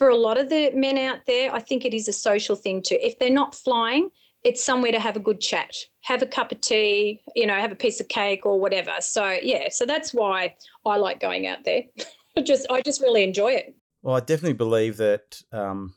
for 0.00 0.08
a 0.08 0.16
lot 0.16 0.38
of 0.38 0.48
the 0.48 0.70
men 0.70 0.96
out 0.96 1.26
there, 1.26 1.54
I 1.54 1.60
think 1.60 1.84
it 1.84 1.92
is 1.92 2.08
a 2.08 2.12
social 2.14 2.56
thing 2.56 2.80
too. 2.80 2.96
If 3.02 3.18
they're 3.18 3.28
not 3.28 3.54
flying, 3.54 4.08
it's 4.42 4.64
somewhere 4.64 4.92
to 4.92 4.98
have 4.98 5.14
a 5.14 5.20
good 5.20 5.42
chat, 5.42 5.76
have 6.04 6.22
a 6.22 6.26
cup 6.26 6.52
of 6.52 6.62
tea, 6.62 7.20
you 7.36 7.46
know, 7.46 7.52
have 7.52 7.70
a 7.70 7.74
piece 7.74 8.00
of 8.00 8.08
cake 8.08 8.46
or 8.46 8.58
whatever. 8.58 8.92
So 9.00 9.36
yeah, 9.42 9.68
so 9.68 9.84
that's 9.84 10.14
why 10.14 10.54
I 10.86 10.96
like 10.96 11.20
going 11.20 11.46
out 11.46 11.66
there. 11.66 11.82
I 12.38 12.40
just 12.40 12.66
I 12.70 12.80
just 12.80 13.02
really 13.02 13.22
enjoy 13.24 13.52
it. 13.52 13.74
Well, 14.00 14.16
I 14.16 14.20
definitely 14.20 14.54
believe 14.54 14.96
that 14.96 15.42
um, 15.52 15.94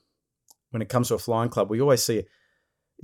when 0.71 0.81
it 0.81 0.89
comes 0.89 1.07
to 1.07 1.15
a 1.15 1.17
flying 1.17 1.49
club, 1.49 1.69
we 1.69 1.79
always 1.79 2.03
see 2.03 2.23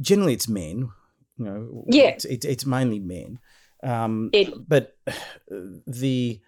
generally 0.02 0.34
it's 0.34 0.50
men. 0.50 0.90
You 1.38 1.46
know, 1.46 1.86
yeah, 1.88 2.10
it's, 2.10 2.26
it's, 2.26 2.46
it's 2.46 2.66
mainly 2.66 3.00
men. 3.00 3.40
Um, 3.84 4.32
it, 4.34 4.50
but 4.68 4.98
the 5.48 6.42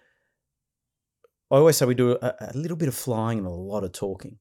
I 1.52 1.56
always 1.56 1.76
say 1.76 1.84
we 1.84 1.94
do 1.94 2.18
a, 2.20 2.34
a, 2.40 2.52
little 2.54 2.78
bit 2.78 2.88
of 2.88 2.94
flying 2.94 3.36
and 3.36 3.46
a 3.46 3.50
lot 3.50 3.84
of 3.84 3.92
talking. 3.92 4.38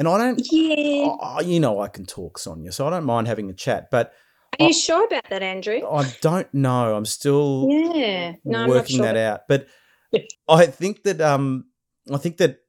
And 0.00 0.08
I 0.08 0.16
don't, 0.16 0.40
yeah. 0.50 1.08
I, 1.20 1.40
you 1.40 1.60
know, 1.60 1.82
I 1.82 1.88
can 1.88 2.06
talk, 2.06 2.38
Sonia, 2.38 2.72
so 2.72 2.86
I 2.86 2.90
don't 2.90 3.04
mind 3.04 3.28
having 3.28 3.50
a 3.50 3.52
chat. 3.52 3.90
But 3.90 4.14
are 4.58 4.68
you 4.68 4.72
sure 4.72 5.04
about 5.04 5.28
that, 5.28 5.42
Andrew? 5.42 5.86
I 5.86 6.10
don't 6.22 6.52
know. 6.54 6.96
I'm 6.96 7.04
still 7.04 7.66
yeah, 7.68 8.32
no, 8.42 8.66
working 8.66 8.96
sure. 8.96 9.04
that 9.04 9.18
out. 9.18 9.42
But 9.46 9.66
I 10.48 10.64
think 10.64 11.02
that 11.02 11.20
um, 11.20 11.66
I 12.10 12.16
think 12.16 12.38
that 12.38 12.60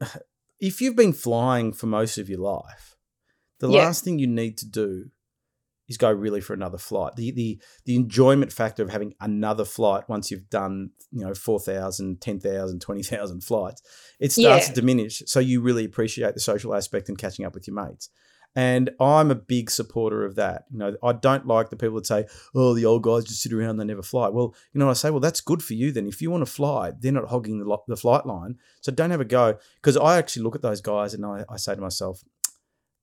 if 0.60 0.80
you've 0.80 0.94
been 0.94 1.12
flying 1.12 1.72
for 1.72 1.86
most 1.86 2.18
of 2.18 2.28
your 2.28 2.38
life, 2.38 2.94
the 3.58 3.68
yeah. 3.68 3.82
last 3.82 4.04
thing 4.04 4.20
you 4.20 4.28
need 4.28 4.56
to 4.58 4.66
do 4.66 5.10
is 5.88 5.98
go 5.98 6.10
really 6.10 6.40
for 6.40 6.54
another 6.54 6.78
flight. 6.78 7.14
The 7.16 7.30
the 7.32 7.60
the 7.84 7.96
enjoyment 7.96 8.52
factor 8.52 8.82
of 8.82 8.90
having 8.90 9.14
another 9.20 9.64
flight 9.64 10.08
once 10.08 10.30
you've 10.30 10.48
done, 10.50 10.90
you 11.10 11.24
know, 11.24 11.34
4,000, 11.34 12.20
10,000, 12.20 12.80
20,000 12.80 13.40
flights, 13.44 13.82
it 14.18 14.32
starts 14.32 14.68
Yeah. 14.68 14.74
to 14.74 14.80
diminish. 14.80 15.22
So 15.26 15.40
you 15.40 15.60
really 15.60 15.84
appreciate 15.84 16.34
the 16.34 16.40
social 16.40 16.74
aspect 16.74 17.08
and 17.08 17.18
catching 17.18 17.44
up 17.44 17.54
with 17.54 17.66
your 17.66 17.74
mates. 17.76 18.08
And 18.56 18.90
I'm 19.00 19.32
a 19.32 19.34
big 19.34 19.68
supporter 19.68 20.24
of 20.24 20.36
that. 20.36 20.66
You 20.70 20.78
know, 20.78 20.96
I 21.02 21.12
don't 21.12 21.44
like 21.44 21.70
the 21.70 21.76
people 21.76 21.96
that 21.96 22.06
say, 22.06 22.26
"Oh, 22.54 22.72
the 22.72 22.84
old 22.84 23.02
guys 23.02 23.24
just 23.24 23.42
sit 23.42 23.52
around, 23.52 23.70
and 23.70 23.80
they 23.80 23.84
never 23.84 24.00
fly." 24.02 24.28
Well, 24.28 24.54
you 24.72 24.78
know, 24.78 24.88
I 24.88 24.92
say, 24.92 25.10
well, 25.10 25.18
that's 25.18 25.40
good 25.40 25.60
for 25.60 25.74
you. 25.74 25.90
Then, 25.90 26.06
if 26.06 26.22
you 26.22 26.30
want 26.30 26.46
to 26.46 26.52
fly, 26.52 26.92
they're 26.96 27.10
not 27.10 27.30
hogging 27.30 27.58
the, 27.58 27.78
the 27.88 27.96
flight 27.96 28.26
line, 28.26 28.58
so 28.80 28.92
don't 28.92 29.10
have 29.10 29.20
a 29.20 29.24
go. 29.24 29.58
Because 29.82 29.96
I 29.96 30.18
actually 30.18 30.44
look 30.44 30.54
at 30.54 30.62
those 30.62 30.80
guys 30.80 31.14
and 31.14 31.26
I, 31.26 31.44
I 31.48 31.56
say 31.56 31.74
to 31.74 31.80
myself, 31.80 32.22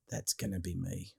"That's 0.10 0.32
going 0.34 0.52
to 0.54 0.60
be 0.62 0.74
me." 0.74 1.12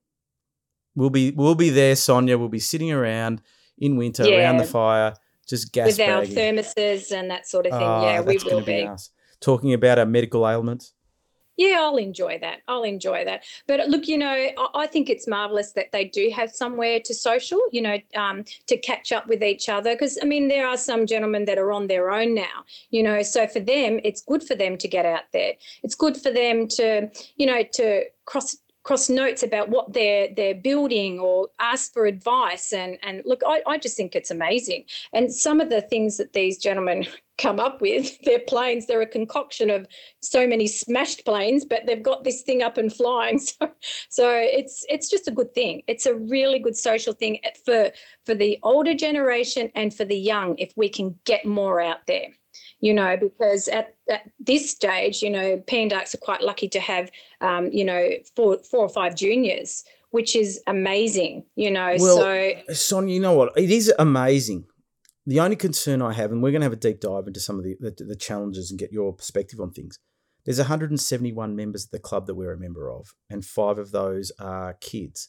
We'll 0.95 1.11
be 1.11 1.31
we'll 1.31 1.55
be 1.55 1.71
there, 1.71 1.97
Sonia. 1.97 2.37
We'll 2.39 2.49
be 2.49 2.59
sitting 2.59 2.93
around 2.93 3.43
in 3.79 3.97
winter 3.97 4.25
around 4.25 4.59
the 4.59 4.65
fire, 4.65 5.15
just 5.49 5.73
gas 5.73 5.87
with 5.87 6.01
our 6.01 6.23
thermoses 6.23 7.13
and 7.13 7.31
that 7.31 7.49
sort 7.49 7.67
of 7.67 7.73
thing. 7.73 7.83
Ah, 7.83 8.05
yeah, 8.05 8.21
we 8.21 8.39
will 8.45 8.61
be. 8.61 8.83
us. 8.83 9.11
Talking 9.41 9.73
about 9.73 9.99
our 9.99 10.07
medical 10.07 10.49
ailments. 10.49 10.95
Yeah, 11.57 11.81
I'll 11.83 11.97
enjoy 11.97 12.39
that. 12.41 12.61
I'll 12.67 12.83
enjoy 12.83 13.25
that. 13.27 13.45
But 13.67 13.89
look, 13.89 14.09
you 14.09 14.17
know, 14.17 14.31
I, 14.31 14.69
I 14.75 14.87
think 14.87 15.11
it's 15.11 15.29
marvelous 15.29 15.73
that 15.73 15.93
they 15.93 16.05
do 16.05 16.31
have 16.35 16.51
somewhere 16.51 16.99
to 17.05 17.15
social, 17.15 17.61
you 17.71 17.83
know, 17.83 17.99
um, 18.17 18.45
to 18.69 18.77
catch 18.79 19.13
up 19.13 19.27
with 19.29 19.43
each 19.43 19.69
other. 19.69 19.95
Because, 19.95 20.19
I 20.23 20.25
mean, 20.25 20.49
there 20.49 20.67
are 20.67 20.79
some 20.79 21.07
gentlemen 21.07 21.45
that 21.45 21.59
are 21.59 21.71
on 21.71 21.89
their 21.89 22.11
own 22.11 22.35
now, 22.35 22.65
you 22.91 23.03
know, 23.03 23.23
so 23.23 23.47
for 23.47 23.61
them, 23.61 24.01
it's 24.03 24.23
good 24.23 24.43
for 24.43 24.55
them 24.55 24.79
to 24.79 24.89
get 24.89 25.05
out 25.05 25.25
there. 25.33 25.53
It's 25.83 25.95
good 25.95 26.17
for 26.17 26.33
them 26.33 26.69
to, 26.69 27.11
you 27.37 27.47
know, 27.47 27.63
to 27.75 28.05
cross 28.25 28.57
cross 28.85 29.09
notes 29.09 29.43
about 29.43 29.69
what 29.69 29.93
they're 29.93 30.29
they're 30.35 30.55
building 30.55 31.19
or 31.19 31.49
ask 31.59 31.93
for 31.93 32.07
advice. 32.07 32.73
And 32.73 32.99
and 33.03 33.23
look 33.25 33.43
I, 33.47 33.63
I 33.67 33.79
just 33.79 33.97
think 33.97 34.15
it's 34.15 34.31
amazing. 34.31 34.85
And 35.13 35.33
some 35.33 35.61
of 35.61 35.71
the 35.71 35.83
things 35.83 36.17
that 36.17 36.33
these 36.33 36.59
gentlemen 36.59 37.07
come 37.39 37.59
up 37.59 37.81
with 37.81 38.21
their 38.25 38.41
planes 38.41 38.87
they're 38.87 39.01
a 39.01 39.07
concoction 39.07 39.71
of 39.71 39.87
so 40.21 40.47
many 40.47 40.67
smashed 40.67 41.25
planes 41.25 41.65
but 41.65 41.87
they've 41.87 42.03
got 42.03 42.23
this 42.25 42.43
thing 42.43 42.63
up 42.63 42.79
and 42.79 42.93
flying. 42.93 43.41
So 43.51 43.71
so 44.09 44.31
it's 44.31 44.85
it's 44.89 45.09
just 45.11 45.29
a 45.29 45.33
good 45.33 45.55
thing. 45.55 45.83
It's 45.87 46.07
a 46.07 46.15
really 46.15 46.59
good 46.59 46.77
social 46.77 47.13
thing 47.13 47.39
for 47.65 47.91
for 48.27 48.35
the 48.35 48.59
older 48.63 48.95
generation 48.95 49.71
and 49.75 49.95
for 49.95 50.05
the 50.05 50.19
young 50.19 50.57
if 50.59 50.73
we 50.77 50.89
can 50.89 51.19
get 51.25 51.45
more 51.47 51.81
out 51.81 52.07
there 52.07 52.29
you 52.83 52.93
know 52.93 53.17
because 53.17 53.69
at, 53.69 53.95
at 54.11 54.31
this 54.39 54.71
stage 54.71 55.23
you 55.23 55.31
know 55.31 55.57
pandarks 55.67 56.15
are 56.15 56.19
quite 56.19 56.43
lucky 56.43 56.69
to 56.69 56.81
have 56.81 57.11
um, 57.41 57.71
you 57.73 57.85
know 57.85 58.11
four 58.37 58.59
four 58.59 58.81
or 58.81 58.91
five 58.91 59.15
juniors 59.15 59.85
which 60.11 60.37
is 60.37 60.61
amazing 60.67 61.43
you 61.57 61.71
know 61.71 61.97
Well, 61.99 62.19
so 62.19 62.75
Sonia, 62.75 63.15
you 63.15 63.21
know 63.21 63.33
what? 63.33 63.53
It 63.57 63.71
is 63.71 63.91
amazing. 63.99 64.67
The 65.25 65.41
only 65.41 65.57
concern 65.57 66.03
I 66.03 66.13
have, 66.13 66.33
and 66.33 66.43
we're 66.43 66.51
going 66.51 66.63
to 66.63 66.67
have 66.67 66.73
a 66.73 66.77
deep 66.77 67.01
dive 67.01 67.29
into 67.29 67.39
some 67.39 67.57
of 67.59 67.65
the, 67.65 67.77
the, 67.79 68.05
the 68.05 68.17
challenges 68.17 68.71
and 68.71 68.79
get 68.79 68.93
your 68.93 69.13
perspective 69.13 69.61
on 69.61 69.71
things. 69.71 69.99
There's 70.45 70.59
171 70.59 71.55
members 71.55 71.85
of 71.85 71.93
the 71.93 72.01
club 72.01 72.27
that 72.27 72.35
we're 72.35 72.53
a 72.53 72.59
member 72.59 72.91
of, 72.91 73.15
and 73.31 73.45
five 73.45 73.79
of 73.79 73.93
those 73.93 74.33
are 74.41 74.75
kids. 74.81 75.29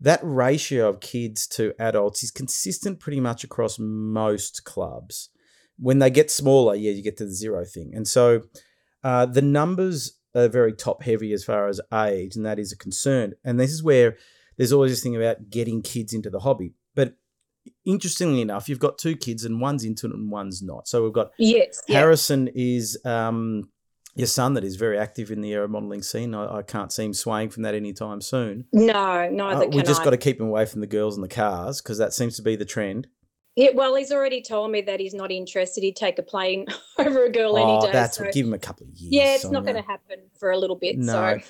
That 0.00 0.20
ratio 0.22 0.88
of 0.88 1.00
kids 1.00 1.46
to 1.48 1.74
adults 1.80 2.22
is 2.22 2.30
consistent 2.30 3.00
pretty 3.00 3.20
much 3.20 3.42
across 3.42 3.78
most 3.78 4.64
clubs. 4.64 5.30
When 5.78 5.98
they 5.98 6.10
get 6.10 6.30
smaller, 6.30 6.74
yeah, 6.74 6.92
you 6.92 7.02
get 7.02 7.16
to 7.18 7.24
the 7.24 7.32
zero 7.34 7.64
thing. 7.64 7.92
And 7.94 8.06
so 8.06 8.42
uh, 9.02 9.26
the 9.26 9.42
numbers 9.42 10.18
are 10.34 10.48
very 10.48 10.72
top 10.72 11.02
heavy 11.02 11.32
as 11.32 11.44
far 11.44 11.68
as 11.68 11.80
age, 11.92 12.36
and 12.36 12.46
that 12.46 12.58
is 12.58 12.72
a 12.72 12.76
concern. 12.76 13.34
And 13.44 13.58
this 13.58 13.70
is 13.72 13.82
where 13.82 14.16
there's 14.56 14.72
always 14.72 14.92
this 14.92 15.02
thing 15.02 15.16
about 15.16 15.50
getting 15.50 15.82
kids 15.82 16.12
into 16.12 16.30
the 16.30 16.40
hobby. 16.40 16.74
But 16.94 17.16
interestingly 17.84 18.40
enough, 18.40 18.68
you've 18.68 18.78
got 18.78 18.98
two 18.98 19.16
kids, 19.16 19.44
and 19.44 19.60
one's 19.60 19.84
into 19.84 20.06
it 20.06 20.12
and 20.12 20.30
one's 20.30 20.62
not. 20.62 20.86
So 20.88 21.02
we've 21.02 21.12
got 21.12 21.30
yes. 21.38 21.80
Harrison 21.88 22.48
is 22.54 22.98
um, 23.04 23.68
your 24.14 24.26
son 24.28 24.54
that 24.54 24.64
is 24.64 24.76
very 24.76 24.98
active 24.98 25.30
in 25.30 25.40
the 25.40 25.52
aero 25.52 25.66
modelling 25.68 26.02
scene. 26.02 26.34
I, 26.34 26.58
I 26.58 26.62
can't 26.62 26.92
see 26.92 27.04
him 27.04 27.14
swaying 27.14 27.50
from 27.50 27.64
that 27.64 27.74
anytime 27.74 28.20
soon. 28.20 28.66
no 28.72 29.28
neither 29.28 29.64
Uh, 29.64 29.68
we 29.68 29.82
just 29.82 30.02
I. 30.02 30.04
got 30.04 30.10
to 30.10 30.16
keep 30.16 30.40
him 30.40 30.46
away 30.46 30.66
from 30.66 30.80
the 30.80 30.86
girls 30.86 31.16
and 31.16 31.24
the 31.24 31.28
cars 31.28 31.80
because 31.82 31.98
that 31.98 32.12
seems 32.12 32.36
to 32.36 32.42
be 32.42 32.54
the 32.56 32.64
trend. 32.64 33.08
Yeah, 33.56 33.70
well, 33.74 33.94
he's 33.94 34.10
already 34.10 34.42
told 34.42 34.72
me 34.72 34.80
that 34.82 34.98
he's 34.98 35.14
not 35.14 35.30
interested. 35.30 35.84
He'd 35.84 35.96
take 35.96 36.18
a 36.18 36.22
plane 36.22 36.66
over 36.98 37.24
a 37.24 37.30
girl 37.30 37.56
any 37.56 37.66
oh, 37.66 37.86
day. 37.86 37.92
that's 37.92 38.18
so- 38.18 38.24
give 38.32 38.46
him 38.46 38.54
a 38.54 38.58
couple 38.58 38.86
of 38.86 38.94
years. 38.94 39.12
yeah, 39.12 39.34
it's 39.34 39.44
not 39.44 39.64
going 39.64 39.76
to 39.76 39.82
happen 39.82 40.20
for 40.38 40.50
a 40.50 40.58
little 40.58 40.76
bit. 40.76 40.98
No. 40.98 41.12
So 41.12 41.40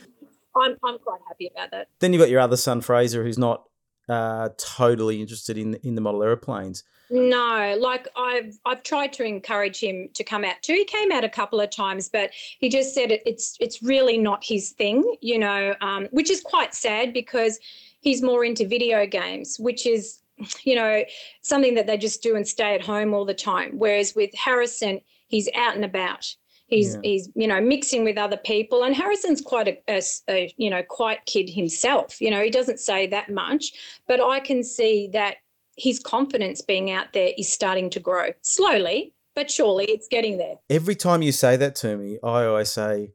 I'm 0.56 0.76
I'm 0.84 0.98
quite 0.98 1.20
happy 1.26 1.50
about 1.54 1.70
that. 1.72 1.88
Then 2.00 2.12
you've 2.12 2.20
got 2.20 2.30
your 2.30 2.40
other 2.40 2.56
son 2.56 2.80
Fraser, 2.80 3.24
who's 3.24 3.38
not 3.38 3.64
uh, 4.08 4.50
totally 4.58 5.20
interested 5.20 5.58
in 5.58 5.74
in 5.76 5.94
the 5.94 6.00
model 6.00 6.22
aeroplanes. 6.22 6.84
No, 7.10 7.76
like 7.78 8.08
I've 8.16 8.58
I've 8.64 8.82
tried 8.82 9.12
to 9.14 9.24
encourage 9.24 9.80
him 9.80 10.08
to 10.14 10.24
come 10.24 10.44
out 10.44 10.62
too. 10.62 10.74
He 10.74 10.84
came 10.84 11.12
out 11.12 11.24
a 11.24 11.28
couple 11.28 11.60
of 11.60 11.70
times, 11.70 12.08
but 12.08 12.30
he 12.32 12.68
just 12.68 12.94
said 12.94 13.10
it, 13.10 13.22
it's 13.26 13.56
it's 13.60 13.82
really 13.82 14.18
not 14.18 14.42
his 14.44 14.70
thing, 14.70 15.16
you 15.20 15.38
know, 15.38 15.74
um, 15.80 16.08
which 16.12 16.30
is 16.30 16.40
quite 16.40 16.74
sad 16.74 17.12
because 17.12 17.58
he's 18.00 18.22
more 18.22 18.44
into 18.44 18.66
video 18.66 19.06
games, 19.06 19.58
which 19.58 19.86
is, 19.86 20.18
you 20.62 20.75
know, 20.75 21.05
something 21.42 21.75
that 21.75 21.87
they 21.87 21.97
just 21.97 22.23
do 22.23 22.37
and 22.37 22.47
stay 22.47 22.75
at 22.75 22.83
home 22.85 23.14
all 23.14 23.25
the 23.25 23.35
time. 23.35 23.73
Whereas 23.79 24.14
with 24.14 24.35
Harrison, 24.35 25.01
he's 25.29 25.49
out 25.55 25.75
and 25.77 25.85
about. 25.85 26.35
He's 26.66 26.94
Yeah. 26.94 27.01
he's 27.03 27.29
you 27.35 27.47
know 27.47 27.61
mixing 27.61 28.05
with 28.05 28.16
other 28.16 28.38
people, 28.38 28.85
and 28.85 28.97
Harrison's 28.97 29.42
quite 29.42 29.83
a 29.88 30.55
you 30.57 30.70
know 30.70 30.83
quiet 30.83 31.20
kid 31.27 31.51
himself. 31.51 32.20
You 32.20 32.31
know, 32.31 32.42
he 32.42 32.51
doesn't 32.51 32.81
say 32.81 33.07
that 33.09 33.31
much, 33.31 33.73
but 34.09 34.20
I 34.20 34.40
can 34.40 34.64
see 34.64 35.09
that 35.12 35.37
his 35.77 35.99
confidence 35.99 36.62
being 36.62 36.90
out 36.90 37.12
there 37.12 37.31
is 37.37 37.53
starting 37.53 37.90
to 37.90 38.01
grow 38.01 38.31
slowly, 38.42 39.12
but 39.35 39.51
surely 39.51 39.85
it's 39.87 40.09
getting 40.09 40.38
there. 40.38 40.55
Every 40.70 40.94
time 40.94 41.20
you 41.20 41.33
say 41.33 41.57
that 41.57 41.75
to 41.77 41.97
me, 41.97 42.18
I 42.23 42.44
always 42.44 42.70
say, 42.70 43.11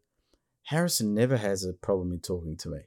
Harrison 0.66 1.14
never 1.16 1.38
has 1.38 1.64
a 1.64 1.74
problem 1.74 2.12
in 2.12 2.20
talking 2.20 2.58
to 2.58 2.70
me. 2.70 2.80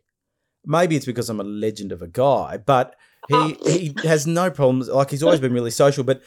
Maybe 0.64 0.94
it's 0.94 1.06
because 1.06 1.28
I'm 1.28 1.40
a 1.40 1.44
legend 1.44 1.90
of 1.90 2.02
a 2.02 2.06
guy, 2.06 2.56
but 2.58 2.94
he, 3.28 3.34
Oh. 3.34 3.54
he 3.64 3.94
has 4.04 4.26
no 4.26 4.50
problems. 4.50 4.88
Like 4.88 5.10
he's 5.10 5.22
always 5.22 5.40
been 5.40 5.52
really 5.52 5.70
social, 5.70 6.04
but 6.04 6.22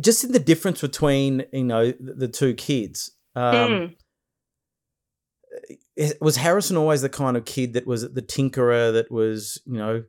just 0.00 0.24
in 0.24 0.32
the 0.32 0.38
difference 0.38 0.80
between 0.80 1.44
you 1.52 1.64
know 1.64 1.92
the, 1.92 2.14
the 2.14 2.28
two 2.28 2.54
kids. 2.54 3.10
Um, 3.36 3.44
Mm. 3.52 3.94
Was 6.20 6.36
Harrison 6.36 6.76
always 6.76 7.02
the 7.02 7.08
kind 7.08 7.36
of 7.36 7.44
kid 7.44 7.74
that 7.74 7.86
was 7.86 8.02
the 8.12 8.22
tinkerer, 8.22 8.92
that 8.92 9.12
was 9.12 9.60
you 9.64 9.78
know 9.78 10.02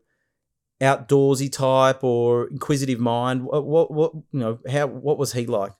outdoorsy 0.81 1.51
type 1.51 2.03
or 2.03 2.47
inquisitive 2.47 2.99
mind? 2.99 3.43
What, 3.43 3.65
what, 3.65 3.91
what 3.91 4.13
you 4.15 4.39
know? 4.39 4.59
How 4.67 4.87
what 4.87 5.19
was 5.19 5.33
he 5.33 5.45
like? 5.45 5.73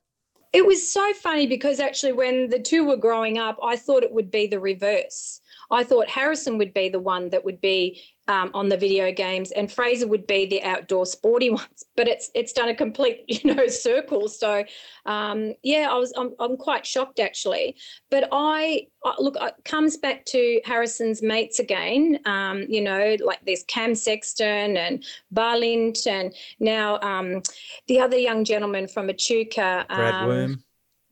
It 0.54 0.65
was 0.65 0.89
so 0.91 1.12
funny 1.13 1.48
because 1.48 1.80
actually, 1.80 2.13
when 2.13 2.50
the 2.50 2.60
two 2.60 2.86
were 2.86 2.98
growing 2.98 3.39
up, 3.39 3.58
I 3.63 3.76
thought 3.76 4.04
it 4.04 4.13
would 4.13 4.30
be 4.30 4.45
the 4.45 4.60
reverse. 4.60 5.41
I 5.71 5.84
thought 5.84 6.10
Harrison 6.10 6.58
would 6.58 6.73
be 6.73 6.89
the 6.89 6.99
one 6.99 7.30
that 7.30 7.43
would 7.43 7.62
be 7.62 8.01
um, 8.28 8.49
on 8.54 8.69
the 8.69 8.78
video 8.78 9.12
games, 9.12 9.51
and 9.51 9.71
Fraser 9.71 10.08
would 10.08 10.25
be 10.25 10.45
the 10.45 10.63
outdoor 10.63 11.06
sporty 11.06 11.49
ones. 11.51 11.86
But 11.95 12.08
it's 12.08 12.32
it's 12.34 12.54
done 12.54 12.69
a 12.69 12.75
complete 12.75 13.23
you 13.28 13.54
know 13.54 13.67
circle. 13.67 14.28
So 14.28 14.63
um, 15.06 15.54
yeah, 15.63 15.89
I 15.91 15.95
was 15.97 16.13
I'm, 16.17 16.34
I'm 16.39 16.58
quite 16.58 16.86
shocked 16.86 17.19
actually. 17.19 17.75
But 18.10 18.30
I, 18.32 18.88
I 19.04 19.15
look 19.19 19.36
it 19.39 19.54
comes 19.65 19.97
back 19.97 20.25
to 20.25 20.62
Harrison's 20.65 21.21
mates 21.21 21.60
again. 21.60 22.19
Um, 22.25 22.65
you 22.67 22.82
know, 22.82 23.15
like 23.23 23.39
there's 23.45 23.63
Cam 23.67 23.95
Sexton 23.95 24.78
and 24.78 25.04
Balint, 25.34 26.08
and 26.08 26.34
now 26.60 26.99
um, 27.01 27.41
the 27.88 27.99
other 27.99 28.17
young 28.17 28.43
gentleman 28.43 28.88
from 28.88 29.10
Echuca. 29.10 29.86
Brad 29.88 30.13
um, 30.15 30.28
Worm, 30.28 30.63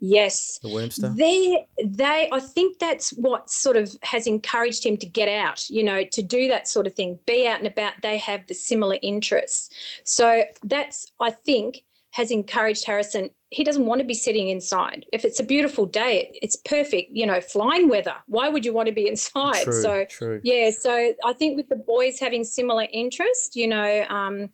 Yes. 0.06 0.60
the 0.62 0.68
Wormster. 0.68 1.16
They, 1.16 1.66
they, 1.82 2.28
I 2.30 2.42
think 2.42 2.78
that's 2.78 3.12
what 3.12 3.50
sort 3.50 3.78
of 3.78 3.96
has 4.02 4.28
encouraged 4.28 4.86
him 4.86 4.98
to 4.98 5.06
get 5.06 5.30
out, 5.30 5.70
you 5.70 5.82
know, 5.82 6.04
to 6.12 6.22
do 6.22 6.50
that 6.50 6.68
sort 6.68 6.88
of 6.88 6.94
thing, 6.94 7.18
be 7.26 7.48
out 7.48 7.60
and 7.60 7.68
about. 7.68 7.94
They 8.02 8.18
have 8.18 8.46
the 8.48 8.54
similar 8.54 8.98
interests. 9.02 9.70
So 10.04 10.44
that's, 10.62 11.10
I 11.22 11.32
think, 11.32 11.84
has 12.12 12.32
encouraged 12.32 12.86
Harrison. 12.86 13.30
He 13.50 13.64
doesn't 13.64 13.86
want 13.86 14.02
to 14.02 14.06
be 14.06 14.14
sitting 14.14 14.50
inside. 14.50 15.06
If 15.14 15.24
it's 15.24 15.40
a 15.40 15.44
beautiful 15.44 15.86
day, 15.86 16.38
it's 16.42 16.58
perfect, 16.58 17.12
you 17.14 17.26
know, 17.26 17.40
flying 17.40 17.88
weather. 17.88 18.16
Why 18.28 18.50
would 18.50 18.66
you 18.66 18.74
want 18.74 18.88
to 18.90 18.94
be 18.94 19.08
inside? 19.14 19.64
True, 19.64 19.82
So, 19.82 20.06
true. 20.10 20.42
yeah, 20.44 20.72
so 20.72 21.14
I 21.24 21.32
think 21.32 21.56
with 21.56 21.70
the 21.70 21.78
boys 21.78 22.20
having 22.20 22.44
similar 22.44 22.88
interest, 22.92 23.56
you 23.56 23.68
know, 23.70 24.06
um, 24.10 24.50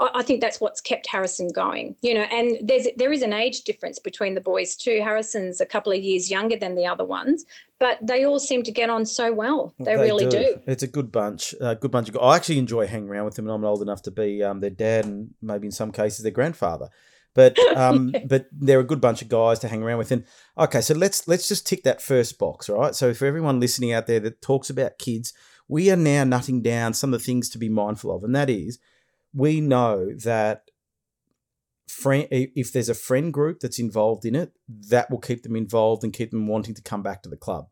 I, 0.00 0.22
think 0.22 0.40
that's 0.40 0.60
what's 0.60 0.80
kept 0.80 1.06
Harrison 1.06 1.48
going. 1.48 1.94
You 2.00 2.14
know, 2.14 2.22
and 2.22 2.56
there's 2.62 2.86
there 2.96 3.12
is 3.12 3.22
an 3.22 3.32
age 3.32 3.62
difference 3.62 3.98
between 3.98 4.34
the 4.34 4.40
boys 4.40 4.74
too. 4.74 5.00
Harrison's 5.02 5.60
a 5.60 5.66
couple 5.66 5.92
of 5.92 5.98
years 5.98 6.30
younger 6.30 6.56
than 6.56 6.74
the 6.74 6.86
other 6.86 7.04
ones, 7.04 7.44
but 7.78 7.98
they 8.00 8.24
all 8.24 8.38
seem 8.38 8.62
to 8.62 8.72
get 8.72 8.88
on 8.88 9.04
so 9.04 9.32
well. 9.32 9.74
They, 9.78 9.96
really 9.96 10.26
do. 10.26 10.60
It's 10.66 10.82
a 10.82 10.86
good 10.86 11.12
bunch. 11.12 11.54
A 11.60 11.76
good 11.76 11.90
bunch 11.90 12.08
of. 12.08 12.16
I 12.16 12.36
actually 12.36 12.58
enjoy 12.58 12.86
hanging 12.86 13.10
around 13.10 13.26
with 13.26 13.34
them, 13.34 13.46
and 13.46 13.54
I'm 13.54 13.64
old 13.64 13.82
enough 13.82 14.02
to 14.02 14.10
be 14.10 14.42
um, 14.42 14.60
their 14.60 14.70
dad, 14.70 15.04
and 15.04 15.34
maybe 15.42 15.66
in 15.66 15.72
some 15.72 15.92
cases 15.92 16.22
their 16.22 16.32
grandfather. 16.32 16.88
But 17.34 17.58
um, 17.76 18.14
but 18.26 18.46
they're 18.52 18.80
a 18.80 18.84
good 18.84 19.02
bunch 19.02 19.20
of 19.20 19.28
guys 19.28 19.58
to 19.60 19.68
hang 19.68 19.82
around 19.82 19.98
with. 19.98 20.12
And 20.12 20.24
okay, 20.56 20.80
so 20.80 20.94
let's 20.94 21.28
let's 21.28 21.46
just 21.46 21.66
tick 21.66 21.82
that 21.84 22.00
first 22.00 22.38
box, 22.38 22.70
right? 22.70 22.94
So 22.94 23.12
for 23.12 23.26
everyone 23.26 23.60
listening 23.60 23.92
out 23.92 24.06
there 24.06 24.20
that 24.20 24.40
talks 24.40 24.70
about 24.70 24.98
kids, 24.98 25.34
we 25.68 25.90
are 25.90 25.96
now 25.96 26.24
nutting 26.24 26.62
down 26.62 26.94
some 26.94 27.12
of 27.12 27.20
the 27.20 27.24
things 27.24 27.50
to 27.50 27.58
be 27.58 27.68
mindful 27.68 28.14
of, 28.14 28.24
and 28.24 28.34
that 28.34 28.48
is 28.48 28.78
we 29.34 29.60
know 29.60 30.12
that 30.24 30.70
friend 31.88 32.26
if 32.30 32.72
there's 32.72 32.88
a 32.88 32.94
friend 32.94 33.32
group 33.32 33.60
that's 33.60 33.78
involved 33.78 34.24
in 34.24 34.34
it, 34.34 34.52
that 34.88 35.10
will 35.10 35.18
keep 35.18 35.42
them 35.42 35.56
involved 35.56 36.04
and 36.04 36.12
keep 36.12 36.30
them 36.30 36.46
wanting 36.46 36.74
to 36.74 36.82
come 36.82 37.02
back 37.02 37.22
to 37.22 37.28
the 37.28 37.36
club. 37.36 37.66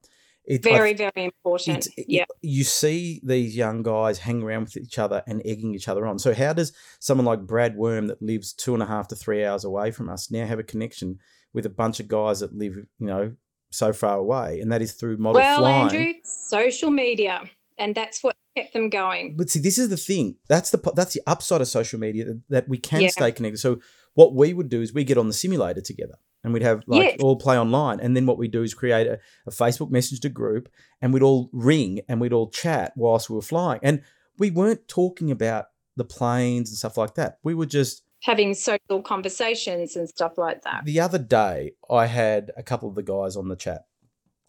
It, 0.48 0.62
very, 0.62 0.90
I, 0.90 0.94
very 0.94 1.24
important. 1.24 1.88
Yeah. 1.98 2.24
You 2.40 2.64
see 2.64 3.20
these 3.22 3.54
young 3.54 3.82
guys 3.82 4.18
hang 4.18 4.42
around 4.42 4.64
with 4.64 4.78
each 4.78 4.98
other 4.98 5.22
and 5.26 5.42
egging 5.44 5.74
each 5.74 5.88
other 5.88 6.06
on. 6.06 6.18
So, 6.18 6.32
how 6.32 6.54
does 6.54 6.72
someone 7.00 7.26
like 7.26 7.46
Brad 7.46 7.76
Worm, 7.76 8.06
that 8.06 8.22
lives 8.22 8.54
two 8.54 8.72
and 8.72 8.82
a 8.82 8.86
half 8.86 9.08
to 9.08 9.14
three 9.14 9.44
hours 9.44 9.64
away 9.64 9.90
from 9.90 10.08
us, 10.08 10.30
now 10.30 10.46
have 10.46 10.58
a 10.58 10.62
connection 10.64 11.18
with 11.52 11.66
a 11.66 11.70
bunch 11.70 12.00
of 12.00 12.08
guys 12.08 12.40
that 12.40 12.54
live, 12.54 12.76
you 12.76 12.86
know, 13.06 13.34
so 13.70 13.92
far 13.92 14.16
away? 14.16 14.60
And 14.60 14.72
that 14.72 14.80
is 14.80 14.92
through 14.92 15.18
model 15.18 15.42
well, 15.42 15.58
flying. 15.58 15.82
Andrew, 15.82 16.12
social 16.24 16.90
media. 16.90 17.42
And 17.76 17.94
that's 17.94 18.22
what 18.22 18.34
kept 18.58 18.72
them 18.72 18.88
going. 18.88 19.36
But 19.36 19.50
see, 19.50 19.60
this 19.60 19.78
is 19.78 19.88
the 19.88 19.96
thing. 19.96 20.36
That's 20.48 20.70
the 20.70 20.92
that's 20.94 21.14
the 21.14 21.22
upside 21.26 21.60
of 21.60 21.68
social 21.68 21.98
media 21.98 22.34
that, 22.48 22.68
we 22.68 22.78
can 22.78 23.02
yeah. 23.02 23.08
stay 23.08 23.32
connected. 23.32 23.58
So 23.58 23.80
what 24.14 24.34
we 24.34 24.52
would 24.52 24.68
do 24.68 24.82
is 24.82 24.92
we 24.92 25.04
get 25.04 25.18
on 25.18 25.28
the 25.28 25.32
simulator 25.32 25.80
together 25.80 26.18
and 26.42 26.52
we'd 26.52 26.62
have 26.62 26.82
like 26.86 27.16
all 27.20 27.36
play 27.36 27.58
online. 27.58 28.00
And 28.00 28.16
then 28.16 28.26
what 28.26 28.38
we 28.38 28.48
do 28.48 28.62
is 28.62 28.74
create 28.74 29.06
a, 29.06 29.18
a 29.46 29.50
Facebook 29.50 29.90
Messenger 29.90 30.28
group 30.28 30.68
and 31.00 31.12
we'd 31.12 31.22
all 31.22 31.50
ring 31.52 32.00
and 32.08 32.20
we'd 32.20 32.32
all 32.32 32.50
chat 32.50 32.92
whilst 32.96 33.30
we 33.30 33.36
were 33.36 33.42
flying. 33.42 33.80
And 33.82 34.02
we 34.38 34.50
weren't 34.50 34.88
talking 34.88 35.30
about 35.30 35.66
the 35.96 36.04
planes 36.04 36.70
and 36.70 36.78
stuff 36.78 36.96
like 36.96 37.14
that. 37.14 37.38
We 37.42 37.54
were 37.54 37.66
just 37.66 38.02
having 38.22 38.54
social 38.54 39.02
conversations 39.02 39.96
and 39.96 40.08
stuff 40.08 40.38
like 40.38 40.62
that. 40.62 40.84
The 40.84 41.00
other 41.00 41.18
day, 41.18 41.72
I 41.90 42.06
had 42.06 42.52
a 42.56 42.62
couple 42.62 42.88
of 42.88 42.94
the 42.94 43.02
guys 43.02 43.36
on 43.36 43.48
the 43.48 43.56
chat, 43.56 43.86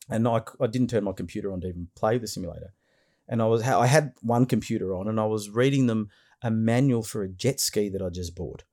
and 0.10 0.28
I, 0.28 0.42
I 0.60 0.68
didn't 0.68 0.90
turn 0.90 1.04
my 1.04 1.12
computer 1.12 1.52
on 1.52 1.62
to 1.62 1.68
even 1.68 1.88
play 1.96 2.18
the 2.18 2.28
simulator. 2.28 2.74
And 3.30 3.42
I 3.42 3.46
was 3.46 3.62
I 3.62 3.86
had 3.86 4.14
one 4.22 4.46
computer 4.46 4.94
on, 4.96 5.08
and 5.08 5.20
I 5.20 5.26
was 5.26 5.50
reading 5.50 5.88
them 5.88 6.10
a 6.42 6.52
manual 6.52 7.04
for 7.04 7.24
a 7.24 7.30
jet 7.30 7.60
ski 7.60 7.90
that 7.90 8.02
I 8.02 8.10
just 8.10 8.36
bought. 8.36 8.64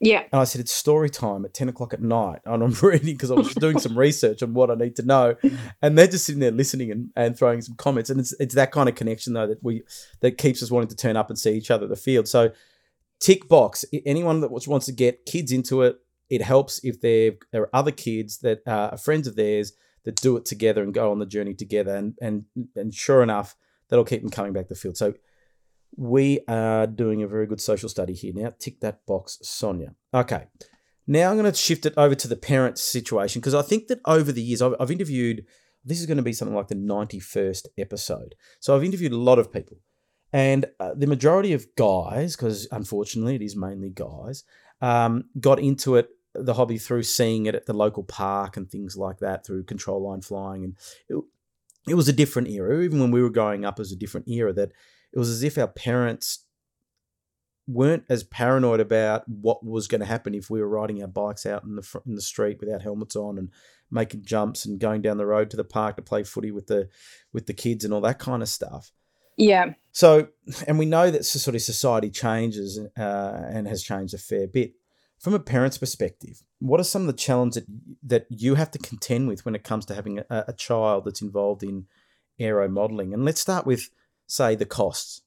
Yeah. 0.00 0.22
And 0.32 0.40
I 0.40 0.44
said, 0.44 0.60
it's 0.60 0.72
story 0.72 1.10
time 1.10 1.44
at 1.44 1.54
10 1.54 1.68
o'clock 1.68 1.92
at 1.92 2.00
night. 2.00 2.40
And 2.44 2.62
I'm 2.62 2.72
reading 2.82 3.14
because 3.14 3.30
I 3.30 3.34
was 3.34 3.54
doing 3.54 3.78
some 3.78 3.98
research 3.98 4.42
on 4.42 4.54
what 4.54 4.70
I 4.70 4.74
need 4.74 4.96
to 4.96 5.02
know. 5.02 5.34
And 5.82 5.98
they're 5.98 6.06
just 6.06 6.24
sitting 6.24 6.40
there 6.40 6.50
listening 6.50 6.90
and, 6.92 7.10
and 7.16 7.36
throwing 7.36 7.60
some 7.62 7.74
comments. 7.76 8.10
And 8.10 8.20
it's, 8.20 8.32
it's 8.38 8.54
that 8.54 8.70
kind 8.70 8.88
of 8.88 8.94
connection, 8.94 9.32
though, 9.32 9.48
that 9.48 9.62
we 9.62 9.82
that 10.20 10.38
keeps 10.38 10.62
us 10.62 10.70
wanting 10.70 10.88
to 10.88 10.96
turn 10.96 11.16
up 11.16 11.30
and 11.30 11.38
see 11.38 11.52
each 11.52 11.70
other 11.70 11.84
at 11.84 11.90
the 11.90 11.96
field. 11.96 12.28
So, 12.28 12.52
tick 13.20 13.48
box. 13.48 13.84
Anyone 14.06 14.40
that 14.42 14.52
wants 14.52 14.86
to 14.86 14.92
get 14.92 15.26
kids 15.26 15.50
into 15.50 15.82
it, 15.82 15.98
it 16.30 16.42
helps 16.42 16.80
if 16.84 17.00
there 17.00 17.32
are 17.54 17.70
other 17.72 17.90
kids 17.90 18.38
that 18.38 18.60
uh, 18.66 18.90
are 18.92 18.98
friends 18.98 19.26
of 19.26 19.34
theirs 19.34 19.72
that 20.04 20.16
do 20.16 20.36
it 20.36 20.44
together 20.44 20.82
and 20.82 20.94
go 20.94 21.10
on 21.10 21.18
the 21.18 21.26
journey 21.26 21.54
together. 21.54 21.96
And, 21.96 22.14
and, 22.20 22.44
and 22.76 22.94
sure 22.94 23.22
enough, 23.22 23.56
that'll 23.88 24.04
keep 24.04 24.22
them 24.22 24.30
coming 24.30 24.52
back 24.52 24.64
to 24.64 24.74
the 24.74 24.80
field. 24.80 24.96
So, 24.96 25.14
we 25.96 26.40
are 26.48 26.86
doing 26.86 27.22
a 27.22 27.28
very 27.28 27.46
good 27.46 27.60
social 27.60 27.88
study 27.88 28.14
here 28.14 28.32
now. 28.34 28.52
Tick 28.58 28.80
that 28.80 29.04
box, 29.06 29.38
Sonia. 29.42 29.94
Okay. 30.12 30.46
Now 31.06 31.30
I'm 31.30 31.38
going 31.38 31.50
to 31.50 31.56
shift 31.56 31.86
it 31.86 31.94
over 31.96 32.14
to 32.14 32.28
the 32.28 32.36
parent 32.36 32.78
situation 32.78 33.40
because 33.40 33.54
I 33.54 33.62
think 33.62 33.88
that 33.88 34.00
over 34.04 34.30
the 34.30 34.42
years, 34.42 34.60
I've, 34.60 34.74
I've 34.78 34.90
interviewed, 34.90 35.44
this 35.84 36.00
is 36.00 36.06
going 36.06 36.18
to 36.18 36.22
be 36.22 36.34
something 36.34 36.54
like 36.54 36.68
the 36.68 36.74
91st 36.74 37.66
episode. 37.78 38.34
So 38.60 38.76
I've 38.76 38.84
interviewed 38.84 39.12
a 39.12 39.16
lot 39.16 39.38
of 39.38 39.52
people. 39.52 39.78
And 40.32 40.66
uh, 40.78 40.92
the 40.94 41.06
majority 41.06 41.54
of 41.54 41.74
guys, 41.76 42.36
because 42.36 42.68
unfortunately 42.70 43.36
it 43.36 43.42
is 43.42 43.56
mainly 43.56 43.88
guys, 43.88 44.44
um, 44.82 45.24
got 45.40 45.58
into 45.58 45.96
it, 45.96 46.10
the 46.34 46.54
hobby 46.54 46.76
through 46.76 47.04
seeing 47.04 47.46
it 47.46 47.54
at 47.54 47.64
the 47.64 47.72
local 47.72 48.04
park 48.04 48.58
and 48.58 48.70
things 48.70 48.94
like 48.94 49.18
that, 49.20 49.46
through 49.46 49.64
control 49.64 50.06
line 50.06 50.20
flying. 50.20 50.64
And 50.64 51.22
it, 51.90 51.94
was 51.94 52.08
a 52.08 52.12
different 52.12 52.48
era. 52.48 52.82
Even 52.82 53.00
when 53.00 53.10
we 53.10 53.22
were 53.22 53.30
growing 53.30 53.64
up, 53.64 53.78
it 53.78 53.82
was 53.82 53.92
a 53.92 53.96
different 53.96 54.28
era 54.28 54.52
that 54.52 54.72
it 55.12 55.18
was 55.18 55.30
as 55.30 55.42
if 55.42 55.58
our 55.58 55.68
parents 55.68 56.44
weren't 57.66 58.04
as 58.08 58.24
paranoid 58.24 58.80
about 58.80 59.28
what 59.28 59.64
was 59.64 59.88
going 59.88 60.00
to 60.00 60.06
happen 60.06 60.34
if 60.34 60.48
we 60.48 60.60
were 60.60 60.68
riding 60.68 61.02
our 61.02 61.08
bikes 61.08 61.44
out 61.44 61.64
in 61.64 61.76
the 61.76 62.00
in 62.06 62.14
the 62.14 62.22
street 62.22 62.58
without 62.60 62.82
helmets 62.82 63.14
on 63.14 63.36
and 63.36 63.50
making 63.90 64.24
jumps 64.24 64.64
and 64.64 64.80
going 64.80 65.02
down 65.02 65.18
the 65.18 65.26
road 65.26 65.50
to 65.50 65.56
the 65.56 65.64
park 65.64 65.96
to 65.96 66.02
play 66.02 66.22
footy 66.22 66.50
with 66.50 66.66
the 66.66 66.88
with 67.32 67.46
the 67.46 67.54
kids 67.54 67.84
and 67.84 67.92
all 67.92 68.00
that 68.00 68.18
kind 68.18 68.42
of 68.42 68.48
stuff. 68.48 68.90
Yeah. 69.36 69.74
So, 69.92 70.28
and 70.66 70.78
we 70.78 70.86
know 70.86 71.10
that 71.10 71.24
sort 71.24 71.54
of 71.54 71.62
society 71.62 72.10
changes 72.10 72.78
uh, 72.98 73.42
and 73.48 73.68
has 73.68 73.82
changed 73.82 74.12
a 74.12 74.18
fair 74.18 74.48
bit. 74.48 74.72
From 75.20 75.34
a 75.34 75.40
parent's 75.40 75.78
perspective, 75.78 76.42
what 76.60 76.80
are 76.80 76.84
some 76.84 77.02
of 77.02 77.08
the 77.08 77.12
challenges 77.12 77.64
that, 77.64 77.66
that 78.04 78.26
you 78.30 78.54
have 78.54 78.70
to 78.72 78.78
contend 78.78 79.28
with 79.28 79.44
when 79.44 79.54
it 79.54 79.64
comes 79.64 79.84
to 79.86 79.94
having 79.94 80.20
a, 80.20 80.44
a 80.48 80.52
child 80.52 81.04
that's 81.04 81.22
involved 81.22 81.62
in 81.62 81.86
aero 82.38 82.68
modeling? 82.68 83.12
And 83.12 83.24
let's 83.24 83.40
start 83.40 83.66
with 83.66 83.90
say, 84.28 84.54
the 84.54 84.66
costs? 84.66 85.22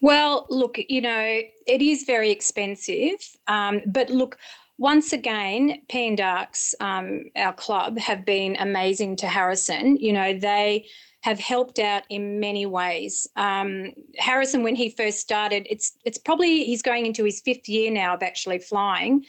Well, 0.00 0.46
look, 0.48 0.78
you 0.88 1.00
know, 1.00 1.40
it 1.66 1.82
is 1.82 2.04
very 2.04 2.30
expensive. 2.30 3.18
Um, 3.46 3.82
but 3.86 4.10
look, 4.10 4.38
once 4.78 5.12
again, 5.12 5.82
P 5.88 6.08
and 6.08 6.16
Darks, 6.16 6.74
um, 6.80 7.24
our 7.36 7.52
club, 7.52 7.98
have 7.98 8.24
been 8.24 8.56
amazing 8.58 9.16
to 9.16 9.28
Harrison. 9.28 9.96
You 9.98 10.12
know, 10.12 10.36
they 10.36 10.86
have 11.22 11.38
helped 11.38 11.78
out 11.78 12.02
in 12.08 12.40
many 12.40 12.66
ways. 12.66 13.26
Um, 13.36 13.92
Harrison, 14.18 14.62
when 14.62 14.76
he 14.76 14.90
first 14.90 15.20
started, 15.20 15.66
it's 15.70 15.96
it's 16.04 16.18
probably 16.18 16.64
he's 16.64 16.82
going 16.82 17.06
into 17.06 17.24
his 17.24 17.40
fifth 17.40 17.68
year 17.68 17.90
now 17.90 18.14
of 18.14 18.22
actually 18.22 18.58
flying. 18.58 19.24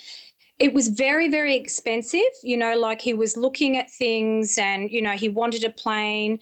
It 0.60 0.74
was 0.74 0.88
very, 0.90 1.30
very 1.30 1.56
expensive. 1.56 2.22
You 2.44 2.58
know, 2.58 2.78
like 2.78 3.02
he 3.02 3.14
was 3.14 3.38
looking 3.38 3.78
at 3.78 3.92
things, 3.92 4.58
and 4.58 4.92
you 4.92 5.02
know, 5.02 5.12
he 5.14 5.30
wanted 5.30 5.64
a 5.64 5.70
plane 5.70 6.40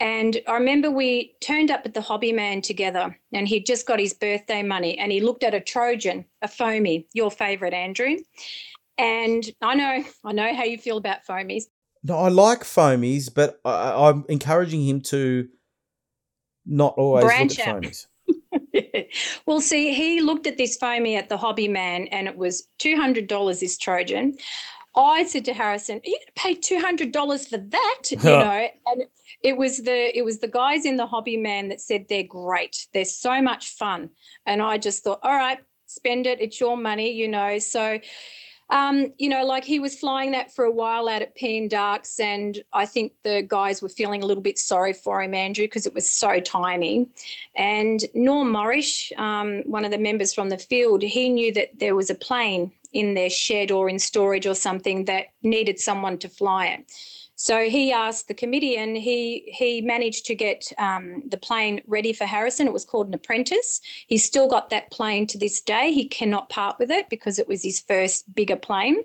and 0.00 0.40
I 0.48 0.54
remember 0.54 0.90
we 0.90 1.36
turned 1.40 1.70
up 1.70 1.82
at 1.84 1.94
the 1.94 2.00
Hobbyman 2.00 2.62
together, 2.62 3.18
and 3.32 3.46
he'd 3.46 3.66
just 3.66 3.86
got 3.86 4.00
his 4.00 4.12
birthday 4.12 4.62
money, 4.62 4.98
and 4.98 5.12
he 5.12 5.20
looked 5.20 5.44
at 5.44 5.54
a 5.54 5.60
Trojan, 5.60 6.24
a 6.42 6.48
foamy, 6.48 7.06
your 7.12 7.30
favourite, 7.30 7.74
Andrew. 7.74 8.16
And 8.98 9.44
I 9.60 9.74
know, 9.74 10.04
I 10.24 10.32
know 10.32 10.54
how 10.54 10.64
you 10.64 10.78
feel 10.78 10.96
about 10.96 11.26
foamies. 11.28 11.64
No, 12.04 12.18
I 12.18 12.28
like 12.28 12.60
foamies, 12.60 13.32
but 13.34 13.60
I, 13.64 14.10
am 14.10 14.26
encouraging 14.28 14.86
him 14.86 15.00
to 15.02 15.48
not 16.66 16.94
always 16.98 17.24
Branch 17.24 17.58
look 17.58 17.66
at 17.66 17.82
foamies. 17.82 18.06
well, 19.46 19.60
see, 19.60 19.94
he 19.94 20.20
looked 20.20 20.46
at 20.46 20.58
this 20.58 20.76
foamy 20.76 21.16
at 21.16 21.30
the 21.30 21.38
Hobby 21.38 21.66
Man, 21.66 22.06
and 22.08 22.28
it 22.28 22.36
was 22.36 22.68
two 22.78 22.96
hundred 22.96 23.26
dollars. 23.26 23.60
This 23.60 23.78
Trojan. 23.78 24.36
I 24.96 25.24
said 25.24 25.44
to 25.46 25.54
Harrison, 25.54 25.96
"Are 25.96 26.08
you 26.08 26.18
going 26.18 26.26
to 26.26 26.42
pay 26.42 26.54
two 26.54 26.78
hundred 26.78 27.10
dollars 27.10 27.48
for 27.48 27.58
that?" 27.58 28.02
You 28.10 28.18
know, 28.18 28.68
and 28.86 29.04
it 29.42 29.56
was 29.56 29.78
the 29.78 30.16
it 30.16 30.24
was 30.24 30.38
the 30.38 30.48
guys 30.48 30.84
in 30.84 30.96
the 30.96 31.06
Hobby 31.06 31.36
Man 31.36 31.68
that 31.68 31.80
said 31.80 32.06
they're 32.08 32.22
great. 32.22 32.86
They're 32.92 33.04
so 33.04 33.40
much 33.42 33.70
fun, 33.70 34.10
and 34.46 34.62
I 34.62 34.78
just 34.78 35.04
thought, 35.04 35.20
all 35.22 35.34
right, 35.34 35.58
spend 35.86 36.26
it. 36.26 36.40
It's 36.40 36.60
your 36.60 36.76
money, 36.76 37.12
you 37.12 37.28
know. 37.28 37.58
So, 37.58 37.98
um, 38.70 39.12
you 39.18 39.28
know, 39.28 39.44
like 39.44 39.64
he 39.64 39.78
was 39.78 39.98
flying 39.98 40.32
that 40.32 40.54
for 40.54 40.64
a 40.64 40.70
while 40.70 41.08
out 41.08 41.22
at 41.22 41.34
P 41.34 41.58
and 41.58 41.70
Darks, 41.70 42.18
and 42.18 42.62
I 42.72 42.86
think 42.86 43.12
the 43.22 43.44
guys 43.46 43.82
were 43.82 43.88
feeling 43.88 44.22
a 44.22 44.26
little 44.26 44.42
bit 44.42 44.58
sorry 44.58 44.92
for 44.92 45.22
him, 45.22 45.34
Andrew, 45.34 45.64
because 45.64 45.86
it 45.86 45.94
was 45.94 46.10
so 46.10 46.40
tiny. 46.40 47.08
And 47.54 48.04
Norm 48.14 48.52
Morrish, 48.52 49.16
um, 49.18 49.62
one 49.66 49.84
of 49.84 49.90
the 49.90 49.98
members 49.98 50.32
from 50.32 50.48
the 50.48 50.58
field, 50.58 51.02
he 51.02 51.28
knew 51.28 51.52
that 51.52 51.78
there 51.78 51.94
was 51.94 52.10
a 52.10 52.14
plane 52.14 52.72
in 52.92 53.14
their 53.14 53.30
shed 53.30 53.70
or 53.70 53.88
in 53.88 53.98
storage 53.98 54.46
or 54.46 54.54
something 54.54 55.04
that 55.04 55.26
needed 55.42 55.78
someone 55.78 56.16
to 56.18 56.28
fly 56.28 56.66
it. 56.66 56.90
So 57.36 57.68
he 57.68 57.92
asked 57.92 58.28
the 58.28 58.34
committee, 58.34 58.76
and 58.76 58.96
he 58.96 59.44
he 59.46 59.80
managed 59.80 60.26
to 60.26 60.34
get 60.34 60.72
um, 60.78 61.22
the 61.28 61.36
plane 61.36 61.80
ready 61.86 62.12
for 62.12 62.24
Harrison. 62.24 62.66
It 62.66 62.72
was 62.72 62.84
called 62.84 63.08
an 63.08 63.14
apprentice. 63.14 63.80
He's 64.06 64.24
still 64.24 64.48
got 64.48 64.70
that 64.70 64.90
plane 64.90 65.26
to 65.28 65.38
this 65.38 65.60
day. 65.60 65.92
He 65.92 66.08
cannot 66.08 66.48
part 66.48 66.78
with 66.78 66.90
it 66.90 67.08
because 67.10 67.38
it 67.38 67.48
was 67.48 67.62
his 67.62 67.80
first 67.80 68.32
bigger 68.34 68.56
plane, 68.56 69.02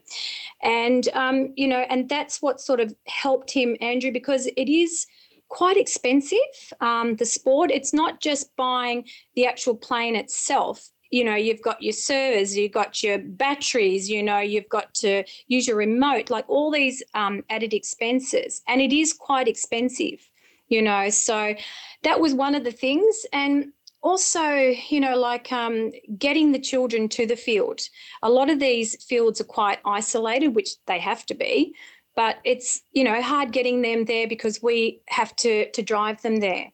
and 0.62 1.08
um, 1.10 1.54
you 1.56 1.68
know, 1.68 1.86
and 1.90 2.08
that's 2.08 2.42
what 2.42 2.62
sort 2.62 2.80
of 2.80 2.94
helped 3.08 3.52
him, 3.52 3.76
Andrew, 3.82 4.12
because 4.12 4.46
it 4.46 4.70
is 4.70 5.08
quite 5.50 5.78
expensive. 5.78 6.38
Um, 6.80 7.16
the 7.16 7.26
sport. 7.26 7.72
It's 7.72 7.94
not 7.94 8.22
just 8.22 8.56
buying 8.56 9.06
the 9.36 9.48
actual 9.48 9.76
plane 9.76 10.16
itself 10.16 10.90
you 11.10 11.24
know 11.24 11.36
you've 11.36 11.62
got 11.62 11.82
your 11.82 11.94
servos 11.94 12.56
you've 12.56 12.72
got 12.72 13.02
your 13.02 13.18
batteries 13.18 14.10
you 14.10 14.22
know 14.22 14.40
you've 14.40 14.70
got 14.70 14.94
to 14.94 15.24
use 15.48 15.68
your 15.68 15.78
remote 15.78 16.30
like 16.30 16.48
all 16.48 16.72
these 16.72 17.02
um, 17.14 17.44
added 17.50 17.74
expenses 17.74 18.62
and 18.68 18.82
it 18.82 18.94
is 18.94 19.14
quite 19.14 19.48
expensive 19.48 20.30
you 20.68 20.82
know 20.82 21.10
so 21.10 21.56
that 22.04 22.20
was 22.20 22.34
one 22.34 22.56
of 22.56 22.64
the 22.64 22.72
things. 22.72 23.26
And 23.34 23.74
also 24.02 24.74
you 24.90 25.02
know 25.02 25.18
like 25.18 25.52
um, 25.52 25.92
getting 26.18 26.54
the 26.54 26.60
children 26.60 27.10
to 27.10 27.26
the 27.26 27.36
field. 27.36 27.82
A 28.24 28.30
lot 28.30 28.50
of 28.50 28.60
these 28.60 29.04
fields 29.04 29.42
are 29.42 29.46
quite 29.46 29.80
isolated 29.84 30.56
which 30.56 30.70
they 30.86 31.00
have 31.00 31.26
to 31.26 31.34
be 31.34 31.76
but 32.16 32.38
it's 32.46 32.82
you 32.94 33.04
know 33.04 33.22
hard 33.22 33.52
getting 33.52 33.82
them 33.82 34.06
there 34.06 34.26
because 34.26 34.64
we 34.64 35.02
have 35.08 35.36
to 35.36 35.70
to 35.72 35.82
drive 35.82 36.22
them 36.22 36.38
there 36.38 36.72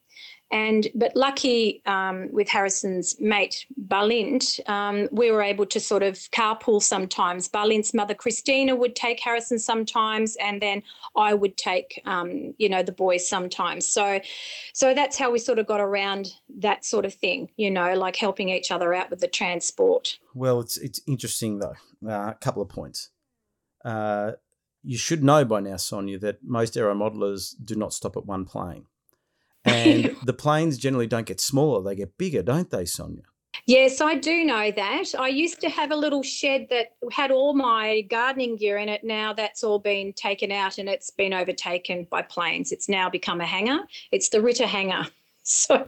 And 0.52 0.88
but 0.94 1.16
lucky 1.16 1.82
um, 1.86 2.30
with 2.32 2.48
Harrison's 2.48 3.20
mate 3.20 3.66
Balint, 3.88 4.60
um, 4.70 5.10
we 5.12 5.32
were 5.32 5.42
able 5.42 5.66
to 5.66 5.80
sort 5.80 6.04
of 6.04 6.16
carpool 6.32 6.82
sometimes. 6.82 7.50
Balint's 7.50 7.94
mother 7.94 8.14
Christina 8.14 8.76
would 8.76 8.96
take 8.96 9.20
Harrison 9.20 9.58
sometimes, 9.58 10.36
and 10.36 10.62
then 10.62 10.84
I 11.16 11.34
would 11.34 11.58
take 11.58 12.02
um, 12.06 12.54
you 12.58 12.70
know 12.70 12.84
the 12.84 12.92
boys 12.92 13.28
sometimes. 13.28 13.88
So 13.88 14.20
so 14.74 14.94
that's 14.94 15.18
how 15.18 15.32
we 15.32 15.40
sort 15.40 15.58
of 15.58 15.66
got 15.66 15.82
around 15.82 16.34
that 16.60 16.86
sort 16.86 17.06
of 17.06 17.14
thing. 17.14 17.50
You 17.58 17.72
know, 17.72 17.96
like 17.96 18.16
helping 18.16 18.50
each 18.50 18.70
other 18.70 18.94
out 18.94 19.10
with 19.10 19.22
the 19.22 19.28
transport. 19.28 20.20
Well, 20.36 20.60
it's 20.60 20.78
it's 20.78 21.02
interesting 21.08 21.60
though. 21.60 21.76
Uh, 22.08 22.30
a 22.30 22.38
couple 22.40 22.62
of 22.62 22.70
points. 22.70 23.10
Uh, 23.84 24.34
you 24.84 24.98
should 24.98 25.24
know 25.24 25.44
by 25.44 25.60
now, 25.60 25.78
Sonia, 25.78 26.20
that 26.20 26.44
most 26.44 26.78
aero 26.78 26.94
modelers 26.94 27.56
do 27.64 27.76
not 27.76 27.94
stop 27.94 28.16
at 28.16 28.26
one 28.26 28.46
plane. 28.46 28.86
And 29.76 30.16
the 30.24 30.34
planes 30.34 30.78
generally 30.78 31.08
don't 31.08 31.26
get 31.26 31.40
smaller, 31.42 31.82
they 31.82 31.96
get 31.96 32.18
bigger, 32.18 32.44
don't 32.44 32.70
they, 32.70 32.86
Sonia? 32.86 33.24
Yes, 33.66 34.00
I 34.00 34.16
do 34.16 34.44
know 34.44 34.70
that. 34.72 35.16
I 35.18 35.28
used 35.30 35.60
to 35.62 35.70
have 35.70 35.92
a 35.92 35.96
little 35.96 36.22
shed 36.22 36.68
that 36.70 36.90
had 37.12 37.32
all 37.32 37.56
my 37.56 38.02
gardening 38.02 38.58
gear 38.58 38.78
in 38.78 38.90
it. 38.90 39.04
Now 39.04 39.34
that's 39.34 39.64
all 39.64 39.80
been 39.80 40.14
taken 40.14 40.52
out 40.52 40.78
and 40.78 40.88
it's 40.88 41.10
been 41.10 41.34
overtaken 41.34 42.06
by 42.12 42.22
planes. 42.22 42.72
It's 42.72 42.88
now 42.88 43.10
become 43.10 43.42
a 43.42 43.46
hangar. 43.46 43.80
It's 44.12 44.30
the 44.30 44.42
Ritter 44.42 44.68
hangar. 44.68 45.08
So, 45.48 45.88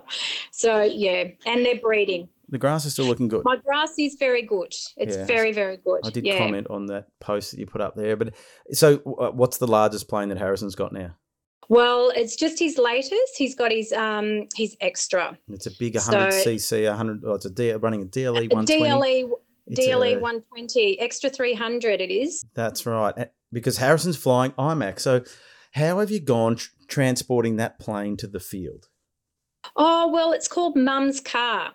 so 0.51 0.83
yeah, 0.83 1.23
and 1.47 1.65
they're 1.65 1.79
breeding. 1.79 2.29
The 2.49 2.59
grass 2.59 2.85
is 2.85 2.93
still 2.93 3.05
looking 3.05 3.27
good. 3.27 3.43
My 3.43 3.55
grass 3.55 3.97
is 3.97 4.13
very 4.13 4.43
good. 4.43 4.71
It's 4.95 5.17
yeah, 5.17 5.25
very, 5.25 5.51
very 5.51 5.77
good. 5.77 6.01
I 6.05 6.11
did 6.11 6.27
yeah. 6.27 6.37
comment 6.37 6.67
on 6.69 6.85
that 6.85 7.07
post 7.19 7.49
that 7.49 7.59
you 7.59 7.65
put 7.65 7.81
up 7.81 7.95
there. 7.95 8.15
But 8.15 8.35
so, 8.71 9.01
uh, 9.19 9.31
what's 9.31 9.57
the 9.57 9.65
largest 9.65 10.07
plane 10.07 10.29
that 10.29 10.37
Harrison's 10.37 10.75
got 10.75 10.93
now? 10.93 11.15
Well, 11.69 12.11
it's 12.15 12.35
just 12.35 12.59
his 12.59 12.77
latest. 12.77 13.37
He's 13.37 13.55
got 13.55 13.71
his 13.71 13.91
um 13.91 14.47
his 14.55 14.77
extra. 14.81 15.37
It's 15.49 15.65
a 15.65 15.71
big 15.71 15.95
100 15.95 16.31
so, 16.31 16.49
cc, 16.49 16.87
100. 16.87 17.23
Oh, 17.25 17.33
it's 17.33 17.45
a 17.45 17.49
D, 17.49 17.73
running 17.73 18.01
a 18.01 18.05
DLE 18.05 18.47
120. 18.49 19.23
DLE 19.23 19.37
DLE 19.73 20.21
120 20.21 20.99
extra 20.99 21.29
300. 21.29 22.01
It 22.01 22.11
is. 22.11 22.45
That's 22.53 22.85
right. 22.85 23.29
Because 23.51 23.77
Harrison's 23.77 24.17
flying 24.17 24.51
IMAC. 24.51 24.99
So, 24.99 25.23
how 25.73 25.99
have 25.99 26.11
you 26.11 26.19
gone 26.19 26.55
tr- 26.55 26.69
transporting 26.87 27.57
that 27.57 27.79
plane 27.79 28.17
to 28.17 28.27
the 28.27 28.39
field? 28.39 28.87
Oh 29.75 30.09
well, 30.11 30.31
it's 30.31 30.47
called 30.47 30.77
Mum's 30.77 31.19
car. 31.19 31.73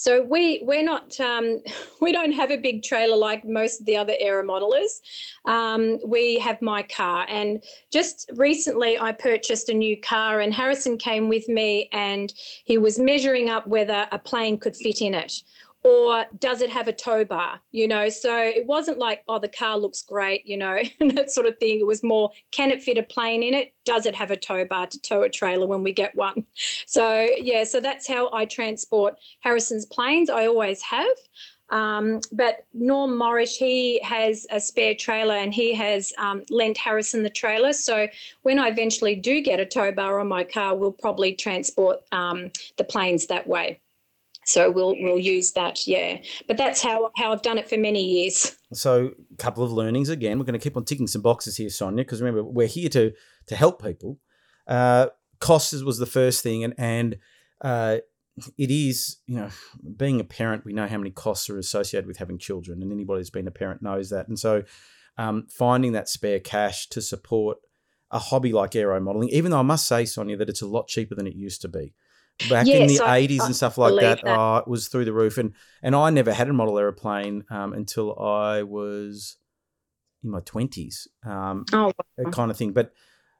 So 0.00 0.22
we 0.22 0.62
we're 0.62 0.82
not 0.82 1.20
um, 1.20 1.60
we 2.00 2.10
don't 2.10 2.32
have 2.32 2.50
a 2.50 2.56
big 2.56 2.82
trailer 2.82 3.18
like 3.18 3.44
most 3.44 3.80
of 3.80 3.86
the 3.86 3.98
other 3.98 4.14
aero 4.18 4.42
modelers. 4.42 5.00
Um, 5.44 5.98
we 6.06 6.38
have 6.38 6.62
my 6.62 6.82
car, 6.82 7.26
and 7.28 7.62
just 7.92 8.30
recently 8.34 8.98
I 8.98 9.12
purchased 9.12 9.68
a 9.68 9.74
new 9.74 10.00
car, 10.00 10.40
and 10.40 10.54
Harrison 10.54 10.96
came 10.96 11.28
with 11.28 11.50
me, 11.50 11.90
and 11.92 12.32
he 12.64 12.78
was 12.78 12.98
measuring 12.98 13.50
up 13.50 13.66
whether 13.66 14.08
a 14.10 14.18
plane 14.18 14.56
could 14.56 14.74
fit 14.74 15.02
in 15.02 15.12
it 15.12 15.42
or 15.82 16.26
does 16.38 16.60
it 16.60 16.70
have 16.70 16.88
a 16.88 16.92
tow 16.92 17.24
bar 17.24 17.60
you 17.72 17.88
know? 17.88 18.08
So 18.08 18.36
it 18.36 18.66
wasn't 18.66 18.98
like 18.98 19.22
oh 19.28 19.38
the 19.38 19.48
car 19.48 19.78
looks 19.78 20.02
great 20.02 20.46
you 20.46 20.56
know 20.56 20.78
and 21.00 21.16
that 21.16 21.30
sort 21.30 21.46
of 21.46 21.58
thing. 21.58 21.80
It 21.80 21.86
was 21.86 22.02
more 22.02 22.30
can 22.50 22.70
it 22.70 22.82
fit 22.82 22.98
a 22.98 23.02
plane 23.02 23.42
in 23.42 23.54
it? 23.54 23.72
Does 23.84 24.06
it 24.06 24.14
have 24.14 24.30
a 24.30 24.36
tow 24.36 24.64
bar 24.64 24.86
to 24.86 25.00
tow 25.00 25.22
a 25.22 25.28
trailer 25.28 25.66
when 25.66 25.82
we 25.82 25.92
get 25.92 26.14
one? 26.14 26.44
So 26.86 27.26
yeah 27.38 27.64
so 27.64 27.80
that's 27.80 28.06
how 28.06 28.30
i 28.32 28.44
transport 28.44 29.16
harrison's 29.40 29.86
planes. 29.86 30.28
I 30.28 30.46
always 30.46 30.82
have 30.82 31.16
um, 31.70 32.20
but 32.32 32.64
Norm 32.74 33.16
Morris, 33.16 33.56
he 33.56 34.00
has 34.02 34.46
a 34.50 34.60
spare 34.60 34.94
trailer 34.94 35.36
and 35.36 35.54
he 35.54 35.72
has 35.74 36.12
um, 36.18 36.42
lent 36.50 36.76
Harrison 36.76 37.22
the 37.22 37.30
trailer. 37.30 37.72
So 37.72 38.08
when 38.42 38.58
I 38.58 38.68
eventually 38.68 39.14
do 39.14 39.40
get 39.40 39.60
a 39.60 39.66
tow 39.66 39.92
bar 39.92 40.18
on 40.20 40.28
my 40.28 40.44
car, 40.44 40.76
we'll 40.76 40.92
probably 40.92 41.34
transport 41.34 42.00
um, 42.12 42.50
the 42.76 42.84
planes 42.84 43.26
that 43.26 43.46
way. 43.46 43.80
So 44.46 44.70
we'll 44.70 44.96
we'll 44.98 45.18
use 45.18 45.52
that, 45.52 45.86
yeah. 45.86 46.18
But 46.46 46.56
that's 46.56 46.82
how 46.82 47.10
how 47.16 47.32
I've 47.32 47.42
done 47.42 47.58
it 47.58 47.68
for 47.68 47.76
many 47.76 48.02
years. 48.02 48.56
So 48.72 49.10
a 49.32 49.36
couple 49.36 49.64
of 49.64 49.72
learnings 49.72 50.08
again. 50.08 50.38
We're 50.38 50.44
going 50.44 50.58
to 50.58 50.62
keep 50.62 50.76
on 50.76 50.84
ticking 50.84 51.06
some 51.06 51.22
boxes 51.22 51.56
here, 51.56 51.70
Sonia, 51.70 52.04
because 52.04 52.20
remember 52.20 52.42
we're 52.42 52.66
here 52.66 52.88
to 52.90 53.12
to 53.46 53.56
help 53.56 53.82
people. 53.82 54.18
Uh, 54.66 55.08
costs 55.40 55.82
was 55.82 55.98
the 55.98 56.06
first 56.06 56.42
thing, 56.42 56.64
and 56.64 56.74
and 56.78 57.16
uh, 57.60 57.98
it 58.56 58.70
is 58.70 59.18
you 59.26 59.36
know 59.36 59.50
being 59.96 60.20
a 60.20 60.24
parent, 60.24 60.64
we 60.64 60.72
know 60.72 60.86
how 60.86 60.98
many 60.98 61.10
costs 61.10 61.50
are 61.50 61.58
associated 61.58 62.06
with 62.06 62.18
having 62.18 62.38
children, 62.38 62.82
and 62.82 62.92
anybody 62.92 63.20
who's 63.20 63.30
been 63.30 63.48
a 63.48 63.52
parent 63.52 63.82
knows 63.82 64.10
that. 64.10 64.28
And 64.28 64.38
so 64.38 64.62
um, 65.18 65.46
finding 65.50 65.92
that 65.92 66.08
spare 66.08 66.40
cash 66.40 66.88
to 66.88 67.02
support 67.02 67.58
a 68.10 68.18
hobby 68.18 68.52
like 68.52 68.74
aero 68.74 69.00
modeling, 69.00 69.28
even 69.28 69.50
though 69.50 69.58
I 69.58 69.62
must 69.62 69.86
say, 69.86 70.04
Sonia, 70.04 70.36
that 70.36 70.48
it's 70.48 70.62
a 70.62 70.66
lot 70.66 70.88
cheaper 70.88 71.14
than 71.14 71.26
it 71.26 71.34
used 71.34 71.60
to 71.62 71.68
be 71.68 71.92
back 72.48 72.66
yes, 72.66 72.90
in 72.90 72.96
the 72.96 73.04
I, 73.04 73.26
80s 73.26 73.40
I 73.40 73.46
and 73.46 73.56
stuff 73.56 73.78
like 73.78 73.94
that, 74.00 74.22
that. 74.22 74.38
Oh, 74.38 74.56
it 74.56 74.68
was 74.68 74.88
through 74.88 75.04
the 75.04 75.12
roof. 75.12 75.38
And 75.38 75.52
and 75.82 75.94
I 75.94 76.10
never 76.10 76.32
had 76.32 76.48
a 76.48 76.52
model 76.52 76.78
aeroplane 76.78 77.44
um, 77.50 77.72
until 77.72 78.18
I 78.18 78.62
was 78.62 79.36
in 80.22 80.30
my 80.30 80.40
20s, 80.40 81.06
um, 81.24 81.64
oh, 81.72 81.92
wow. 82.18 82.30
kind 82.30 82.50
of 82.50 82.56
thing. 82.56 82.72
But, 82.72 82.92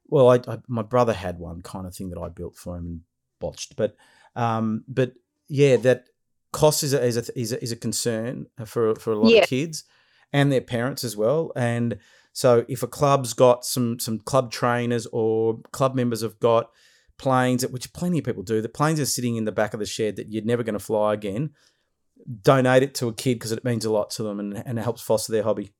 well, 0.06 0.30
I, 0.30 0.36
I, 0.48 0.58
my 0.66 0.82
brother 0.82 1.12
had 1.12 1.38
one 1.38 1.60
kind 1.62 1.86
of 1.86 1.94
thing 1.94 2.10
that 2.10 2.18
I 2.18 2.28
built 2.28 2.56
for 2.56 2.76
him 2.76 2.86
and 2.86 3.00
botched. 3.38 3.76
But, 3.76 3.96
um, 4.34 4.84
but 4.88 5.12
yeah, 5.48 5.76
that 5.76 6.06
cost 6.52 6.82
is 6.82 6.94
a, 6.94 7.04
is 7.04 7.16
a, 7.16 7.38
is 7.38 7.52
a, 7.52 7.62
is 7.62 7.72
a 7.72 7.76
concern 7.76 8.46
for, 8.64 8.94
for 8.94 9.12
a 9.12 9.16
lot 9.18 9.30
yeah. 9.30 9.42
of 9.42 9.48
kids 9.48 9.84
and 10.32 10.50
their 10.50 10.62
parents 10.62 11.04
as 11.04 11.16
well. 11.16 11.52
And 11.54 11.98
so 12.32 12.64
if 12.68 12.82
a 12.82 12.88
club's 12.88 13.34
got 13.34 13.64
some 13.64 13.98
some 13.98 14.20
club 14.20 14.50
trainers 14.52 15.06
or 15.12 15.60
club 15.72 15.94
members 15.94 16.22
have 16.22 16.38
got– 16.40 16.70
planes, 17.20 17.66
which 17.66 17.92
plenty 17.92 18.18
of 18.18 18.24
people 18.24 18.42
do, 18.42 18.62
the 18.62 18.68
planes 18.68 18.98
are 18.98 19.04
sitting 19.04 19.36
in 19.36 19.44
the 19.44 19.52
back 19.52 19.74
of 19.74 19.80
the 19.80 19.86
shed 19.86 20.16
that 20.16 20.32
you're 20.32 20.42
never 20.42 20.62
going 20.62 20.72
to 20.72 20.78
fly 20.78 21.12
again. 21.12 21.50
Donate 22.42 22.82
it 22.82 22.94
to 22.96 23.08
a 23.08 23.12
kid 23.12 23.34
because 23.34 23.52
it 23.52 23.62
means 23.62 23.84
a 23.84 23.92
lot 23.92 24.08
to 24.10 24.22
them 24.22 24.40
and, 24.40 24.62
and 24.66 24.78
it 24.78 24.82
helps 24.82 25.02
foster 25.02 25.30
their 25.30 25.42
hobby. 25.42 25.72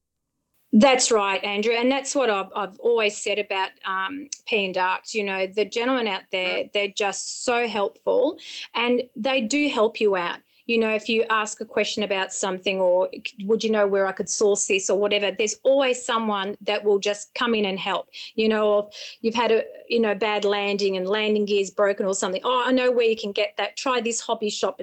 That's 0.72 1.11
right, 1.11 1.42
Andrew, 1.42 1.72
and 1.72 1.90
that's 1.90 2.14
what 2.14 2.31
I've, 2.31 2.50
I've 2.55 2.79
always 2.79 3.16
said 3.16 3.38
about 3.40 3.70
um, 3.85 4.29
P 4.46 4.66
and 4.66 4.74
Darts. 4.74 5.14
You 5.14 5.24
know, 5.24 5.46
the 5.46 5.64
gentlemen 5.64 6.07
out 6.07 6.22
there, 6.31 6.66
they're 6.72 6.92
just 6.94 7.44
so 7.44 7.66
helpful, 7.66 8.38
and 8.74 9.03
they 9.16 9.40
do 9.40 9.68
help 9.68 10.00
you 10.00 10.14
out 10.14 10.38
you 10.70 10.78
know, 10.78 10.94
if 10.94 11.09
you 11.09 11.24
ask 11.30 11.61
a 11.61 11.64
question 11.64 12.04
about 12.04 12.33
something 12.33 12.80
or 12.80 13.09
would 13.42 13.64
you 13.64 13.70
know 13.70 13.88
where 13.88 14.06
I 14.06 14.12
could 14.12 14.28
source 14.28 14.68
this 14.68 14.88
or 14.88 14.96
whatever, 14.96 15.33
there's 15.37 15.56
always 15.64 16.06
someone 16.06 16.56
that 16.61 16.85
will 16.85 17.00
just 17.00 17.35
come 17.35 17.56
in 17.56 17.64
and 17.64 17.76
help. 17.76 18.06
You 18.37 18.48
know, 18.50 18.78
if 18.78 19.18
you've 19.20 19.35
had 19.35 19.50
a 19.50 19.64
you 19.88 19.98
know 19.98 20.14
bad 20.14 20.44
landing 20.44 20.96
and 20.96 21.09
landing 21.09 21.44
gear's 21.44 21.70
broken 21.70 22.06
or 22.06 22.14
something. 22.14 22.40
Oh, 22.44 22.62
I 22.64 22.70
know 22.70 22.92
where 22.92 23.06
you 23.06 23.16
can 23.16 23.33
get 23.33 23.56
that. 23.56 23.76
Try 23.76 24.00
this 24.00 24.20
hobby 24.20 24.48
shop. 24.48 24.80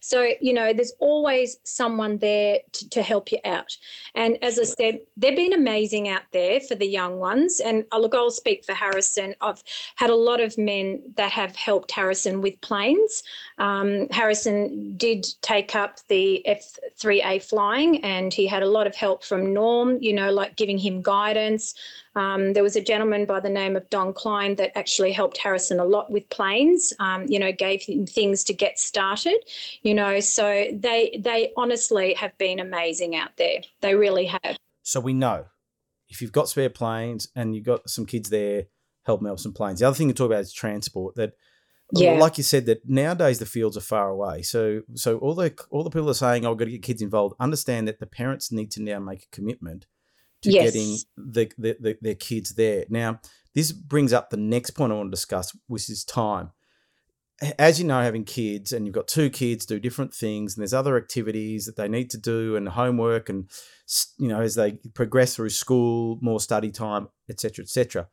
So 0.00 0.28
you 0.42 0.52
know, 0.52 0.74
there's 0.74 0.92
always 0.98 1.56
someone 1.64 2.18
there 2.18 2.58
to, 2.72 2.88
to 2.90 3.02
help 3.02 3.32
you 3.32 3.38
out. 3.46 3.74
And 4.14 4.36
as 4.44 4.58
I 4.58 4.64
said, 4.64 5.00
they've 5.16 5.34
been 5.34 5.54
amazing 5.54 6.10
out 6.10 6.24
there 6.32 6.60
for 6.60 6.74
the 6.74 6.86
young 6.86 7.18
ones. 7.18 7.60
And 7.60 7.86
uh, 7.92 7.98
look, 7.98 8.14
I'll 8.14 8.30
speak 8.30 8.66
for 8.66 8.74
Harrison. 8.74 9.34
I've 9.40 9.62
had 9.96 10.10
a 10.10 10.14
lot 10.14 10.42
of 10.42 10.58
men 10.58 11.02
that 11.16 11.32
have 11.32 11.56
helped 11.56 11.92
Harrison 11.92 12.42
with 12.42 12.60
planes. 12.60 13.22
Um, 13.56 14.06
Harrison 14.10 14.98
did 14.98 15.29
take 15.42 15.74
up 15.74 15.98
the 16.08 16.44
F3A 16.46 17.42
flying, 17.42 18.02
and 18.04 18.32
he 18.32 18.46
had 18.46 18.62
a 18.62 18.68
lot 18.68 18.86
of 18.86 18.94
help 18.94 19.24
from 19.24 19.52
Norm, 19.52 19.98
you 20.00 20.12
know, 20.12 20.30
like 20.32 20.56
giving 20.56 20.78
him 20.78 21.02
guidance. 21.02 21.74
Um, 22.16 22.52
there 22.52 22.62
was 22.62 22.76
a 22.76 22.80
gentleman 22.80 23.24
by 23.24 23.40
the 23.40 23.48
name 23.48 23.76
of 23.76 23.88
Don 23.90 24.12
Klein 24.12 24.56
that 24.56 24.76
actually 24.76 25.12
helped 25.12 25.38
Harrison 25.38 25.78
a 25.78 25.84
lot 25.84 26.10
with 26.10 26.28
planes, 26.28 26.92
um, 26.98 27.26
you 27.28 27.38
know, 27.38 27.52
gave 27.52 27.82
him 27.82 28.06
things 28.06 28.42
to 28.44 28.54
get 28.54 28.78
started, 28.78 29.38
you 29.82 29.94
know, 29.94 30.20
so 30.20 30.66
they 30.72 31.20
they 31.22 31.52
honestly 31.56 32.14
have 32.14 32.36
been 32.38 32.58
amazing 32.58 33.14
out 33.14 33.36
there. 33.36 33.60
They 33.80 33.94
really 33.94 34.26
have. 34.26 34.56
So 34.82 35.00
we 35.00 35.12
know 35.12 35.46
if 36.08 36.20
you've 36.20 36.32
got 36.32 36.48
spare 36.48 36.70
planes 36.70 37.28
and 37.36 37.54
you've 37.54 37.64
got 37.64 37.88
some 37.88 38.06
kids 38.06 38.28
there, 38.30 38.64
help 39.04 39.20
them 39.20 39.26
help 39.26 39.38
some 39.38 39.52
planes. 39.52 39.80
The 39.80 39.86
other 39.86 39.96
thing 39.96 40.08
to 40.08 40.14
talk 40.14 40.26
about 40.26 40.40
is 40.40 40.52
transport 40.52 41.14
that 41.14 41.34
yeah. 41.92 42.12
like 42.12 42.38
you 42.38 42.44
said 42.44 42.66
that 42.66 42.88
nowadays 42.88 43.38
the 43.38 43.46
fields 43.46 43.76
are 43.76 43.82
far 43.82 44.08
away 44.08 44.42
so 44.42 44.82
so 44.94 45.18
all 45.18 45.34
the 45.34 45.54
all 45.70 45.82
the 45.82 45.90
people 45.90 46.10
are 46.10 46.14
saying 46.14 46.44
oh, 46.44 46.52
i've 46.52 46.58
got 46.58 46.66
to 46.66 46.70
get 46.70 46.82
kids 46.82 47.02
involved 47.02 47.34
understand 47.40 47.88
that 47.88 48.00
the 48.00 48.06
parents 48.06 48.52
need 48.52 48.70
to 48.70 48.82
now 48.82 48.98
make 48.98 49.24
a 49.24 49.36
commitment 49.36 49.86
to 50.42 50.50
yes. 50.50 50.72
getting 50.72 50.96
the, 51.16 51.52
the, 51.58 51.76
the, 51.80 51.98
their 52.00 52.14
kids 52.14 52.54
there 52.54 52.84
now 52.88 53.20
this 53.54 53.72
brings 53.72 54.12
up 54.12 54.30
the 54.30 54.36
next 54.36 54.70
point 54.70 54.92
i 54.92 54.96
want 54.96 55.08
to 55.08 55.16
discuss 55.16 55.56
which 55.66 55.88
is 55.90 56.04
time 56.04 56.50
as 57.58 57.80
you 57.80 57.86
know 57.86 58.02
having 58.02 58.24
kids 58.24 58.72
and 58.72 58.84
you've 58.86 58.94
got 58.94 59.08
two 59.08 59.30
kids 59.30 59.64
do 59.64 59.80
different 59.80 60.12
things 60.12 60.54
and 60.54 60.62
there's 60.62 60.74
other 60.74 60.96
activities 60.96 61.64
that 61.64 61.76
they 61.76 61.88
need 61.88 62.10
to 62.10 62.18
do 62.18 62.54
and 62.54 62.68
homework 62.68 63.28
and 63.28 63.50
you 64.18 64.28
know 64.28 64.40
as 64.40 64.54
they 64.54 64.72
progress 64.94 65.36
through 65.36 65.48
school 65.48 66.18
more 66.20 66.40
study 66.40 66.70
time 66.70 67.08
etc 67.28 67.62
etc 67.62 68.06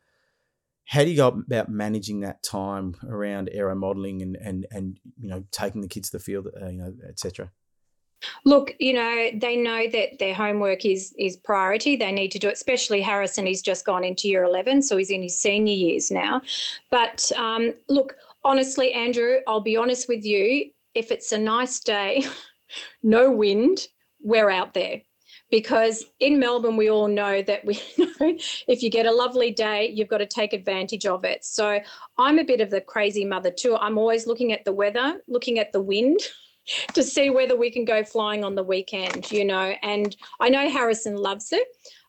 how 0.88 1.04
do 1.04 1.10
you 1.10 1.16
go 1.16 1.28
about 1.28 1.68
managing 1.68 2.20
that 2.20 2.42
time 2.42 2.96
around 3.06 3.50
aero 3.52 3.74
modeling 3.74 4.22
and 4.22 4.36
and 4.36 4.66
and 4.70 4.98
you 5.18 5.28
know 5.28 5.44
taking 5.50 5.80
the 5.80 5.88
kids 5.88 6.10
to 6.10 6.16
the 6.16 6.22
field 6.22 6.48
uh, 6.60 6.68
you 6.68 6.78
know 6.78 6.92
etc 7.08 7.50
Look, 8.44 8.74
you 8.80 8.94
know, 8.94 9.30
they 9.32 9.56
know 9.56 9.88
that 9.88 10.18
their 10.18 10.34
homework 10.34 10.84
is 10.84 11.14
is 11.18 11.36
priority. 11.36 11.94
They 11.94 12.10
need 12.10 12.32
to 12.32 12.38
do 12.40 12.48
it. 12.48 12.54
Especially 12.54 13.00
Harrison, 13.00 13.46
he's 13.46 13.62
just 13.62 13.86
gone 13.86 14.02
into 14.02 14.26
year 14.26 14.42
eleven, 14.42 14.82
so 14.82 14.96
he's 14.96 15.10
in 15.10 15.22
his 15.22 15.40
senior 15.40 15.72
years 15.74 16.10
now. 16.10 16.42
But 16.90 17.30
um, 17.36 17.74
look, 17.88 18.16
honestly, 18.42 18.92
Andrew, 18.92 19.36
I'll 19.46 19.60
be 19.60 19.76
honest 19.76 20.08
with 20.08 20.24
you. 20.24 20.70
If 20.94 21.12
it's 21.12 21.30
a 21.30 21.38
nice 21.38 21.78
day, 21.78 22.24
no 23.04 23.30
wind, 23.30 23.86
we're 24.20 24.50
out 24.50 24.74
there. 24.74 25.02
Because 25.50 26.04
in 26.20 26.38
Melbourne, 26.38 26.76
we 26.76 26.90
all 26.90 27.08
know 27.08 27.42
that 27.42 27.64
we 27.64 27.80
know 27.98 28.36
if 28.66 28.82
you 28.82 28.90
get 28.90 29.06
a 29.06 29.12
lovely 29.12 29.50
day, 29.50 29.90
you've 29.94 30.08
got 30.08 30.18
to 30.18 30.26
take 30.26 30.52
advantage 30.52 31.06
of 31.06 31.24
it. 31.24 31.44
So 31.44 31.80
I'm 32.18 32.38
a 32.38 32.44
bit 32.44 32.60
of 32.60 32.70
the 32.70 32.80
crazy 32.80 33.24
mother 33.24 33.50
too. 33.50 33.76
I'm 33.76 33.98
always 33.98 34.26
looking 34.26 34.52
at 34.52 34.64
the 34.64 34.72
weather, 34.72 35.20
looking 35.26 35.58
at 35.58 35.72
the 35.72 35.80
wind 35.80 36.20
to 36.94 37.02
see 37.02 37.30
whether 37.30 37.56
we 37.56 37.70
can 37.70 37.84
go 37.84 38.04
flying 38.04 38.44
on 38.44 38.54
the 38.54 38.62
weekend, 38.62 39.30
you 39.30 39.44
know. 39.44 39.74
And 39.82 40.14
I 40.40 40.48
know 40.48 40.68
Harrison 40.68 41.16
loves 41.16 41.52
it. 41.52 41.66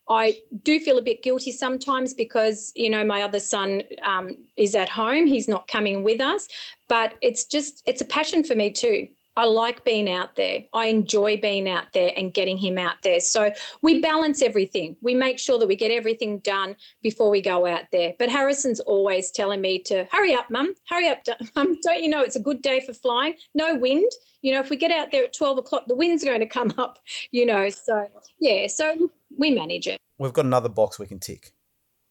I 0.10 0.39
do 0.63 0.80
feel 0.80 0.97
a 0.97 1.04
bit 1.04 1.21
guilty 1.21 1.52
sometimes 1.52 2.15
because, 2.15 2.71
you 2.75 2.89
know, 2.89 3.06
my 3.06 3.21
other 3.21 3.39
son 3.39 3.84
um, 4.02 4.36
is 4.58 4.73
at 4.73 4.89
home. 4.89 5.28
He's 5.28 5.47
not 5.47 5.67
coming 5.67 6.04
with 6.04 6.19
us, 6.19 6.47
but 6.88 7.13
it's 7.21 7.45
just, 7.45 7.84
it's 7.86 8.02
a 8.02 8.06
passion 8.06 8.43
for 8.43 8.56
me 8.56 8.71
too. 8.71 9.08
I 9.35 9.45
like 9.45 9.85
being 9.85 10.09
out 10.09 10.35
there. 10.35 10.63
I 10.73 10.87
enjoy 10.87 11.37
being 11.37 11.69
out 11.69 11.93
there 11.93 12.11
and 12.17 12.33
getting 12.33 12.57
him 12.57 12.77
out 12.77 12.95
there. 13.03 13.19
So 13.19 13.51
we 13.81 14.01
balance 14.01 14.41
everything. 14.41 14.97
We 15.01 15.13
make 15.13 15.39
sure 15.39 15.57
that 15.59 15.67
we 15.67 15.75
get 15.75 15.91
everything 15.91 16.39
done 16.39 16.75
before 17.01 17.29
we 17.29 17.41
go 17.41 17.65
out 17.65 17.83
there. 17.91 18.13
But 18.19 18.29
Harrison's 18.29 18.79
always 18.81 19.31
telling 19.31 19.61
me 19.61 19.79
to 19.83 20.07
hurry 20.11 20.33
up, 20.33 20.49
mum, 20.49 20.73
hurry 20.89 21.07
up, 21.07 21.19
mum. 21.55 21.77
Don't 21.83 22.03
you 22.03 22.09
know 22.09 22.21
it's 22.21 22.35
a 22.35 22.41
good 22.41 22.61
day 22.61 22.81
for 22.81 22.93
flying? 22.93 23.35
No 23.55 23.75
wind. 23.75 24.11
You 24.41 24.53
know, 24.53 24.59
if 24.59 24.69
we 24.69 24.77
get 24.77 24.91
out 24.91 25.11
there 25.11 25.25
at 25.25 25.33
12 25.33 25.59
o'clock, 25.59 25.83
the 25.87 25.95
wind's 25.95 26.23
going 26.23 26.39
to 26.41 26.45
come 26.45 26.73
up, 26.77 26.99
you 27.31 27.45
know. 27.45 27.69
So, 27.69 28.07
yeah, 28.39 28.67
so 28.67 29.09
we 29.37 29.51
manage 29.51 29.87
it. 29.87 29.99
We've 30.17 30.33
got 30.33 30.45
another 30.45 30.69
box 30.69 30.99
we 30.99 31.07
can 31.07 31.19
tick. 31.19 31.53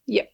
Yep. 0.07 0.31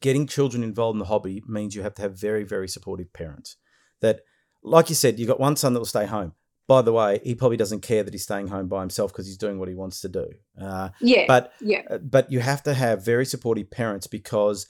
Getting 0.00 0.26
children 0.26 0.62
involved 0.62 0.94
in 0.94 1.00
the 1.00 1.06
hobby 1.06 1.42
means 1.46 1.74
you 1.74 1.82
have 1.82 1.94
to 1.94 2.02
have 2.02 2.18
very, 2.18 2.44
very 2.44 2.68
supportive 2.68 3.12
parents 3.12 3.56
that 4.00 4.20
like 4.66 4.88
you 4.88 4.94
said, 4.94 5.18
you've 5.18 5.28
got 5.28 5.40
one 5.40 5.56
son 5.56 5.72
that 5.72 5.80
will 5.80 5.86
stay 5.86 6.06
home. 6.06 6.32
By 6.68 6.82
the 6.82 6.92
way, 6.92 7.20
he 7.22 7.36
probably 7.36 7.56
doesn't 7.56 7.82
care 7.82 8.02
that 8.02 8.12
he's 8.12 8.24
staying 8.24 8.48
home 8.48 8.66
by 8.66 8.80
himself 8.80 9.12
because 9.12 9.26
he's 9.26 9.36
doing 9.36 9.58
what 9.58 9.68
he 9.68 9.74
wants 9.74 10.00
to 10.00 10.08
do. 10.08 10.28
Uh, 10.60 10.88
yeah, 11.00 11.24
but 11.28 11.52
yeah, 11.60 11.82
uh, 11.88 11.98
but 11.98 12.30
you 12.30 12.40
have 12.40 12.64
to 12.64 12.74
have 12.74 13.04
very 13.04 13.24
supportive 13.24 13.70
parents 13.70 14.08
because 14.08 14.66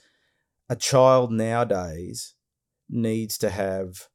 a 0.69 0.75
child 0.75 1.31
nowadays 1.31 2.35
needs 2.87 3.37
to 3.39 3.49
have 3.49 4.07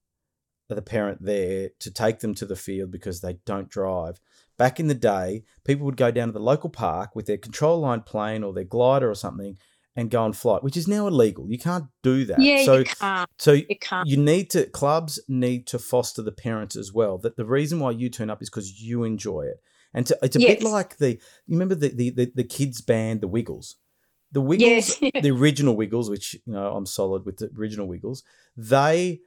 the 0.68 0.80
parent 0.80 1.22
there 1.22 1.70
to 1.80 1.90
take 1.90 2.20
them 2.20 2.34
to 2.36 2.46
the 2.46 2.56
field 2.56 2.90
because 2.92 3.20
they 3.20 3.38
don't 3.44 3.68
drive. 3.68 4.20
Back 4.56 4.78
in 4.78 4.86
the 4.86 4.94
day, 4.94 5.42
people 5.64 5.84
would 5.86 5.96
go 5.96 6.12
down 6.12 6.28
to 6.28 6.32
the 6.32 6.38
local 6.38 6.70
park 6.70 7.16
with 7.16 7.26
their 7.26 7.36
control 7.36 7.80
line 7.80 8.02
plane 8.02 8.44
or 8.44 8.52
their 8.52 8.64
glider 8.64 9.10
or 9.10 9.14
something 9.16 9.58
and 9.94 10.10
go 10.10 10.22
on 10.22 10.32
flight, 10.32 10.62
which 10.62 10.76
is 10.76 10.88
now 10.88 11.06
illegal. 11.06 11.46
You 11.48 11.58
can't 11.58 11.84
do 12.02 12.24
that. 12.24 12.40
Yeah, 12.40 12.64
so, 12.64 12.78
you 12.78 12.84
can't. 12.84 13.30
So 13.38 13.52
you 13.52 13.78
can't. 13.80 14.08
You 14.08 14.16
need 14.16 14.50
to 14.50 14.66
clubs 14.66 15.20
need 15.28 15.66
to 15.68 15.78
foster 15.78 16.22
the 16.22 16.32
parents 16.32 16.76
as 16.76 16.92
well. 16.92 17.18
That 17.18 17.36
the 17.36 17.44
reason 17.44 17.80
why 17.80 17.90
you 17.90 18.08
turn 18.08 18.30
up 18.30 18.42
is 18.42 18.48
because 18.48 18.80
you 18.80 19.04
enjoy 19.04 19.42
it, 19.42 19.60
and 19.92 20.06
to, 20.06 20.18
it's 20.22 20.36
a 20.36 20.40
yes. 20.40 20.58
bit 20.58 20.68
like 20.68 20.96
the 20.96 21.10
you 21.46 21.56
remember 21.56 21.74
the, 21.74 21.88
the 21.88 22.10
the, 22.10 22.32
the 22.34 22.44
kids 22.44 22.80
band 22.80 23.20
the 23.20 23.28
Wiggles. 23.28 23.76
The 24.32 24.40
Wiggles, 24.40 24.98
yes. 25.00 25.12
the 25.22 25.30
original 25.30 25.76
Wiggles, 25.76 26.08
which 26.08 26.34
you 26.46 26.54
know 26.54 26.72
I'm 26.74 26.86
solid 26.86 27.26
with 27.26 27.38
the 27.38 27.50
original 27.58 27.86
Wiggles. 27.86 28.22
They 28.56 29.20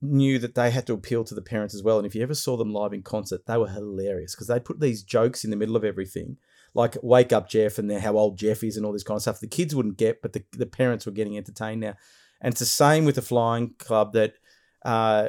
knew 0.00 0.38
that 0.38 0.54
they 0.54 0.70
had 0.70 0.86
to 0.88 0.92
appeal 0.92 1.22
to 1.24 1.34
the 1.34 1.42
parents 1.42 1.74
as 1.74 1.82
well. 1.82 1.96
And 1.96 2.06
if 2.06 2.14
you 2.14 2.22
ever 2.22 2.34
saw 2.34 2.56
them 2.56 2.72
live 2.72 2.92
in 2.92 3.02
concert, 3.02 3.46
they 3.46 3.56
were 3.56 3.68
hilarious 3.68 4.34
because 4.34 4.48
they 4.48 4.58
put 4.58 4.80
these 4.80 5.04
jokes 5.04 5.44
in 5.44 5.50
the 5.50 5.56
middle 5.56 5.76
of 5.76 5.84
everything 5.84 6.38
like 6.74 6.96
Wake 7.02 7.32
Up 7.32 7.48
Jeff 7.48 7.78
and 7.78 7.92
how 7.92 8.16
old 8.16 8.38
Jeff 8.38 8.64
is 8.64 8.76
and 8.76 8.86
all 8.86 8.92
this 8.92 9.02
kind 9.02 9.16
of 9.16 9.22
stuff. 9.22 9.40
The 9.40 9.46
kids 9.46 9.74
wouldn't 9.74 9.98
get, 9.98 10.22
but 10.22 10.32
the, 10.32 10.44
the 10.52 10.66
parents 10.66 11.06
were 11.06 11.12
getting 11.12 11.36
entertained 11.36 11.80
now. 11.80 11.94
And 12.40 12.52
it's 12.52 12.60
the 12.60 12.66
same 12.66 13.04
with 13.04 13.14
the 13.16 13.22
flying 13.22 13.74
club 13.78 14.14
that 14.14 14.34
uh, 14.84 15.28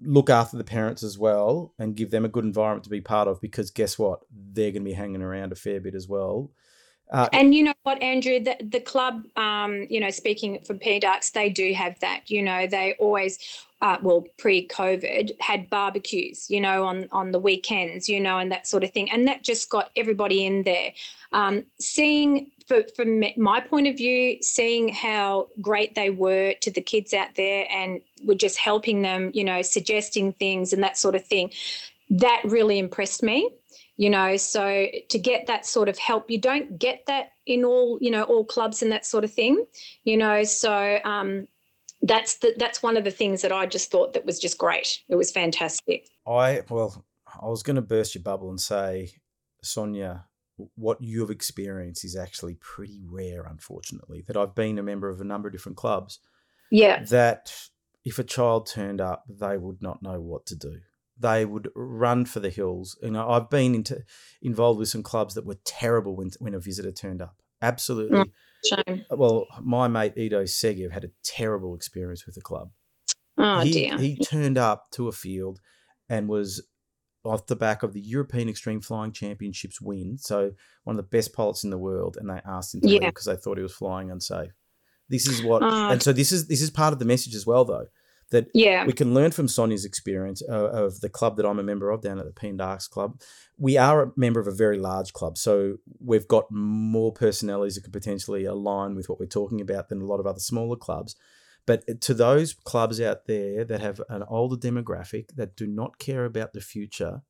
look 0.00 0.28
after 0.28 0.56
the 0.56 0.64
parents 0.64 1.02
as 1.02 1.18
well 1.18 1.72
and 1.78 1.96
give 1.96 2.10
them 2.10 2.24
a 2.24 2.28
good 2.28 2.44
environment 2.44 2.84
to 2.84 2.90
be 2.90 3.00
part 3.00 3.28
of 3.28 3.40
because 3.40 3.70
guess 3.70 3.98
what? 3.98 4.20
They're 4.30 4.72
going 4.72 4.82
to 4.82 4.90
be 4.90 4.92
hanging 4.92 5.22
around 5.22 5.52
a 5.52 5.56
fair 5.56 5.80
bit 5.80 5.94
as 5.94 6.08
well. 6.08 6.50
Uh, 7.10 7.28
and 7.32 7.54
you 7.54 7.62
know 7.62 7.74
what, 7.82 8.02
Andrew, 8.02 8.40
the, 8.40 8.56
the 8.60 8.80
club, 8.80 9.22
um, 9.36 9.86
you 9.90 10.00
know, 10.00 10.10
speaking 10.10 10.58
from 10.64 10.78
for 10.78 10.84
PDARCS, 10.84 11.32
they 11.32 11.48
do 11.48 11.72
have 11.74 11.98
that. 12.00 12.30
You 12.30 12.42
know, 12.42 12.66
they 12.66 12.94
always, 12.98 13.38
uh, 13.84 13.98
well, 14.00 14.24
pre-COVID, 14.38 15.32
had 15.40 15.68
barbecues, 15.68 16.48
you 16.48 16.58
know, 16.58 16.86
on 16.86 17.06
on 17.12 17.32
the 17.32 17.38
weekends, 17.38 18.08
you 18.08 18.18
know, 18.18 18.38
and 18.38 18.50
that 18.50 18.66
sort 18.66 18.82
of 18.82 18.90
thing, 18.92 19.10
and 19.10 19.28
that 19.28 19.44
just 19.44 19.68
got 19.68 19.90
everybody 19.94 20.46
in 20.46 20.62
there. 20.62 20.90
Um, 21.32 21.66
seeing, 21.78 22.50
for, 22.66 22.84
from 22.96 23.22
my 23.36 23.60
point 23.60 23.86
of 23.86 23.98
view, 23.98 24.38
seeing 24.40 24.88
how 24.88 25.48
great 25.60 25.94
they 25.94 26.08
were 26.08 26.54
to 26.62 26.70
the 26.70 26.80
kids 26.80 27.12
out 27.12 27.34
there, 27.36 27.66
and 27.70 28.00
were 28.24 28.34
just 28.34 28.56
helping 28.56 29.02
them, 29.02 29.30
you 29.34 29.44
know, 29.44 29.60
suggesting 29.60 30.32
things 30.32 30.72
and 30.72 30.82
that 30.82 30.96
sort 30.96 31.14
of 31.14 31.22
thing, 31.26 31.52
that 32.08 32.40
really 32.44 32.78
impressed 32.78 33.22
me 33.22 33.50
you 33.96 34.10
know. 34.10 34.36
So 34.36 34.88
to 35.08 35.18
get 35.20 35.46
that 35.46 35.64
sort 35.64 35.88
of 35.88 35.96
help 35.98 36.28
you 36.28 36.38
don't 36.38 36.80
get 36.80 37.04
that 37.06 37.30
in 37.46 37.64
all 37.64 37.96
you 38.00 38.10
know 38.10 38.24
all 38.24 38.44
clubs 38.44 38.82
and 38.82 38.90
that 38.90 39.06
sort 39.06 39.22
of 39.22 39.32
thing 39.32 39.64
you 40.02 40.16
know. 40.16 40.42
So 40.42 40.98
um 41.04 41.46
that's 42.06 42.36
the 42.36 42.54
that's 42.58 42.82
one 42.82 42.96
of 42.96 43.04
the 43.04 43.10
things 43.10 43.42
that 43.42 43.52
i 43.52 43.66
just 43.66 43.90
thought 43.90 44.12
that 44.12 44.24
was 44.24 44.38
just 44.38 44.58
great 44.58 45.00
it 45.08 45.16
was 45.16 45.30
fantastic 45.30 46.08
i 46.26 46.62
well 46.68 47.04
i 47.42 47.46
was 47.46 47.62
going 47.62 47.76
to 47.76 47.82
burst 47.82 48.14
your 48.14 48.22
bubble 48.22 48.50
and 48.50 48.60
say 48.60 49.10
sonia 49.62 50.26
what 50.76 50.98
you've 51.00 51.30
experienced 51.30 52.04
is 52.04 52.14
actually 52.14 52.56
pretty 52.60 53.02
rare 53.10 53.44
unfortunately 53.48 54.22
that 54.26 54.36
i've 54.36 54.54
been 54.54 54.78
a 54.78 54.82
member 54.82 55.08
of 55.08 55.20
a 55.20 55.24
number 55.24 55.48
of 55.48 55.52
different 55.52 55.76
clubs 55.76 56.20
yeah 56.70 57.02
that 57.04 57.52
if 58.04 58.18
a 58.18 58.24
child 58.24 58.66
turned 58.66 59.00
up 59.00 59.24
they 59.28 59.56
would 59.56 59.82
not 59.82 60.02
know 60.02 60.20
what 60.20 60.46
to 60.46 60.54
do 60.54 60.80
they 61.18 61.44
would 61.44 61.70
run 61.74 62.24
for 62.24 62.40
the 62.40 62.50
hills. 62.50 62.98
You 63.02 63.12
know, 63.12 63.28
I've 63.28 63.50
been 63.50 63.74
into 63.74 64.02
involved 64.42 64.80
with 64.80 64.88
some 64.88 65.02
clubs 65.02 65.34
that 65.34 65.46
were 65.46 65.58
terrible 65.64 66.16
when 66.16 66.30
when 66.38 66.54
a 66.54 66.60
visitor 66.60 66.92
turned 66.92 67.22
up. 67.22 67.36
Absolutely. 67.62 68.18
Mm, 68.18 68.30
shame. 68.64 69.04
Well, 69.10 69.46
my 69.62 69.88
mate 69.88 70.16
Ido 70.16 70.44
Segev 70.44 70.92
had 70.92 71.04
a 71.04 71.10
terrible 71.22 71.74
experience 71.74 72.26
with 72.26 72.34
the 72.34 72.40
club. 72.40 72.70
Oh 73.38 73.60
he, 73.60 73.72
dear. 73.72 73.98
He 73.98 74.16
turned 74.16 74.58
up 74.58 74.90
to 74.92 75.08
a 75.08 75.12
field 75.12 75.60
and 76.08 76.28
was 76.28 76.66
off 77.24 77.46
the 77.46 77.56
back 77.56 77.82
of 77.82 77.92
the 77.94 78.00
European 78.00 78.48
Extreme 78.48 78.82
Flying 78.82 79.12
Championships 79.12 79.80
win. 79.80 80.18
So 80.18 80.52
one 80.84 80.98
of 80.98 81.02
the 81.04 81.16
best 81.16 81.32
pilots 81.32 81.64
in 81.64 81.70
the 81.70 81.78
world, 81.78 82.16
and 82.20 82.28
they 82.28 82.40
asked 82.46 82.74
him 82.74 82.82
to 82.82 82.88
yeah. 82.88 83.00
leave 83.00 83.08
because 83.08 83.24
they 83.24 83.36
thought 83.36 83.56
he 83.56 83.62
was 83.62 83.74
flying 83.74 84.10
unsafe. 84.10 84.52
This 85.08 85.26
is 85.26 85.42
what, 85.42 85.62
oh. 85.62 85.90
and 85.90 86.02
so 86.02 86.12
this 86.12 86.32
is 86.32 86.48
this 86.48 86.62
is 86.62 86.70
part 86.70 86.92
of 86.92 86.98
the 86.98 87.04
message 87.04 87.34
as 87.34 87.46
well, 87.46 87.64
though 87.64 87.86
that 88.34 88.48
yeah. 88.52 88.84
we 88.84 88.92
can 88.92 89.14
learn 89.14 89.30
from 89.30 89.46
Sonia's 89.46 89.84
experience 89.84 90.42
uh, 90.48 90.70
of 90.70 91.00
the 91.00 91.08
club 91.08 91.36
that 91.36 91.46
I'm 91.46 91.60
a 91.60 91.62
member 91.62 91.90
of 91.90 92.02
down 92.02 92.18
at 92.18 92.26
the 92.26 92.32
PNDARCS 92.32 92.90
Club. 92.90 93.20
We 93.56 93.78
are 93.78 94.02
a 94.02 94.12
member 94.16 94.40
of 94.40 94.48
a 94.48 94.54
very 94.54 94.76
large 94.76 95.12
club, 95.12 95.38
so 95.38 95.76
we've 96.00 96.26
got 96.26 96.50
more 96.50 97.12
personalities 97.12 97.76
that 97.76 97.84
could 97.84 97.92
potentially 97.92 98.44
align 98.44 98.96
with 98.96 99.08
what 99.08 99.20
we're 99.20 99.26
talking 99.26 99.60
about 99.60 99.88
than 99.88 100.02
a 100.02 100.06
lot 100.06 100.18
of 100.18 100.26
other 100.26 100.40
smaller 100.40 100.76
clubs. 100.76 101.14
But 101.64 101.84
to 102.02 102.12
those 102.12 102.54
clubs 102.54 103.00
out 103.00 103.26
there 103.26 103.64
that 103.64 103.80
have 103.80 104.00
an 104.08 104.24
older 104.28 104.56
demographic 104.56 105.28
that 105.36 105.56
do 105.56 105.68
not 105.68 105.98
care 105.98 106.24
about 106.24 106.54
the 106.54 106.60
future, 106.60 107.22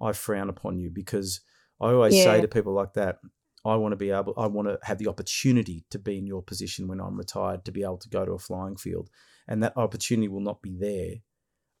I 0.00 0.12
frown 0.12 0.50
upon 0.50 0.78
you 0.78 0.90
because 0.90 1.40
I 1.80 1.86
always 1.86 2.14
yeah. 2.14 2.24
say 2.24 2.40
to 2.42 2.48
people 2.48 2.74
like 2.74 2.92
that, 2.92 3.18
I 3.64 3.76
want 3.76 3.92
to 3.92 3.96
be 3.96 4.10
able, 4.10 4.34
I 4.36 4.46
want 4.46 4.68
to 4.68 4.78
have 4.82 4.98
the 4.98 5.08
opportunity 5.08 5.84
to 5.90 5.98
be 5.98 6.18
in 6.18 6.26
your 6.26 6.42
position 6.42 6.86
when 6.86 7.00
I'm 7.00 7.16
retired 7.16 7.64
to 7.64 7.72
be 7.72 7.82
able 7.82 7.98
to 7.98 8.08
go 8.10 8.24
to 8.24 8.32
a 8.32 8.38
flying 8.38 8.76
field 8.76 9.08
and 9.48 9.62
that 9.62 9.76
opportunity 9.76 10.28
will 10.28 10.40
not 10.40 10.62
be 10.62 10.76
there 10.76 11.16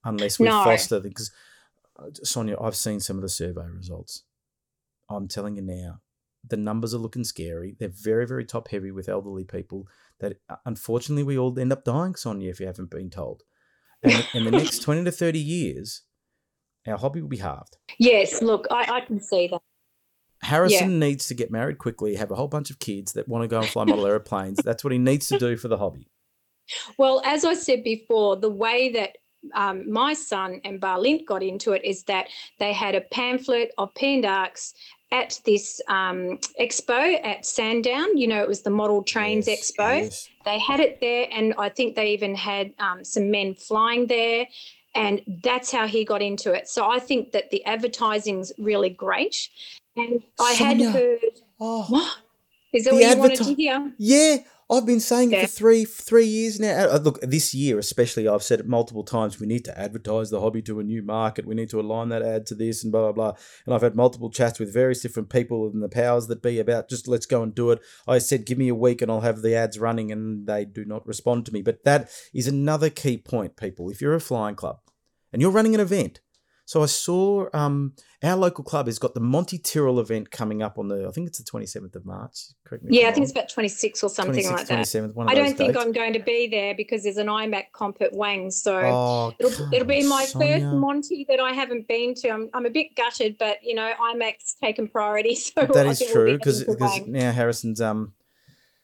unless 0.04 0.38
we 0.38 0.46
no. 0.46 0.64
foster 0.64 1.00
because 1.00 1.30
uh, 1.98 2.06
Sonia, 2.22 2.56
I've 2.60 2.76
seen 2.76 3.00
some 3.00 3.16
of 3.16 3.22
the 3.22 3.28
survey 3.28 3.66
results. 3.66 4.24
I'm 5.10 5.28
telling 5.28 5.56
you 5.56 5.62
now, 5.62 6.00
the 6.46 6.56
numbers 6.56 6.94
are 6.94 6.98
looking 6.98 7.24
scary. 7.24 7.76
They're 7.78 7.88
very, 7.88 8.26
very 8.26 8.44
top 8.44 8.68
heavy 8.68 8.90
with 8.90 9.08
elderly 9.08 9.44
people. 9.44 9.86
That 10.20 10.38
uh, 10.48 10.56
unfortunately 10.64 11.22
we 11.22 11.38
all 11.38 11.58
end 11.58 11.72
up 11.72 11.84
dying, 11.84 12.14
Sonia, 12.14 12.50
if 12.50 12.60
you 12.60 12.66
haven't 12.66 12.90
been 12.90 13.10
told. 13.10 13.42
And 14.02 14.26
in 14.34 14.44
the 14.44 14.50
next 14.50 14.78
twenty 14.82 15.04
to 15.04 15.12
thirty 15.12 15.40
years, 15.40 16.02
our 16.86 16.96
hobby 16.96 17.20
will 17.20 17.28
be 17.28 17.38
halved. 17.38 17.76
Yes, 17.98 18.42
look, 18.42 18.66
I, 18.70 18.96
I 18.96 19.00
can 19.00 19.20
see 19.20 19.48
that. 19.48 19.60
Harrison 20.40 20.92
yeah. 20.92 20.98
needs 20.98 21.26
to 21.28 21.34
get 21.34 21.50
married 21.50 21.78
quickly, 21.78 22.14
have 22.14 22.30
a 22.30 22.36
whole 22.36 22.46
bunch 22.46 22.70
of 22.70 22.78
kids 22.78 23.14
that 23.14 23.26
want 23.26 23.42
to 23.42 23.48
go 23.48 23.58
and 23.58 23.68
fly 23.68 23.84
model 23.84 24.06
airplanes. 24.06 24.58
That's 24.62 24.84
what 24.84 24.92
he 24.92 24.98
needs 24.98 25.26
to 25.28 25.38
do 25.38 25.56
for 25.56 25.66
the 25.66 25.78
hobby. 25.78 26.08
Well, 26.96 27.22
as 27.24 27.44
I 27.44 27.54
said 27.54 27.84
before, 27.84 28.36
the 28.36 28.50
way 28.50 28.90
that 28.92 29.18
um, 29.54 29.90
my 29.90 30.14
son 30.14 30.60
and 30.64 30.80
Balint 30.80 31.26
got 31.26 31.42
into 31.42 31.72
it 31.72 31.84
is 31.84 32.02
that 32.04 32.26
they 32.58 32.72
had 32.72 32.94
a 32.94 33.00
pamphlet 33.00 33.72
of 33.78 33.94
PNDARCS 33.94 34.74
at 35.10 35.40
this 35.46 35.80
um, 35.88 36.38
expo 36.60 37.24
at 37.24 37.46
Sandown. 37.46 38.16
You 38.16 38.26
know, 38.26 38.42
it 38.42 38.48
was 38.48 38.62
the 38.62 38.70
Model 38.70 39.02
Trains 39.02 39.46
yes, 39.46 39.72
Expo. 39.72 40.02
Yes. 40.02 40.28
They 40.44 40.58
had 40.58 40.80
it 40.80 41.00
there, 41.00 41.28
and 41.30 41.54
I 41.58 41.68
think 41.68 41.94
they 41.94 42.12
even 42.12 42.34
had 42.34 42.74
um, 42.78 43.04
some 43.04 43.30
men 43.30 43.54
flying 43.54 44.06
there. 44.06 44.46
And 44.94 45.20
that's 45.44 45.70
how 45.70 45.86
he 45.86 46.04
got 46.04 46.22
into 46.22 46.52
it. 46.52 46.68
So 46.68 46.90
I 46.90 46.98
think 46.98 47.32
that 47.32 47.50
the 47.50 47.64
advertising's 47.64 48.52
really 48.58 48.90
great. 48.90 49.48
And 49.96 50.22
I 50.40 50.54
Sonia. 50.54 50.90
had 50.90 51.00
heard. 51.00 51.40
Oh, 51.60 51.84
what? 51.88 52.16
Is 52.72 52.84
that 52.84 52.94
what 52.94 53.02
you 53.02 53.16
wanted 53.16 53.36
to 53.36 53.54
hear? 53.54 53.92
Yeah. 53.98 54.38
I've 54.70 54.84
been 54.84 55.00
saying 55.00 55.32
it 55.32 55.40
for 55.42 55.46
three 55.46 55.84
three 55.86 56.26
years 56.26 56.60
now. 56.60 56.90
Uh, 56.90 56.98
Look, 56.98 57.20
this 57.22 57.54
year 57.54 57.78
especially, 57.78 58.28
I've 58.28 58.42
said 58.42 58.60
it 58.60 58.68
multiple 58.68 59.02
times. 59.02 59.40
We 59.40 59.46
need 59.46 59.64
to 59.64 59.78
advertise 59.78 60.28
the 60.28 60.40
hobby 60.40 60.60
to 60.62 60.78
a 60.78 60.84
new 60.84 61.02
market. 61.02 61.46
We 61.46 61.54
need 61.54 61.70
to 61.70 61.80
align 61.80 62.10
that 62.10 62.22
ad 62.22 62.44
to 62.46 62.54
this 62.54 62.82
and 62.82 62.92
blah 62.92 63.10
blah 63.10 63.12
blah. 63.12 63.40
And 63.64 63.74
I've 63.74 63.82
had 63.82 63.96
multiple 63.96 64.30
chats 64.30 64.58
with 64.58 64.72
various 64.72 65.00
different 65.00 65.30
people 65.30 65.66
and 65.66 65.82
the 65.82 65.88
powers 65.88 66.26
that 66.26 66.42
be 66.42 66.58
about 66.58 66.90
just 66.90 67.08
let's 67.08 67.26
go 67.26 67.42
and 67.42 67.54
do 67.54 67.70
it. 67.70 67.80
I 68.06 68.18
said, 68.18 68.44
give 68.44 68.58
me 68.58 68.68
a 68.68 68.74
week 68.74 69.00
and 69.00 69.10
I'll 69.10 69.22
have 69.22 69.40
the 69.40 69.54
ads 69.54 69.78
running, 69.78 70.12
and 70.12 70.46
they 70.46 70.64
do 70.66 70.84
not 70.84 71.06
respond 71.06 71.46
to 71.46 71.52
me. 71.52 71.62
But 71.62 71.84
that 71.84 72.10
is 72.34 72.46
another 72.46 72.90
key 72.90 73.16
point, 73.16 73.56
people. 73.56 73.88
If 73.88 74.02
you're 74.02 74.14
a 74.14 74.20
flying 74.20 74.54
club 74.54 74.80
and 75.32 75.40
you're 75.40 75.50
running 75.50 75.74
an 75.74 75.80
event. 75.80 76.20
So 76.68 76.82
I 76.82 76.86
saw 76.86 77.46
um, 77.54 77.94
our 78.22 78.36
local 78.36 78.62
club 78.62 78.88
has 78.88 78.98
got 78.98 79.14
the 79.14 79.20
Monty 79.20 79.56
Tyrrell 79.56 80.00
event 80.00 80.30
coming 80.30 80.62
up 80.62 80.76
on 80.78 80.88
the 80.88 81.08
I 81.08 81.10
think 81.12 81.26
it's 81.26 81.38
the 81.38 81.50
27th 81.50 81.94
of 81.94 82.04
March. 82.04 82.48
Correct 82.66 82.84
me. 82.84 82.90
Yeah, 82.92 83.08
I'm 83.08 83.14
think 83.14 83.24
it's 83.24 83.32
about 83.32 83.48
26 83.48 84.04
or 84.04 84.10
something 84.10 84.44
26th, 84.44 84.52
like 84.52 84.66
that. 84.66 84.80
27th, 84.80 85.14
one 85.14 85.30
I 85.30 85.34
don't 85.34 85.56
think 85.56 85.72
dates. 85.72 85.82
I'm 85.82 85.92
going 85.92 86.12
to 86.12 86.18
be 86.18 86.46
there 86.46 86.74
because 86.74 87.04
there's 87.04 87.16
an 87.16 87.28
IMAC 87.28 87.72
comp 87.72 88.02
at 88.02 88.12
Wang. 88.12 88.50
So 88.50 88.76
Oh, 88.76 89.32
it'll, 89.38 89.72
it'll 89.72 89.88
be 89.88 90.06
my 90.06 90.24
on, 90.24 90.42
first 90.42 90.66
Monty 90.66 91.24
that 91.30 91.40
I 91.40 91.54
haven't 91.54 91.88
been 91.88 92.14
to. 92.16 92.28
I'm, 92.28 92.50
I'm 92.52 92.66
a 92.66 92.70
bit 92.70 92.94
gutted, 92.94 93.38
but 93.38 93.56
you 93.62 93.74
know, 93.74 93.90
IMAC's 93.98 94.56
taken 94.62 94.88
priority. 94.88 95.38
So 95.58 95.64
That 95.64 95.86
I 95.86 95.90
is 95.92 96.00
think 96.00 96.14
we'll 96.14 96.24
be 96.26 96.30
true 96.32 96.38
because 96.38 97.06
now 97.06 97.32
Harrison's 97.32 97.80
um 97.80 98.12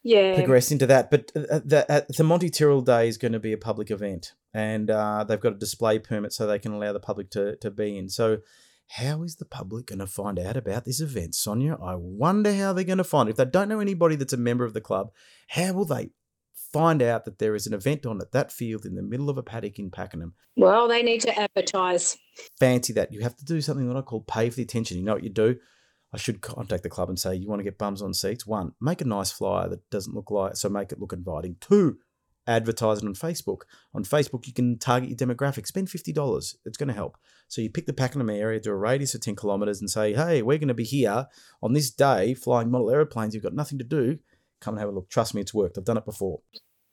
yeah, 0.05 0.35
progress 0.35 0.71
into 0.71 0.87
that. 0.87 1.11
But 1.11 1.33
uh, 1.35 1.61
the, 1.65 1.87
uh, 1.89 2.03
the 2.17 2.23
Monty 2.23 2.51
Tyrrell 2.51 2.83
Day 2.83 3.09
is 3.09 3.17
going 3.17 3.33
to 3.33 3.41
be 3.41 3.53
a 3.53 3.59
public 3.59 3.91
event, 3.91 4.35
and 4.53 4.91
uh, 4.91 5.25
they've 5.25 5.41
got 5.41 5.55
a 5.55 5.59
display 5.59 5.99
permit 5.99 6.33
so 6.33 6.47
they 6.47 6.59
can 6.59 6.73
allow 6.73 6.93
the 6.93 7.01
public 7.01 7.31
to, 7.31 7.57
to 7.57 7.71
be 7.71 7.97
in. 7.97 8.11
So, 8.11 8.39
how 8.91 9.23
is 9.23 9.37
the 9.37 9.47
public 9.47 9.87
going 9.87 10.01
to 10.01 10.07
find 10.07 10.39
out 10.39 10.59
about 10.59 10.85
this 10.85 11.01
event, 11.01 11.35
Sonia? 11.35 11.79
I 11.83 11.95
wonder 11.97 12.55
how 12.55 12.75
they're 12.75 12.85
going 12.85 12.99
to 12.99 13.05
find 13.05 13.29
it. 13.29 13.33
If 13.33 13.37
they 13.39 13.47
don't 13.47 13.69
know 13.69 13.81
anybody 13.81 14.15
that's 14.15 14.35
a 14.35 14.39
member 14.39 14.67
of 14.67 14.75
the 14.75 14.83
club, 14.83 15.11
how 15.49 15.73
will 15.73 15.87
they 15.87 16.11
find 16.71 17.01
out 17.01 17.25
that 17.25 17.39
there 17.39 17.55
is 17.55 17.67
an 17.67 17.73
event 17.73 18.05
on 18.05 18.21
at 18.21 18.33
that 18.33 18.53
field 18.53 18.85
in 18.85 18.97
the 18.97 19.03
middle 19.03 19.31
of 19.31 19.39
a 19.39 19.43
paddock 19.43 19.79
in 19.79 19.91
Pakenham? 19.91 20.35
well, 20.57 20.87
they 20.87 21.03
need 21.03 21.23
to 21.23 21.39
advertise. 21.39 22.19
fancy 22.61 22.93
that. 22.93 23.11
You 23.11 23.23
have 23.23 23.37
to 23.37 23.45
do 23.45 23.63
something 23.63 23.89
that 23.89 23.97
I 23.97 24.03
call 24.03 24.21
pay 24.21 24.51
for 24.51 24.57
the 24.57 24.63
attention. 24.63 24.99
You 24.99 25.05
know 25.05 25.15
what 25.15 25.25
you 25.25 25.31
do? 25.31 25.57
I 26.15 26.17
should 26.17 26.41
contact 26.41 26.85
the 26.85 26.89
club 26.89 27.09
and 27.09 27.19
say, 27.19 27.35
you 27.35 27.49
want 27.49 27.59
to 27.59 27.65
get 27.65 27.77
bums 27.77 28.01
on 28.01 28.15
seats? 28.15 28.47
One, 28.47 28.73
make 28.81 29.01
a 29.01 29.05
nice 29.05 29.33
flyer 29.33 29.69
that 29.69 29.91
doesn't 29.91 30.15
look 30.15 30.31
like, 30.31 30.55
so 30.55 30.69
make 30.69 30.93
it 30.93 31.01
look 31.01 31.13
inviting. 31.13 31.57
Two, 31.61 31.99
advertise 32.47 32.99
it 32.99 33.07
on 33.07 33.15
Facebook. 33.15 33.63
On 33.95 34.05
Facebook, 34.05 34.47
you 34.47 34.53
can 34.53 34.79
target 34.79 35.09
your 35.09 35.17
demographic. 35.17 35.67
Spend 35.67 35.89
$50. 35.89 36.55
It's 36.65 36.77
going 36.77 36.89
to 36.89 36.95
help. 36.95 37.19
So 37.49 37.63
you 37.63 37.69
pick 37.69 37.87
the 37.87 37.93
Pakenham 37.93 38.31
area, 38.31 38.61
do 38.61 38.71
a 38.71 38.77
radius 38.77 39.17
of 39.17 39.23
10 39.23 39.35
kilometres 39.35 39.81
and 39.81 39.91
say, 39.91 40.15
hey, 40.15 40.41
we're 40.41 40.59
going 40.59 40.69
to 40.69 40.75
be 40.75 40.85
here 40.85 41.27
on 41.61 41.73
this 41.73 41.91
day 41.91 42.33
flying 42.35 42.71
model 42.71 42.93
aeroplanes. 42.93 43.35
You've 43.35 43.43
got 43.43 43.55
nothing 43.55 43.79
to 43.79 43.85
do. 43.85 44.21
Come 44.61 44.75
and 44.75 44.81
have 44.81 44.91
a 44.91 44.93
look. 44.93 45.11
Trust 45.11 45.35
me, 45.35 45.41
it's 45.41 45.53
worked. 45.53 45.79
I've 45.79 45.85
done 45.85 45.99
it 45.99 46.05
before. 46.05 46.43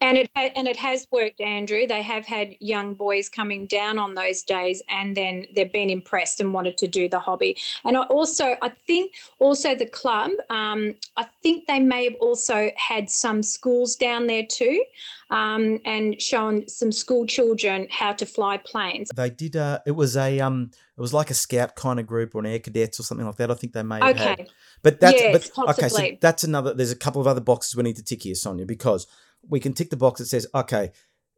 And 0.02 0.18
it 0.18 0.30
ha- 0.36 0.50
and 0.56 0.68
it 0.68 0.78
has 0.78 1.08
worked, 1.12 1.40
Andrew. 1.40 1.86
They 1.88 2.02
have 2.02 2.26
had 2.26 2.56
young 2.60 2.96
boys 2.96 3.30
coming 3.30 3.68
down 3.68 4.00
on 4.00 4.16
those 4.16 4.42
days, 4.42 4.82
and 4.90 5.16
then 5.16 5.46
they've 5.56 5.72
been 5.72 5.90
impressed 5.90 6.42
and 6.42 6.54
wanted 6.54 6.78
to 6.80 6.88
do 6.88 7.08
the 7.08 7.20
hobby. 7.20 7.56
And 7.86 7.96
I 7.96 8.02
also, 8.04 8.56
I 8.62 8.70
think, 8.88 9.14
also 9.40 9.76
the 9.76 9.86
club. 9.86 10.32
Um, 10.50 10.96
I 11.18 11.28
think 11.44 11.68
they 11.68 11.80
may 11.80 12.06
have 12.06 12.16
also 12.20 12.72
had 12.76 13.10
some 13.10 13.44
schools 13.44 13.96
down 13.96 14.26
there 14.26 14.46
too, 14.46 14.84
um, 15.30 15.80
and 15.86 16.22
shown 16.22 16.68
some 16.68 16.92
school 16.92 17.26
children 17.26 17.88
how 17.92 18.14
to 18.14 18.26
fly 18.26 18.58
planes. 18.58 19.10
They 19.16 19.30
did. 19.30 19.56
Uh, 19.56 19.80
it 19.86 19.92
was 19.92 20.18
a 20.18 20.40
um, 20.40 20.72
it 20.98 21.02
was 21.02 21.14
like 21.14 21.30
a 21.30 21.36
scout 21.36 21.76
kind 21.76 22.00
of 22.00 22.08
group 22.08 22.36
or 22.36 22.40
an 22.40 22.46
air 22.46 22.60
cadets 22.60 23.00
or 23.00 23.04
something 23.04 23.26
like 23.26 23.38
that. 23.38 23.50
I 23.52 23.54
think 23.54 23.74
they 23.74 23.84
may 23.84 24.00
have 24.00 24.18
had. 24.18 24.40
Okay, 24.40 24.50
But 24.82 25.00
that's 25.00 25.22
Yes, 25.22 25.52
but 25.56 25.70
okay, 25.70 25.90
so 25.90 26.08
that's 26.20 26.44
another 26.44 26.74
there's 26.74 26.92
a 26.92 26.96
couple 26.96 27.22
of 27.22 27.28
other 27.28 27.42
boxes 27.42 27.76
we 27.76 27.84
need 27.84 27.96
to 27.96 28.04
tick 28.04 28.24
here, 28.24 28.36
Sonia, 28.36 28.66
because 28.66 29.08
we 29.48 29.60
can 29.60 29.74
tick 29.74 29.90
the 29.90 29.98
box 29.98 30.20
that 30.20 30.28
says, 30.28 30.48
okay, 30.54 30.92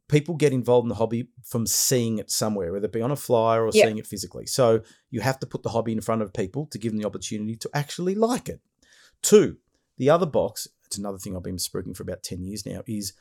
people 0.10 0.36
get 0.36 0.54
involved 0.54 0.86
in 0.86 0.90
the 0.90 0.96
hobby 0.96 1.30
from 1.44 1.66
seeing 1.66 2.20
it 2.20 2.30
somewhere, 2.30 2.72
whether 2.72 2.86
it 2.86 2.92
be 2.92 3.02
on 3.02 3.12
a 3.12 3.16
flyer 3.16 3.64
or 3.64 3.72
Yep. 3.74 3.86
seeing 3.86 3.98
it 3.98 4.08
physically. 4.08 4.46
So 4.46 4.82
you 5.10 5.22
have 5.22 5.40
to 5.40 5.48
put 5.48 5.64
the 5.64 5.70
hobby 5.70 5.92
in 5.94 6.02
front 6.02 6.22
of 6.22 6.34
people 6.34 6.66
to 6.68 6.78
give 6.78 6.92
them 6.92 7.00
the 7.02 7.08
opportunity 7.08 7.56
to 7.56 7.70
actually 7.74 8.16
like 8.16 8.50
it. 8.50 8.60
Two, 9.22 9.58
the 9.98 10.10
other 10.10 10.26
box, 10.26 10.68
it's 10.86 10.98
another 10.98 11.18
thing 11.18 11.36
I've 11.36 11.44
been 11.44 11.56
spruiking 11.58 11.96
for 11.96 12.04
about 12.04 12.24
10 12.24 12.44
years 12.44 12.66
now, 12.66 12.82
is 12.86 13.14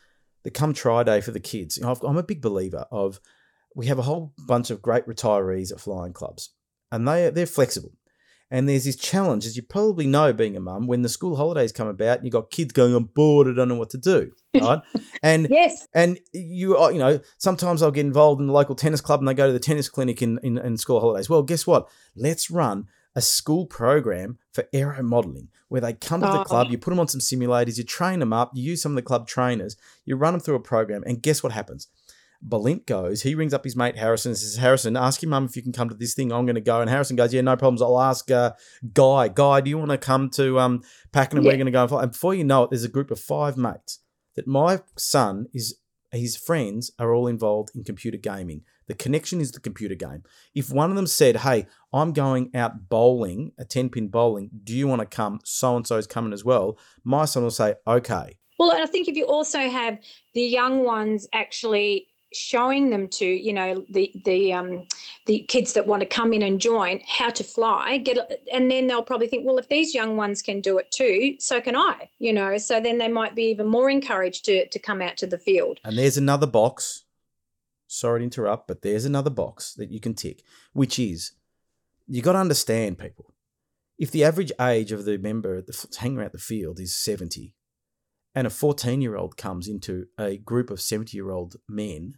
the 0.42 0.50
come 0.50 0.74
try 0.74 1.02
day 1.04 1.20
for 1.20 1.30
the 1.30 1.40
kids. 1.40 1.76
You 1.76 1.84
know, 1.84 1.94
I'm 2.02 2.16
a 2.16 2.22
big 2.22 2.42
believer 2.42 2.86
of 2.90 3.20
we 3.74 3.86
have 3.86 3.98
a 3.98 4.02
whole 4.02 4.34
bunch 4.46 4.70
of 4.70 4.82
great 4.82 5.06
retirees 5.06 5.72
at 5.72 5.80
flying 5.80 6.12
clubs 6.12 6.50
and 6.90 7.06
they 7.06 7.30
they're 7.30 7.46
flexible. 7.46 7.92
And 8.52 8.68
there's 8.68 8.84
this 8.84 8.96
challenge, 8.96 9.46
as 9.46 9.56
you 9.56 9.62
probably 9.62 10.06
know, 10.06 10.32
being 10.34 10.56
a 10.58 10.60
mum, 10.60 10.86
when 10.86 11.00
the 11.00 11.08
school 11.08 11.36
holidays 11.36 11.72
come 11.72 11.88
about, 11.88 12.18
and 12.18 12.26
you've 12.26 12.32
got 12.34 12.50
kids 12.50 12.72
going, 12.74 12.94
I'm 12.94 13.04
bored, 13.04 13.48
I 13.48 13.54
don't 13.54 13.66
know 13.68 13.76
what 13.76 13.88
to 13.90 13.98
do, 13.98 14.30
right? 14.54 14.80
and 15.22 15.48
yes, 15.50 15.88
and 15.94 16.20
you 16.32 16.76
are, 16.76 16.92
you 16.92 16.98
know, 16.98 17.18
sometimes 17.38 17.82
I'll 17.82 17.90
get 17.90 18.04
involved 18.04 18.42
in 18.42 18.46
the 18.48 18.52
local 18.52 18.74
tennis 18.74 19.00
club, 19.00 19.20
and 19.20 19.26
they 19.26 19.32
go 19.32 19.46
to 19.46 19.52
the 19.54 19.58
tennis 19.58 19.88
clinic 19.88 20.20
in, 20.20 20.38
in, 20.42 20.58
in 20.58 20.76
school 20.76 21.00
holidays. 21.00 21.30
Well, 21.30 21.42
guess 21.42 21.66
what? 21.66 21.88
Let's 22.14 22.50
run 22.50 22.88
a 23.14 23.22
school 23.22 23.64
program 23.66 24.38
for 24.52 24.64
aero 24.72 25.02
modeling 25.02 25.48
where 25.68 25.80
they 25.80 25.94
come 25.94 26.20
to 26.20 26.26
the 26.26 26.40
Oh. 26.40 26.44
club, 26.44 26.70
you 26.70 26.76
put 26.76 26.90
them 26.90 27.00
on 27.00 27.08
some 27.08 27.20
simulators, 27.20 27.78
you 27.78 27.84
train 27.84 28.18
them 28.20 28.34
up, 28.34 28.50
you 28.54 28.62
use 28.62 28.82
some 28.82 28.92
of 28.92 28.96
the 28.96 29.02
club 29.02 29.26
trainers, 29.26 29.76
you 30.04 30.14
run 30.16 30.34
them 30.34 30.40
through 30.40 30.54
a 30.56 30.60
program, 30.60 31.02
and 31.06 31.22
guess 31.22 31.42
what 31.42 31.52
happens? 31.52 31.88
Balint 32.46 32.86
goes, 32.86 33.22
he 33.22 33.34
rings 33.34 33.54
up 33.54 33.64
his 33.64 33.76
mate 33.76 33.96
Harrison 33.96 34.30
and 34.30 34.38
says, 34.38 34.56
Harrison, 34.56 34.96
ask 34.96 35.22
your 35.22 35.30
mum 35.30 35.44
if 35.44 35.56
you 35.56 35.62
can 35.62 35.72
come 35.72 35.88
to 35.88 35.94
this 35.94 36.14
thing. 36.14 36.32
I'm 36.32 36.44
going 36.44 36.56
to 36.56 36.60
go. 36.60 36.80
And 36.80 36.90
Harrison 36.90 37.16
goes, 37.16 37.32
Yeah, 37.32 37.40
no 37.42 37.56
problems. 37.56 37.82
I'll 37.82 38.00
ask 38.00 38.30
uh, 38.30 38.52
Guy. 38.92 39.28
Guy, 39.28 39.60
do 39.60 39.70
you 39.70 39.78
want 39.78 39.90
to 39.90 39.98
come 39.98 40.28
to 40.30 40.58
um, 40.58 40.82
Pakenham? 41.12 41.44
We're 41.44 41.52
going 41.52 41.66
to 41.66 41.72
go 41.72 41.82
and 41.82 41.88
fly. 41.88 42.02
And 42.02 42.12
before 42.12 42.34
you 42.34 42.44
know 42.44 42.64
it, 42.64 42.70
there's 42.70 42.84
a 42.84 42.88
group 42.88 43.10
of 43.10 43.20
five 43.20 43.56
mates 43.56 44.00
that 44.34 44.46
my 44.46 44.80
son 44.96 45.46
is, 45.52 45.76
his 46.10 46.36
friends 46.36 46.90
are 46.98 47.14
all 47.14 47.26
involved 47.26 47.70
in 47.74 47.84
computer 47.84 48.18
gaming. 48.18 48.62
The 48.88 48.94
connection 48.94 49.40
is 49.40 49.52
the 49.52 49.60
computer 49.60 49.94
game. 49.94 50.24
If 50.54 50.70
one 50.70 50.90
of 50.90 50.96
them 50.96 51.06
said, 51.06 51.38
Hey, 51.38 51.66
I'm 51.92 52.12
going 52.12 52.50
out 52.54 52.88
bowling, 52.88 53.52
a 53.56 53.64
10 53.64 53.90
pin 53.90 54.08
bowling, 54.08 54.50
do 54.64 54.74
you 54.74 54.88
want 54.88 55.00
to 55.00 55.06
come? 55.06 55.40
So 55.44 55.76
and 55.76 55.86
so's 55.86 56.06
coming 56.06 56.32
as 56.32 56.44
well. 56.44 56.76
My 57.04 57.24
son 57.24 57.44
will 57.44 57.50
say, 57.50 57.74
Okay. 57.86 58.38
Well, 58.58 58.70
and 58.70 58.82
I 58.82 58.86
think 58.86 59.08
if 59.08 59.16
you 59.16 59.26
also 59.26 59.58
have 59.58 59.98
the 60.34 60.42
young 60.42 60.84
ones 60.84 61.26
actually 61.32 62.08
showing 62.34 62.90
them 62.90 63.08
to, 63.08 63.26
you 63.26 63.52
know, 63.52 63.84
the 63.88 64.12
the 64.24 64.52
um, 64.52 64.86
the 65.26 65.40
kids 65.48 65.72
that 65.74 65.86
want 65.86 66.00
to 66.00 66.06
come 66.06 66.32
in 66.32 66.42
and 66.42 66.60
join 66.60 67.00
how 67.06 67.30
to 67.30 67.44
fly, 67.44 67.98
get, 67.98 68.18
and 68.52 68.70
then 68.70 68.86
they'll 68.86 69.02
probably 69.02 69.28
think, 69.28 69.46
well, 69.46 69.58
if 69.58 69.68
these 69.68 69.94
young 69.94 70.16
ones 70.16 70.42
can 70.42 70.60
do 70.60 70.78
it 70.78 70.90
too, 70.90 71.36
so 71.38 71.60
can 71.60 71.76
I, 71.76 72.08
you 72.18 72.32
know. 72.32 72.58
So 72.58 72.80
then 72.80 72.98
they 72.98 73.08
might 73.08 73.34
be 73.34 73.44
even 73.44 73.66
more 73.66 73.90
encouraged 73.90 74.44
to 74.46 74.66
to 74.68 74.78
come 74.78 75.02
out 75.02 75.16
to 75.18 75.26
the 75.26 75.38
field. 75.38 75.78
And 75.84 75.98
there's 75.98 76.16
another 76.16 76.46
box. 76.46 77.04
Sorry 77.86 78.20
to 78.20 78.24
interrupt, 78.24 78.68
but 78.68 78.82
there's 78.82 79.04
another 79.04 79.30
box 79.30 79.74
that 79.74 79.90
you 79.90 80.00
can 80.00 80.14
tick, 80.14 80.42
which 80.72 80.98
is 80.98 81.32
you 82.08 82.22
got 82.22 82.32
to 82.32 82.38
understand, 82.38 82.98
people. 82.98 83.32
If 83.98 84.10
the 84.10 84.24
average 84.24 84.52
age 84.60 84.92
of 84.92 85.04
the 85.04 85.18
member 85.18 85.60
the, 85.60 85.86
hanging 85.98 86.18
around 86.18 86.32
the 86.32 86.38
field 86.38 86.80
is 86.80 86.94
70, 86.94 87.54
and 88.34 88.46
a 88.46 88.50
14 88.50 89.00
year 89.00 89.16
old 89.16 89.36
comes 89.36 89.68
into 89.68 90.06
a 90.18 90.36
group 90.38 90.70
of 90.70 90.80
70 90.80 91.16
year 91.16 91.30
old 91.30 91.56
men 91.68 92.14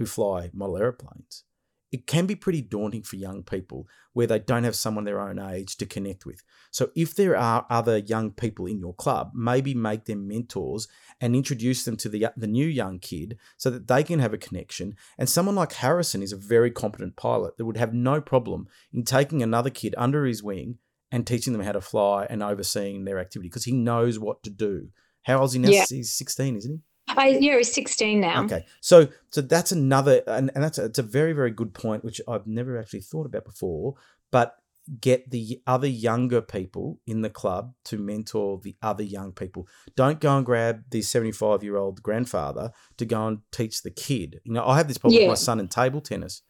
who 0.00 0.06
fly 0.06 0.50
model 0.54 0.78
aeroplanes, 0.78 1.44
it 1.92 2.06
can 2.06 2.24
be 2.24 2.34
pretty 2.34 2.62
daunting 2.62 3.02
for 3.02 3.16
young 3.16 3.42
people 3.42 3.86
where 4.14 4.26
they 4.26 4.38
don't 4.38 4.64
have 4.64 4.74
someone 4.74 5.04
their 5.04 5.20
own 5.20 5.38
age 5.38 5.76
to 5.76 5.84
connect 5.84 6.24
with. 6.24 6.42
So, 6.70 6.90
if 6.96 7.14
there 7.14 7.36
are 7.36 7.66
other 7.68 7.98
young 7.98 8.30
people 8.30 8.64
in 8.64 8.78
your 8.78 8.94
club, 8.94 9.32
maybe 9.34 9.74
make 9.74 10.06
them 10.06 10.26
mentors 10.26 10.88
and 11.20 11.36
introduce 11.36 11.84
them 11.84 11.98
to 11.98 12.08
the, 12.08 12.28
the 12.34 12.46
new 12.46 12.66
young 12.66 12.98
kid 12.98 13.36
so 13.58 13.68
that 13.68 13.88
they 13.88 14.02
can 14.02 14.20
have 14.20 14.32
a 14.32 14.38
connection. 14.38 14.96
And 15.18 15.28
someone 15.28 15.54
like 15.54 15.74
Harrison 15.74 16.22
is 16.22 16.32
a 16.32 16.38
very 16.38 16.70
competent 16.70 17.16
pilot 17.16 17.58
that 17.58 17.66
would 17.66 17.76
have 17.76 17.92
no 17.92 18.22
problem 18.22 18.68
in 18.90 19.04
taking 19.04 19.42
another 19.42 19.70
kid 19.70 19.94
under 19.98 20.24
his 20.24 20.42
wing 20.42 20.78
and 21.12 21.26
teaching 21.26 21.52
them 21.52 21.62
how 21.62 21.72
to 21.72 21.80
fly 21.82 22.26
and 22.30 22.42
overseeing 22.42 23.04
their 23.04 23.18
activity 23.18 23.50
because 23.50 23.64
he 23.64 23.72
knows 23.72 24.18
what 24.18 24.42
to 24.44 24.50
do. 24.50 24.88
How 25.24 25.40
old 25.40 25.50
is 25.50 25.52
he 25.52 25.58
now? 25.58 25.68
Yeah. 25.68 25.84
He's 25.86 26.14
16, 26.14 26.56
isn't 26.56 26.72
he? 26.72 26.80
I, 27.16 27.38
yeah, 27.40 27.56
he's 27.56 27.72
16 27.72 28.20
now. 28.20 28.44
Okay, 28.44 28.64
so 28.80 29.08
so 29.30 29.40
that's 29.40 29.72
another, 29.72 30.22
and, 30.26 30.50
and 30.54 30.62
that's 30.64 30.78
a, 30.78 30.86
it's 30.86 30.98
a 30.98 31.02
very 31.02 31.32
very 31.32 31.50
good 31.50 31.74
point, 31.74 32.04
which 32.04 32.20
I've 32.28 32.46
never 32.46 32.78
actually 32.78 33.00
thought 33.00 33.26
about 33.26 33.44
before. 33.44 33.94
But 34.30 34.56
get 35.00 35.30
the 35.30 35.60
other 35.66 35.86
younger 35.86 36.40
people 36.40 36.98
in 37.06 37.22
the 37.22 37.30
club 37.30 37.74
to 37.84 37.98
mentor 37.98 38.60
the 38.62 38.76
other 38.82 39.04
young 39.04 39.32
people. 39.32 39.68
Don't 39.94 40.20
go 40.20 40.36
and 40.36 40.46
grab 40.46 40.84
the 40.90 41.02
seventy 41.02 41.32
five 41.32 41.62
year 41.62 41.76
old 41.76 42.02
grandfather 42.02 42.72
to 42.96 43.04
go 43.04 43.26
and 43.26 43.38
teach 43.52 43.82
the 43.82 43.90
kid. 43.90 44.40
You 44.44 44.52
know, 44.52 44.66
I 44.66 44.76
have 44.76 44.88
this 44.88 44.98
problem 44.98 45.20
with 45.20 45.28
my 45.28 45.34
son 45.34 45.60
in 45.60 45.68
table 45.68 46.00
tennis. 46.00 46.42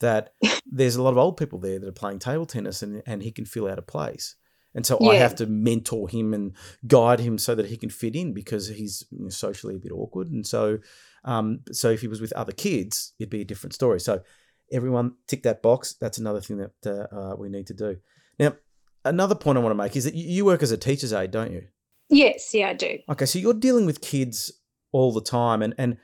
That 0.00 0.34
there's 0.66 0.96
a 0.96 1.02
lot 1.02 1.10
of 1.10 1.18
old 1.18 1.36
people 1.36 1.58
there 1.58 1.78
that 1.78 1.88
are 1.88 1.92
playing 1.92 2.18
table 2.18 2.46
tennis, 2.46 2.82
and 2.82 3.02
and 3.06 3.22
he 3.22 3.32
can 3.32 3.44
feel 3.44 3.68
out 3.68 3.78
of 3.78 3.86
place. 3.86 4.36
And 4.74 4.84
so 4.84 4.98
I 5.08 5.16
have 5.16 5.34
to 5.36 5.46
mentor 5.46 6.08
him 6.08 6.34
and 6.34 6.52
guide 6.86 7.20
him 7.20 7.38
so 7.38 7.54
that 7.54 7.66
he 7.66 7.76
can 7.76 7.90
fit 7.90 8.14
in 8.14 8.32
because 8.32 8.68
he's 8.68 9.04
socially 9.28 9.74
a 9.76 9.78
bit 9.78 9.92
awkward. 9.92 10.28
And 10.28 10.46
so, 10.46 10.78
um, 11.24 11.60
so 11.72 11.90
if 11.90 12.00
he 12.00 12.06
was 12.06 12.20
with 12.20 12.32
other 12.34 12.52
kids, 12.52 13.14
it'd 13.18 13.30
be 13.30 13.40
a 13.40 13.46
different 13.46 13.74
story. 13.74 13.98
So 13.98 14.20
everyone 14.70 15.14
tick 15.26 15.42
that 15.44 15.62
box. 15.62 15.94
That's 16.00 16.18
another 16.18 16.40
thing 16.40 16.58
that 16.58 16.72
uh, 16.86 17.16
uh, 17.16 17.36
we 17.36 17.48
need 17.48 17.66
to 17.68 17.74
do. 17.74 17.96
Now, 18.38 18.54
another 19.04 19.34
point 19.34 19.58
I 19.58 19.62
want 19.62 19.72
to 19.72 19.82
make 19.82 19.96
is 19.96 20.04
that 20.04 20.14
you, 20.14 20.28
you 20.28 20.44
work 20.44 20.62
as 20.62 20.70
a 20.70 20.76
teacher's 20.76 21.12
aide, 21.12 21.30
don't 21.30 21.52
you? 21.52 21.62
Yes, 22.10 22.54
yeah, 22.54 22.68
I 22.68 22.74
do. 22.74 22.98
Okay, 23.10 23.26
so 23.26 23.38
you're 23.38 23.54
dealing 23.54 23.86
with 23.86 24.00
kids 24.00 24.52
all 24.92 25.12
the 25.12 25.20
time, 25.22 25.60
and 25.60 25.74
and 25.76 25.98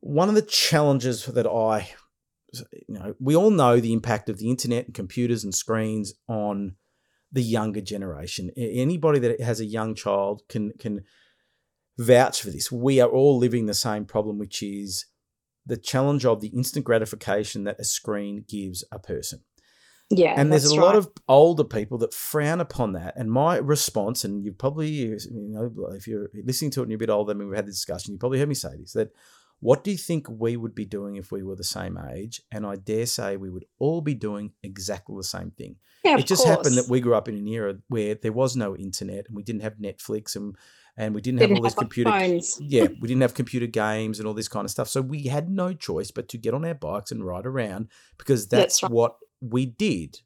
one 0.00 0.28
of 0.28 0.34
the 0.34 0.42
challenges 0.42 1.26
that 1.26 1.46
I, 1.46 1.88
you 2.52 2.94
know, 2.94 3.14
we 3.20 3.36
all 3.36 3.50
know 3.50 3.78
the 3.80 3.92
impact 3.92 4.28
of 4.28 4.38
the 4.38 4.50
internet 4.50 4.86
and 4.86 4.94
computers 4.94 5.44
and 5.44 5.54
screens 5.54 6.14
on 6.28 6.76
the 7.36 7.42
younger 7.42 7.82
generation. 7.82 8.50
Anybody 8.56 9.18
that 9.18 9.42
has 9.42 9.60
a 9.60 9.66
young 9.66 9.94
child 9.94 10.42
can 10.48 10.72
can 10.78 11.02
vouch 11.98 12.40
for 12.40 12.50
this. 12.50 12.72
We 12.72 12.98
are 12.98 13.10
all 13.10 13.36
living 13.36 13.66
the 13.66 13.74
same 13.74 14.06
problem, 14.06 14.38
which 14.38 14.62
is 14.62 15.04
the 15.66 15.76
challenge 15.76 16.24
of 16.24 16.40
the 16.40 16.48
instant 16.48 16.86
gratification 16.86 17.64
that 17.64 17.78
a 17.78 17.84
screen 17.84 18.44
gives 18.48 18.84
a 18.90 18.98
person. 18.98 19.40
Yeah, 20.08 20.34
and 20.34 20.50
there's 20.50 20.72
a 20.72 20.78
right. 20.78 20.86
lot 20.86 20.96
of 20.96 21.10
older 21.28 21.64
people 21.64 21.98
that 21.98 22.14
frown 22.14 22.60
upon 22.60 22.92
that. 22.92 23.14
And 23.16 23.30
my 23.30 23.58
response, 23.58 24.24
and 24.24 24.42
you 24.42 24.52
probably, 24.52 24.88
you 24.88 25.18
know, 25.30 25.70
if 25.90 26.06
you're 26.06 26.28
listening 26.42 26.70
to 26.70 26.80
it 26.80 26.84
and 26.84 26.92
you're 26.92 26.96
a 26.96 27.06
bit 27.06 27.10
older, 27.10 27.32
I 27.32 27.34
mean, 27.34 27.48
we've 27.48 27.56
had 27.56 27.66
the 27.66 27.72
discussion, 27.72 28.12
you 28.12 28.18
probably 28.18 28.38
heard 28.38 28.48
me 28.48 28.54
say 28.54 28.76
this 28.78 28.92
that 28.92 29.10
what 29.60 29.84
do 29.84 29.90
you 29.90 29.96
think 29.96 30.26
we 30.28 30.56
would 30.56 30.74
be 30.74 30.84
doing 30.84 31.16
if 31.16 31.32
we 31.32 31.42
were 31.42 31.56
the 31.56 31.64
same 31.64 31.98
age? 32.12 32.42
And 32.52 32.66
I 32.66 32.76
dare 32.76 33.06
say 33.06 33.36
we 33.36 33.50
would 33.50 33.64
all 33.78 34.00
be 34.00 34.14
doing 34.14 34.52
exactly 34.62 35.16
the 35.16 35.24
same 35.24 35.50
thing. 35.50 35.76
Yeah, 36.04 36.18
it 36.18 36.26
just 36.26 36.44
course. 36.44 36.56
happened 36.56 36.76
that 36.76 36.88
we 36.88 37.00
grew 37.00 37.14
up 37.14 37.28
in 37.28 37.36
an 37.36 37.48
era 37.48 37.76
where 37.88 38.14
there 38.14 38.32
was 38.32 38.54
no 38.54 38.76
internet 38.76 39.26
and 39.26 39.36
we 39.36 39.42
didn't 39.42 39.62
have 39.62 39.76
Netflix 39.76 40.36
and 40.36 40.56
and 40.98 41.14
we 41.14 41.20
didn't, 41.20 41.40
didn't 41.40 41.50
have 41.50 41.58
all 41.58 41.64
these 41.64 41.74
computer 41.74 42.10
phones. 42.10 42.58
yeah 42.60 42.86
we 43.00 43.08
didn't 43.08 43.20
have 43.20 43.34
computer 43.34 43.66
games 43.66 44.18
and 44.18 44.26
all 44.26 44.32
this 44.32 44.48
kind 44.48 44.64
of 44.64 44.70
stuff 44.70 44.88
so 44.88 45.02
we 45.02 45.24
had 45.24 45.50
no 45.50 45.74
choice 45.74 46.10
but 46.10 46.28
to 46.28 46.38
get 46.38 46.54
on 46.54 46.64
our 46.64 46.74
bikes 46.74 47.10
and 47.10 47.26
ride 47.26 47.44
around 47.44 47.88
because 48.16 48.48
that's, 48.48 48.80
That's 48.80 48.82
right. 48.84 48.92
what 48.92 49.16
we 49.40 49.66
did 49.66 50.20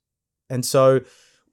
and 0.49 0.65
so 0.65 1.01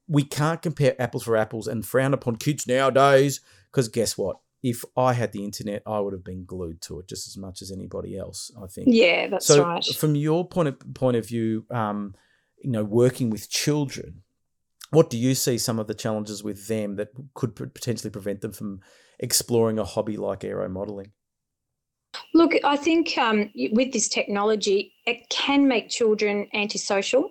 we 0.07 0.23
can't 0.23 0.61
compare 0.61 0.99
apples 1.01 1.23
for 1.23 1.35
apples 1.35 1.67
and 1.67 1.85
frown 1.85 2.13
upon 2.13 2.35
kids 2.35 2.67
nowadays 2.67 3.41
because 3.71 3.87
guess 3.87 4.17
what 4.17 4.37
if 4.69 4.83
i 4.95 5.13
had 5.13 5.31
the 5.31 5.43
internet 5.43 5.81
i 5.85 5.99
would 5.99 6.13
have 6.13 6.23
been 6.31 6.43
glued 6.45 6.79
to 6.81 6.99
it 6.99 7.07
just 7.07 7.27
as 7.27 7.37
much 7.37 7.61
as 7.61 7.71
anybody 7.71 8.17
else 8.17 8.51
i 8.63 8.67
think 8.67 8.87
Yeah, 8.89 9.27
that's 9.27 9.45
so 9.45 9.63
right. 9.63 9.85
from 9.85 10.15
your 10.15 10.47
point 10.47 10.67
of 10.69 10.75
point 10.93 11.17
of 11.17 11.25
view 11.27 11.65
um, 11.71 12.15
you 12.63 12.71
know 12.71 12.83
working 12.83 13.29
with 13.29 13.49
children 13.49 14.23
what 14.91 15.09
do 15.09 15.17
you 15.17 15.35
see 15.35 15.57
some 15.57 15.79
of 15.79 15.87
the 15.87 15.93
challenges 16.03 16.43
with 16.43 16.67
them 16.67 16.95
that 16.95 17.09
could 17.33 17.55
potentially 17.55 18.09
prevent 18.09 18.41
them 18.41 18.53
from 18.53 18.79
exploring 19.19 19.79
a 19.79 19.83
hobby 19.85 20.17
like 20.17 20.43
aero 20.43 20.67
modeling 20.69 21.11
Look, 22.33 22.53
I 22.63 22.77
think 22.77 23.17
um, 23.17 23.51
with 23.71 23.93
this 23.93 24.07
technology, 24.07 24.93
it 25.05 25.29
can 25.29 25.67
make 25.67 25.89
children 25.89 26.47
antisocial. 26.53 27.29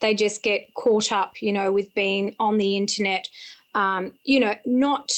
They 0.00 0.14
just 0.14 0.42
get 0.42 0.74
caught 0.74 1.10
up, 1.12 1.40
you 1.40 1.52
know, 1.52 1.72
with 1.72 1.94
being 1.94 2.34
on 2.38 2.58
the 2.58 2.76
internet, 2.76 3.28
um, 3.74 4.12
you 4.24 4.40
know, 4.40 4.54
not 4.66 5.12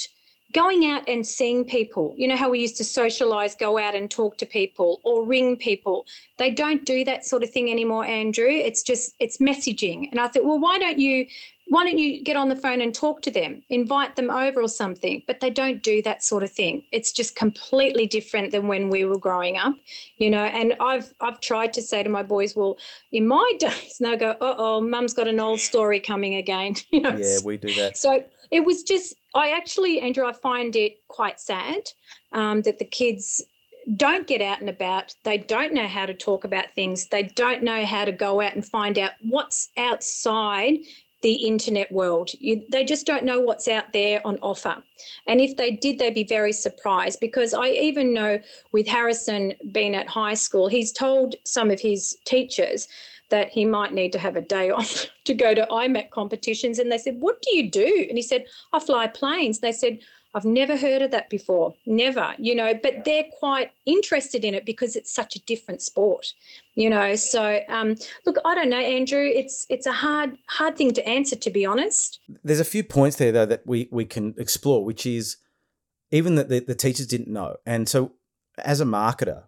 going 0.58 0.86
out 0.86 1.08
and 1.08 1.24
seeing 1.24 1.64
people. 1.64 2.14
You 2.16 2.26
know 2.26 2.36
how 2.36 2.50
we 2.50 2.58
used 2.58 2.76
to 2.78 2.84
socialize, 2.84 3.54
go 3.54 3.78
out 3.78 3.94
and 3.94 4.10
talk 4.10 4.36
to 4.38 4.46
people 4.46 5.00
or 5.04 5.24
ring 5.24 5.56
people. 5.56 6.04
They 6.36 6.50
don't 6.50 6.84
do 6.84 7.04
that 7.04 7.24
sort 7.24 7.44
of 7.44 7.50
thing 7.50 7.70
anymore, 7.70 8.04
Andrew. 8.04 8.48
It's 8.50 8.82
just 8.82 9.14
it's 9.20 9.38
messaging. 9.38 10.10
And 10.10 10.18
I 10.18 10.26
thought, 10.26 10.44
well, 10.44 10.58
why 10.58 10.78
don't 10.78 10.98
you 10.98 11.26
why 11.70 11.84
don't 11.84 11.98
you 11.98 12.24
get 12.24 12.34
on 12.34 12.48
the 12.48 12.56
phone 12.56 12.80
and 12.80 12.94
talk 12.94 13.20
to 13.22 13.30
them, 13.30 13.62
invite 13.68 14.16
them 14.16 14.30
over 14.30 14.60
or 14.62 14.68
something? 14.68 15.22
But 15.26 15.40
they 15.40 15.50
don't 15.50 15.82
do 15.82 16.00
that 16.02 16.24
sort 16.24 16.42
of 16.42 16.50
thing. 16.50 16.82
It's 16.92 17.12
just 17.12 17.36
completely 17.36 18.06
different 18.06 18.52
than 18.52 18.68
when 18.68 18.88
we 18.88 19.04
were 19.04 19.18
growing 19.18 19.58
up, 19.58 19.74
you 20.16 20.30
know. 20.30 20.44
And 20.44 20.74
I've 20.80 21.14
I've 21.20 21.40
tried 21.40 21.72
to 21.74 21.82
say 21.82 22.02
to 22.02 22.08
my 22.08 22.24
boys, 22.24 22.56
well, 22.56 22.78
in 23.12 23.28
my 23.28 23.48
days, 23.60 23.98
and 24.00 24.10
they 24.10 24.16
go, 24.16 24.30
uh 24.30 24.54
oh, 24.58 24.80
mum's 24.80 25.14
got 25.14 25.28
an 25.28 25.38
old 25.38 25.60
story 25.60 26.00
coming 26.00 26.34
again, 26.34 26.74
you 26.90 27.00
know. 27.00 27.16
yeah 27.16 27.38
we 27.44 27.56
do 27.58 27.72
that 27.74 27.96
So 27.96 28.24
it 28.50 28.64
was 28.64 28.82
just, 28.82 29.14
I 29.34 29.50
actually, 29.50 30.00
Andrew, 30.00 30.26
I 30.26 30.32
find 30.32 30.74
it 30.76 31.06
quite 31.08 31.40
sad 31.40 31.90
um, 32.32 32.62
that 32.62 32.78
the 32.78 32.84
kids 32.84 33.42
don't 33.96 34.26
get 34.26 34.42
out 34.42 34.60
and 34.60 34.68
about. 34.68 35.14
They 35.24 35.38
don't 35.38 35.72
know 35.72 35.86
how 35.86 36.06
to 36.06 36.14
talk 36.14 36.44
about 36.44 36.66
things. 36.74 37.08
They 37.08 37.24
don't 37.24 37.62
know 37.62 37.84
how 37.84 38.04
to 38.04 38.12
go 38.12 38.40
out 38.40 38.54
and 38.54 38.64
find 38.64 38.98
out 38.98 39.12
what's 39.22 39.70
outside 39.76 40.78
the 41.22 41.34
internet 41.34 41.90
world. 41.90 42.30
You, 42.38 42.64
they 42.70 42.84
just 42.84 43.06
don't 43.06 43.24
know 43.24 43.40
what's 43.40 43.66
out 43.66 43.92
there 43.92 44.24
on 44.26 44.38
offer. 44.40 44.76
And 45.26 45.40
if 45.40 45.56
they 45.56 45.72
did, 45.72 45.98
they'd 45.98 46.14
be 46.14 46.24
very 46.24 46.52
surprised 46.52 47.18
because 47.20 47.54
I 47.54 47.68
even 47.70 48.14
know 48.14 48.38
with 48.72 48.86
Harrison 48.86 49.54
being 49.72 49.94
at 49.94 50.08
high 50.08 50.34
school, 50.34 50.68
he's 50.68 50.92
told 50.92 51.34
some 51.44 51.70
of 51.70 51.80
his 51.80 52.16
teachers 52.24 52.86
that 53.30 53.50
he 53.50 53.64
might 53.64 53.92
need 53.92 54.12
to 54.12 54.18
have 54.18 54.36
a 54.36 54.40
day 54.40 54.70
off 54.78 55.06
to 55.24 55.34
go 55.34 55.54
to 55.54 55.66
IMAC 55.70 56.10
competitions. 56.10 56.78
And 56.78 56.90
they 56.90 56.98
said, 56.98 57.20
What 57.20 57.42
do 57.42 57.56
you 57.56 57.70
do? 57.70 58.06
And 58.08 58.16
he 58.16 58.22
said, 58.22 58.46
I 58.72 58.80
fly 58.80 59.06
planes. 59.06 59.60
They 59.60 59.72
said, 59.72 59.98
I've 60.34 60.44
never 60.44 60.76
heard 60.76 61.00
of 61.00 61.10
that 61.12 61.30
before. 61.30 61.74
Never, 61.86 62.34
you 62.38 62.54
know, 62.54 62.74
but 62.82 63.04
they're 63.04 63.24
quite 63.38 63.72
interested 63.86 64.44
in 64.44 64.54
it 64.54 64.66
because 64.66 64.94
it's 64.94 65.10
such 65.10 65.36
a 65.36 65.40
different 65.40 65.80
sport, 65.80 66.34
you 66.74 66.90
know. 66.90 67.16
So 67.16 67.60
um, 67.68 67.96
look, 68.26 68.36
I 68.44 68.54
don't 68.54 68.68
know, 68.68 68.78
Andrew. 68.78 69.24
It's 69.24 69.66
it's 69.70 69.86
a 69.86 69.92
hard 69.92 70.36
hard 70.46 70.76
thing 70.76 70.92
to 70.94 71.08
answer, 71.08 71.34
to 71.36 71.50
be 71.50 71.64
honest. 71.64 72.20
there's 72.44 72.60
a 72.60 72.64
few 72.64 72.84
points 72.84 73.16
there 73.16 73.32
though 73.32 73.46
that 73.46 73.66
we 73.66 73.88
we 73.90 74.04
can 74.04 74.34
explore 74.36 74.84
which 74.84 75.06
is 75.06 75.38
even 76.10 76.34
that 76.34 76.48
the, 76.48 76.60
the 76.60 76.74
teachers 76.74 77.06
didn't 77.06 77.28
know 77.28 77.56
and 77.66 77.88
so 77.88 78.12
as 78.58 78.80
a 78.80 78.84
marketer 78.84 79.44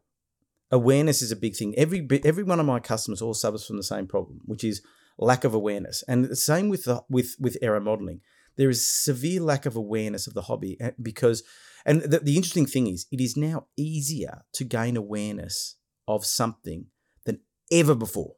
awareness 0.70 1.22
is 1.22 1.32
a 1.32 1.36
big 1.36 1.54
thing 1.56 1.74
every 1.76 2.06
every 2.24 2.42
one 2.44 2.60
of 2.60 2.66
my 2.66 2.80
customers 2.80 3.20
all 3.22 3.34
suffers 3.34 3.66
from 3.66 3.76
the 3.76 3.82
same 3.82 4.06
problem 4.06 4.40
which 4.44 4.64
is 4.64 4.82
lack 5.18 5.44
of 5.44 5.54
awareness 5.54 6.02
and 6.08 6.24
the 6.24 6.36
same 6.36 6.68
with 6.68 6.84
the 6.84 7.02
with 7.08 7.36
with 7.38 7.56
aero 7.62 7.80
modeling 7.80 8.20
there 8.56 8.70
is 8.70 8.86
severe 8.86 9.40
lack 9.40 9.66
of 9.66 9.76
awareness 9.76 10.26
of 10.26 10.34
the 10.34 10.42
hobby 10.42 10.76
eh, 10.80 10.90
because 11.00 11.42
and 11.84 12.02
the, 12.02 12.18
the 12.18 12.36
interesting 12.36 12.66
thing 12.66 12.86
is 12.86 13.06
it 13.10 13.20
is 13.20 13.36
now 13.36 13.66
easier 13.76 14.42
to 14.52 14.64
gain 14.64 14.96
awareness 14.96 15.76
of 16.06 16.24
something 16.24 16.86
than 17.24 17.40
ever 17.72 17.94
before 17.94 18.34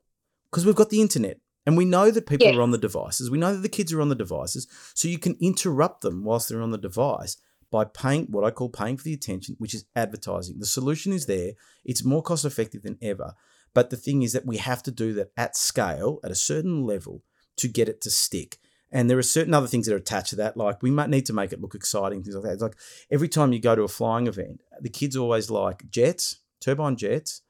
because 0.51 0.64
we've 0.66 0.74
got 0.74 0.91
the 0.91 1.01
internet 1.01 1.39
and 1.66 1.76
we 1.76 1.85
know 1.85 2.11
that 2.11 2.26
people 2.26 2.49
Yes. 2.49 2.57
are 2.57 2.62
on 2.62 2.72
the 2.72 2.78
devices. 2.78 3.30
We 3.30 3.39
know 3.39 3.53
that 3.55 3.62
the 3.62 3.68
kids 3.68 3.93
are 3.93 4.01
on 4.01 4.09
the 4.09 4.16
devices. 4.16 4.66
So 4.95 5.07
you 5.07 5.18
can 5.18 5.37
interrupt 5.41 6.01
them 6.01 6.24
whilst 6.24 6.49
they're 6.49 6.61
on 6.61 6.72
the 6.72 6.78
device 6.78 7.37
by 7.72 7.84
paying 7.84 8.26
what 8.26 8.44
I 8.44 8.50
call 8.50 8.68
paying 8.68 8.98
for 8.98 9.04
the 9.04 9.14
attention, 9.14 9.56
which 9.58 9.74
is 9.74 9.86
advertising. 9.96 10.58
The 10.58 10.66
solution 10.66 11.12
is 11.12 11.26
there. 11.26 11.52
It's 11.84 12.04
more 12.04 12.22
cost 12.22 12.44
effective 12.44 12.82
than 12.82 12.98
ever. 13.02 13.34
But 13.74 13.88
the 13.88 13.96
thing 13.96 14.22
is 14.22 14.34
that 14.34 14.46
we 14.46 14.58
have 14.58 14.82
to 14.84 14.90
do 14.90 15.14
that 15.14 15.32
at 15.36 15.56
scale, 15.56 16.20
at 16.22 16.30
a 16.30 16.36
certain 16.36 16.84
level, 16.84 17.22
to 17.56 17.68
get 17.68 17.88
it 17.88 18.02
to 18.02 18.10
stick. 18.10 18.58
And 18.90 19.08
there 19.08 19.16
are 19.16 19.22
certain 19.22 19.54
other 19.54 19.66
things 19.66 19.86
that 19.86 19.94
are 19.94 19.98
attached 19.98 20.30
to 20.30 20.36
that, 20.36 20.58
like 20.58 20.82
we 20.82 20.90
might 20.90 21.08
need 21.08 21.24
to 21.26 21.32
make 21.32 21.50
it 21.50 21.62
look 21.62 21.74
exciting, 21.74 22.22
things 22.22 22.36
like 22.36 22.44
that. 22.44 22.52
It's 22.52 22.62
like 22.62 22.76
every 23.10 23.28
time 23.28 23.54
you 23.54 23.58
go 23.58 23.74
to 23.74 23.84
a 23.84 23.88
flying 23.88 24.26
event, 24.26 24.60
the 24.80 24.90
kids 24.90 25.16
always 25.16 25.50
like 25.50 25.88
jets, 25.90 26.40
turbine 26.60 26.96
jets, 26.96 27.40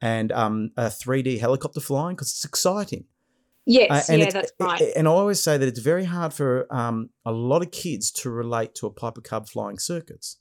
and 0.00 0.30
um, 0.30 0.70
a 0.76 0.84
3D 0.84 1.40
helicopter 1.40 1.80
flying 1.80 2.14
because 2.14 2.28
it's 2.28 2.44
exciting. 2.44 3.06
Yes, 3.66 4.08
Uh, 4.08 4.12
and 4.12 4.22
yeah, 4.22 4.30
that's 4.30 4.52
right. 4.58 4.82
And 4.96 5.06
I 5.06 5.10
always 5.10 5.40
say 5.40 5.56
that 5.56 5.68
it's 5.68 5.78
very 5.80 6.04
hard 6.04 6.34
for 6.34 6.66
um, 6.74 7.10
a 7.24 7.32
lot 7.32 7.62
of 7.62 7.70
kids 7.70 8.10
to 8.12 8.30
relate 8.30 8.74
to 8.76 8.86
a 8.86 8.90
Piper 8.90 9.20
Cub 9.20 9.48
flying 9.48 9.78
circuits. 9.78 10.38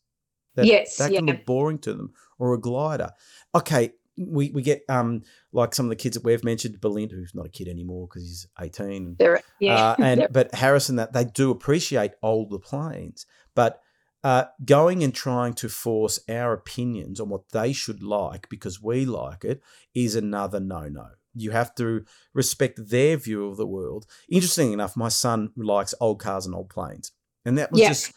That, 0.56 0.66
Yes, 0.66 0.98
that 0.98 1.12
can 1.14 1.28
yeah. 1.28 1.34
look 1.34 1.46
boring 1.46 1.80
to 1.80 1.94
them, 1.94 2.14
or 2.40 2.54
a 2.54 2.60
glider. 2.60 3.12
Okay, 3.56 3.92
we, 4.18 4.50
we 4.52 4.62
get 4.62 4.84
um 4.90 5.22
like 5.54 5.74
some 5.74 5.86
of 5.86 5.90
the 5.92 5.96
kids 5.96 6.16
that 6.16 6.26
we've 6.26 6.44
mentioned, 6.44 6.82
Balint, 6.82 7.12
who's 7.12 7.34
not 7.34 7.46
a 7.46 7.50
kid 7.50 7.68
anymore 7.70 8.08
because 8.08 8.24
he's 8.24 8.48
eighteen. 8.60 9.16
They're- 9.18 9.42
yeah, 9.60 9.92
Uh, 9.92 9.96
and 10.00 10.28
but 10.32 10.54
Harrison, 10.54 10.98
that 10.98 11.14
they 11.14 11.24
do 11.24 11.52
appreciate 11.52 12.12
older 12.22 12.60
planes, 12.60 13.26
but 13.56 13.82
uh, 14.24 14.46
going 14.66 15.04
and 15.04 15.16
trying 15.16 15.54
to 15.54 15.70
force 15.70 16.20
our 16.30 16.54
opinions 16.54 17.20
on 17.20 17.30
what 17.30 17.50
they 17.54 17.72
should 17.74 18.04
like 18.04 18.50
because 18.50 18.82
we 18.82 19.06
like 19.06 19.44
it 19.46 19.64
is 19.96 20.16
another 20.16 20.60
no-no. 20.60 21.08
You 21.36 21.52
have 21.52 21.74
to 21.76 22.06
respect 22.34 22.90
their 22.90 23.18
view 23.18 23.48
of 23.48 23.58
the 23.58 23.68
world. 23.68 24.06
Interesting 24.30 24.74
enough, 24.74 24.96
my 24.98 25.10
son 25.10 25.52
likes 25.56 25.94
old 26.00 26.20
cars 26.20 26.46
and 26.46 26.56
old 26.56 26.70
planes, 26.70 27.12
and 27.46 27.58
that 27.58 27.72
was 27.72 27.82
Yeah. 27.82 27.90
just. 27.90 28.14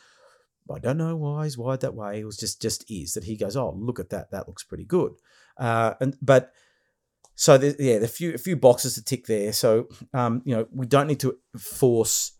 I 0.70 0.78
don't 0.78 0.96
know 0.96 1.14
why 1.14 1.44
he's 1.44 1.58
wired 1.58 1.82
that 1.82 1.94
way. 1.94 2.20
It 2.20 2.24
was 2.24 2.38
just 2.38 2.62
just 2.62 2.90
is 2.90 3.12
that 3.12 3.24
he 3.24 3.36
goes, 3.36 3.54
oh 3.54 3.74
look 3.76 4.00
at 4.00 4.08
that, 4.10 4.30
that 4.30 4.48
looks 4.48 4.64
pretty 4.64 4.84
good, 4.84 5.12
uh, 5.58 5.92
and 6.00 6.16
but 6.22 6.52
so 7.34 7.58
there, 7.58 7.74
yeah, 7.78 7.98
the 7.98 8.08
few 8.08 8.32
a 8.32 8.38
few 8.38 8.56
boxes 8.56 8.94
to 8.94 9.04
tick 9.04 9.26
there. 9.26 9.52
So 9.52 9.88
um, 10.14 10.40
you 10.46 10.56
know, 10.56 10.66
we 10.72 10.86
don't 10.86 11.06
need 11.06 11.20
to 11.20 11.36
force 11.58 12.32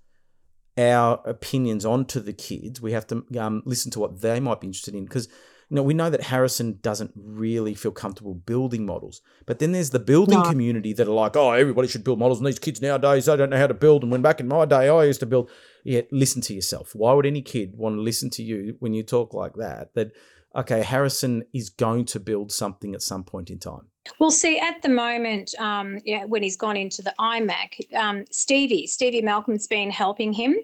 our 0.78 1.20
opinions 1.26 1.84
onto 1.84 2.18
the 2.20 2.32
kids. 2.32 2.80
We 2.80 2.92
have 2.92 3.06
to 3.08 3.24
um, 3.38 3.62
listen 3.66 3.90
to 3.92 4.00
what 4.00 4.20
they 4.20 4.40
might 4.40 4.60
be 4.60 4.68
interested 4.68 4.94
in 4.94 5.04
because 5.04 5.28
you 5.68 5.76
know 5.76 5.82
we 5.82 5.94
know 5.94 6.10
that 6.10 6.22
Harrison 6.22 6.78
doesn't 6.82 7.12
really 7.16 7.74
feel 7.74 7.92
comfortable 7.92 8.34
building 8.34 8.84
models. 8.86 9.20
But 9.46 9.58
then 9.58 9.72
there's 9.72 9.90
the 9.90 9.98
building 9.98 10.38
No. 10.40 10.50
community 10.50 10.92
that 10.92 11.08
are 11.08 11.12
like, 11.12 11.36
oh, 11.36 11.52
everybody 11.52 11.88
should 11.88 12.04
build 12.04 12.18
models, 12.18 12.38
and 12.38 12.46
these 12.46 12.58
kids 12.58 12.80
nowadays 12.82 13.26
they 13.26 13.36
don't 13.36 13.50
know 13.50 13.56
how 13.56 13.66
to 13.66 13.74
build. 13.74 14.02
And 14.02 14.12
when 14.12 14.22
back 14.22 14.40
in 14.40 14.48
my 14.48 14.64
day, 14.64 14.88
I 14.88 15.04
used 15.04 15.20
to 15.20 15.26
build. 15.26 15.50
Yeah, 15.84 16.02
listen 16.10 16.40
to 16.42 16.54
yourself. 16.54 16.94
Why 16.94 17.12
would 17.12 17.26
any 17.26 17.42
kid 17.42 17.76
want 17.76 17.96
to 17.96 18.00
listen 18.00 18.30
to 18.30 18.42
you 18.42 18.76
when 18.78 18.94
you 18.94 19.02
talk 19.02 19.34
like 19.34 19.54
that? 19.54 19.94
That 19.94 20.12
okay, 20.54 20.82
Harrison 20.82 21.44
is 21.52 21.68
going 21.68 22.04
to 22.06 22.20
build 22.20 22.52
something 22.52 22.94
at 22.94 23.02
some 23.02 23.24
point 23.24 23.50
in 23.50 23.58
time. 23.58 23.88
Well, 24.18 24.30
see, 24.30 24.58
at 24.58 24.82
the 24.82 24.88
moment, 24.88 25.54
um, 25.58 25.98
yeah, 26.04 26.24
when 26.24 26.42
he's 26.42 26.56
gone 26.56 26.76
into 26.76 27.02
the 27.02 27.14
IMAC, 27.18 27.92
um, 27.94 28.24
Stevie, 28.30 28.86
Stevie 28.86 29.22
Malcolm's 29.22 29.66
been 29.66 29.90
helping 29.90 30.32
him, 30.32 30.56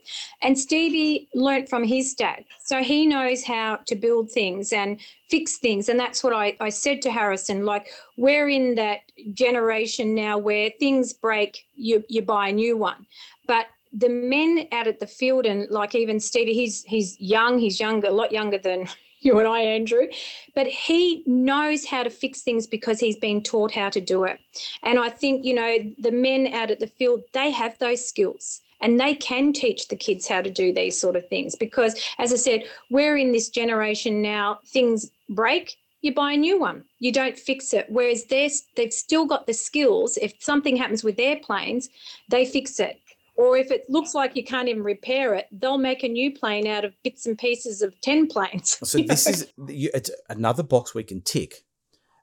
and 0.43 0.59
Stevie 0.59 1.28
learnt 1.34 1.68
from 1.68 1.82
his 1.82 2.14
dad, 2.14 2.45
so 2.62 2.82
he 2.82 3.07
knows 3.07 3.43
how 3.43 3.76
to 3.86 3.97
build 3.97 4.30
things 4.30 4.72
and 4.72 5.01
fix 5.28 5.57
things, 5.57 5.88
and 5.88 5.99
that's 5.99 6.22
what 6.22 6.34
I, 6.34 6.57
I 6.61 6.68
said 6.68 7.01
to 7.03 7.11
Harrison. 7.11 7.64
Like 7.64 7.88
we're 8.16 8.49
in 8.49 8.74
that 8.74 9.01
generation 9.32 10.14
now 10.14 10.36
where 10.36 10.70
things 10.78 11.12
break, 11.12 11.66
you 11.74 12.05
you 12.09 12.22
buy 12.22 12.49
a 12.49 12.53
new 12.53 12.76
one, 12.76 13.07
but 13.47 13.66
the 13.93 14.09
men 14.09 14.68
out 14.70 14.86
at 14.86 15.01
the 15.01 15.07
field 15.07 15.47
and 15.47 15.68
like 15.70 15.95
even 15.95 16.20
Stevie, 16.20 16.55
he's 16.55 16.84
he's 16.84 17.18
young, 17.20 17.59
he's 17.59 17.80
younger, 17.80 18.09
a 18.09 18.12
lot 18.12 18.32
younger 18.32 18.59
than 18.59 18.86
you 19.30 19.38
and 19.38 19.46
I, 19.46 19.60
Andrew, 19.60 20.06
but 20.54 20.66
he 20.66 21.22
knows 21.26 21.84
how 21.86 22.02
to 22.02 22.10
fix 22.10 22.40
things 22.40 22.66
because 22.66 22.98
he's 22.98 23.16
been 23.16 23.42
taught 23.42 23.72
how 23.72 23.90
to 23.90 24.00
do 24.00 24.24
it. 24.24 24.40
And 24.82 24.98
I 24.98 25.10
think, 25.10 25.44
you 25.44 25.54
know, 25.54 25.78
the 25.98 26.10
men 26.10 26.48
out 26.52 26.70
at 26.70 26.80
the 26.80 26.86
field, 26.86 27.22
they 27.32 27.50
have 27.50 27.78
those 27.78 28.06
skills 28.06 28.62
and 28.80 28.98
they 28.98 29.14
can 29.14 29.52
teach 29.52 29.88
the 29.88 29.96
kids 29.96 30.26
how 30.26 30.40
to 30.40 30.50
do 30.50 30.72
these 30.72 30.98
sort 30.98 31.16
of 31.16 31.28
things 31.28 31.54
because, 31.54 31.94
as 32.18 32.32
I 32.32 32.36
said, 32.36 32.64
we're 32.88 33.18
in 33.18 33.32
this 33.32 33.50
generation 33.50 34.22
now, 34.22 34.60
things 34.66 35.10
break. 35.28 35.76
You 36.00 36.14
buy 36.14 36.32
a 36.32 36.36
new 36.38 36.58
one. 36.58 36.84
You 36.98 37.12
don't 37.12 37.38
fix 37.38 37.74
it. 37.74 37.84
Whereas 37.90 38.24
they've 38.24 38.92
still 38.92 39.26
got 39.26 39.46
the 39.46 39.52
skills. 39.52 40.16
If 40.16 40.32
something 40.38 40.76
happens 40.76 41.04
with 41.04 41.18
their 41.18 41.36
planes, 41.36 41.90
they 42.30 42.46
fix 42.46 42.80
it 42.80 42.98
or 43.41 43.57
if 43.57 43.70
it 43.70 43.86
looks 43.88 44.14
like 44.14 44.36
you 44.36 44.45
can't 44.45 44.68
even 44.68 44.82
repair 44.82 45.34
it, 45.34 45.47
they'll 45.51 45.78
make 45.78 46.03
a 46.03 46.09
new 46.09 46.30
plane 46.30 46.66
out 46.66 46.84
of 46.84 46.93
bits 47.03 47.24
and 47.24 47.38
pieces 47.38 47.80
of 47.80 47.99
10 48.03 48.26
planes. 48.26 48.78
So 48.84 48.99
this 48.99 49.26
is 49.26 49.51
it's 49.66 50.11
another 50.28 50.62
box 50.62 50.95
we 50.95 51.05
can 51.05 51.22
tick. 51.22 51.64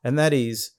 And 0.03 0.19
that 0.19 0.31
is 0.31 0.71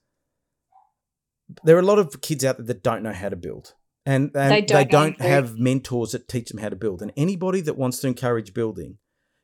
there 1.64 1.76
are 1.76 1.80
a 1.80 1.84
lot 1.84 1.98
of 1.98 2.20
kids 2.20 2.44
out 2.44 2.58
there 2.58 2.66
that 2.66 2.84
don't 2.84 3.02
know 3.02 3.12
how 3.12 3.30
to 3.30 3.36
build. 3.36 3.74
And, 4.06 4.30
and 4.34 4.52
they 4.52 4.60
don't, 4.60 4.78
they 4.78 4.84
don't 4.84 5.20
have 5.20 5.58
mentors 5.58 6.12
that 6.12 6.28
teach 6.28 6.50
them 6.50 6.60
how 6.60 6.68
to 6.68 6.76
build. 6.76 7.02
And 7.02 7.12
anybody 7.16 7.60
that 7.62 7.76
wants 7.76 7.98
to 8.00 8.06
encourage 8.06 8.54
building, 8.54 8.98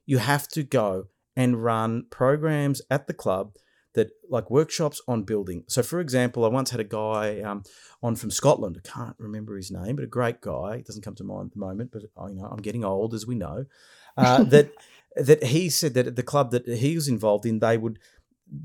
you 0.07 0.19
have 0.19 0.47
to 0.49 0.63
go 0.63 1.07
and 1.35 1.65
run 1.65 2.07
programs 2.09 2.83
at 2.89 3.09
the 3.09 3.15
club 3.15 3.55
that 3.95 4.11
like 4.29 4.51
workshops 4.51 5.01
on 5.09 5.23
building. 5.23 5.65
So, 5.69 5.83
for 5.83 6.01
example, 6.01 6.45
I 6.45 6.49
once 6.49 6.71
had 6.71 6.81
a 6.81 6.85
guy 6.85 7.41
um, 7.41 7.63
on 8.03 8.17
from 8.17 8.31
Scotland. 8.31 8.81
I 8.85 8.89
can't 8.89 9.17
remember 9.19 9.57
his 9.57 9.71
name, 9.71 9.97
but 9.97 10.05
a 10.05 10.09
great 10.09 10.41
guy. 10.41 10.77
It 10.77 10.87
doesn't 10.87 11.03
come 11.03 11.15
to 11.17 11.25
mind 11.25 11.47
at 11.47 11.53
the 11.55 11.61
moment, 11.61 11.91
but 11.93 12.03
oh, 12.17 12.29
you 12.29 12.35
know, 12.35 12.47
I'm 12.47 12.63
getting 12.63 12.85
old, 12.85 13.15
as 13.15 13.27
we 13.27 13.35
know. 13.35 13.67
Uh, 14.17 14.45
that 14.45 14.71
that 15.17 15.43
he 15.43 15.69
said 15.69 15.95
that 15.95 16.07
at 16.07 16.15
the 16.15 16.23
club 16.23 16.53
that 16.53 16.69
he 16.69 16.95
was 16.95 17.09
involved 17.09 17.45
in, 17.45 17.59
they 17.59 17.77
would 17.77 17.99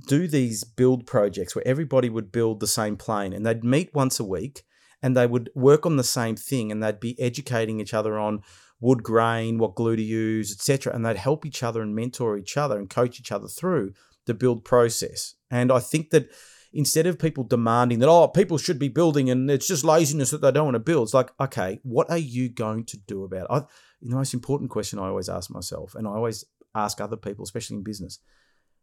do 0.05 0.27
these 0.27 0.63
build 0.63 1.07
projects 1.07 1.55
where 1.55 1.67
everybody 1.67 2.07
would 2.07 2.31
build 2.31 2.59
the 2.59 2.67
same 2.67 2.95
plane, 2.95 3.33
and 3.33 3.43
they'd 3.43 3.63
meet 3.63 3.91
once 3.91 4.19
a 4.19 4.23
week, 4.23 4.61
and 5.01 5.17
they 5.17 5.25
would 5.25 5.49
work 5.55 5.87
on 5.87 5.97
the 5.97 6.03
same 6.03 6.35
thing, 6.35 6.71
and 6.71 6.83
they'd 6.83 6.99
be 6.99 7.19
educating 7.19 7.79
each 7.79 7.95
other 7.95 8.19
on 8.19 8.43
wood 8.79 9.01
grain, 9.01 9.57
what 9.57 9.73
glue 9.73 9.95
to 9.95 10.03
use, 10.03 10.51
etc., 10.51 10.93
and 10.93 11.03
they'd 11.03 11.17
help 11.17 11.47
each 11.47 11.63
other 11.63 11.81
and 11.81 11.95
mentor 11.95 12.37
each 12.37 12.57
other 12.57 12.77
and 12.77 12.91
coach 12.91 13.19
each 13.19 13.31
other 13.31 13.47
through 13.47 13.91
the 14.29 14.33
build 14.33 14.63
process. 14.63 15.35
And 15.51 15.71
I 15.71 15.79
think 15.79 16.11
that 16.11 16.29
instead 16.71 17.07
of 17.07 17.19
people 17.19 17.43
demanding 17.43 17.99
that, 17.99 18.09
oh, 18.09 18.27
people 18.27 18.57
should 18.57 18.79
be 18.79 18.87
building 18.87 19.29
and 19.29 19.49
it's 19.49 19.67
just 19.67 19.83
laziness 19.83 20.31
that 20.31 20.41
they 20.41 20.51
don't 20.51 20.65
want 20.65 20.75
to 20.75 20.79
build, 20.79 21.07
it's 21.07 21.13
like, 21.13 21.31
okay, 21.39 21.79
what 21.83 22.09
are 22.09 22.17
you 22.17 22.47
going 22.47 22.85
to 22.85 22.97
do 22.97 23.23
about 23.23 23.41
it? 23.41 23.47
I, 23.49 23.59
the 24.01 24.15
most 24.15 24.33
important 24.33 24.69
question 24.69 24.99
I 24.99 25.07
always 25.07 25.29
ask 25.29 25.51
myself, 25.51 25.95
and 25.95 26.07
I 26.07 26.11
always 26.11 26.45
ask 26.75 27.01
other 27.01 27.17
people, 27.17 27.43
especially 27.43 27.77
in 27.77 27.83
business, 27.83 28.19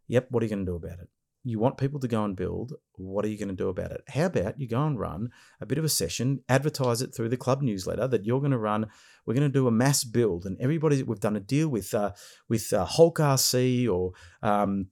yep, 0.07 0.27
what 0.29 0.43
are 0.43 0.45
you 0.45 0.49
going 0.49 0.65
to 0.65 0.71
do 0.71 0.75
about 0.75 0.99
it? 0.99 1.07
You 1.43 1.59
want 1.59 1.77
people 1.77 1.99
to 2.01 2.09
go 2.09 2.25
and 2.25 2.35
build. 2.35 2.73
What 2.97 3.23
are 3.23 3.29
you 3.29 3.37
going 3.37 3.47
to 3.47 3.55
do 3.55 3.69
about 3.69 3.91
it? 3.91 4.01
How 4.09 4.25
about 4.25 4.59
you 4.59 4.67
go 4.67 4.85
and 4.85 4.99
run 4.99 5.29
a 5.61 5.65
bit 5.65 5.77
of 5.77 5.85
a 5.85 5.89
session, 5.89 6.43
advertise 6.49 7.01
it 7.01 7.15
through 7.15 7.29
the 7.29 7.37
club 7.37 7.61
newsletter 7.61 8.05
that 8.05 8.25
you're 8.25 8.41
going 8.41 8.51
to 8.51 8.57
run. 8.57 8.87
We're 9.25 9.35
going 9.35 9.49
to 9.49 9.59
do 9.59 9.67
a 9.67 9.71
mass 9.71 10.03
build, 10.03 10.45
and 10.45 10.57
everybody 10.59 11.01
we've 11.03 11.21
done 11.21 11.37
a 11.37 11.39
deal 11.39 11.69
with 11.69 11.93
uh, 11.93 12.11
with 12.49 12.73
uh, 12.73 12.83
Holk 12.83 13.19
RC 13.19 13.89
or 13.89 14.11
um, 14.41 14.87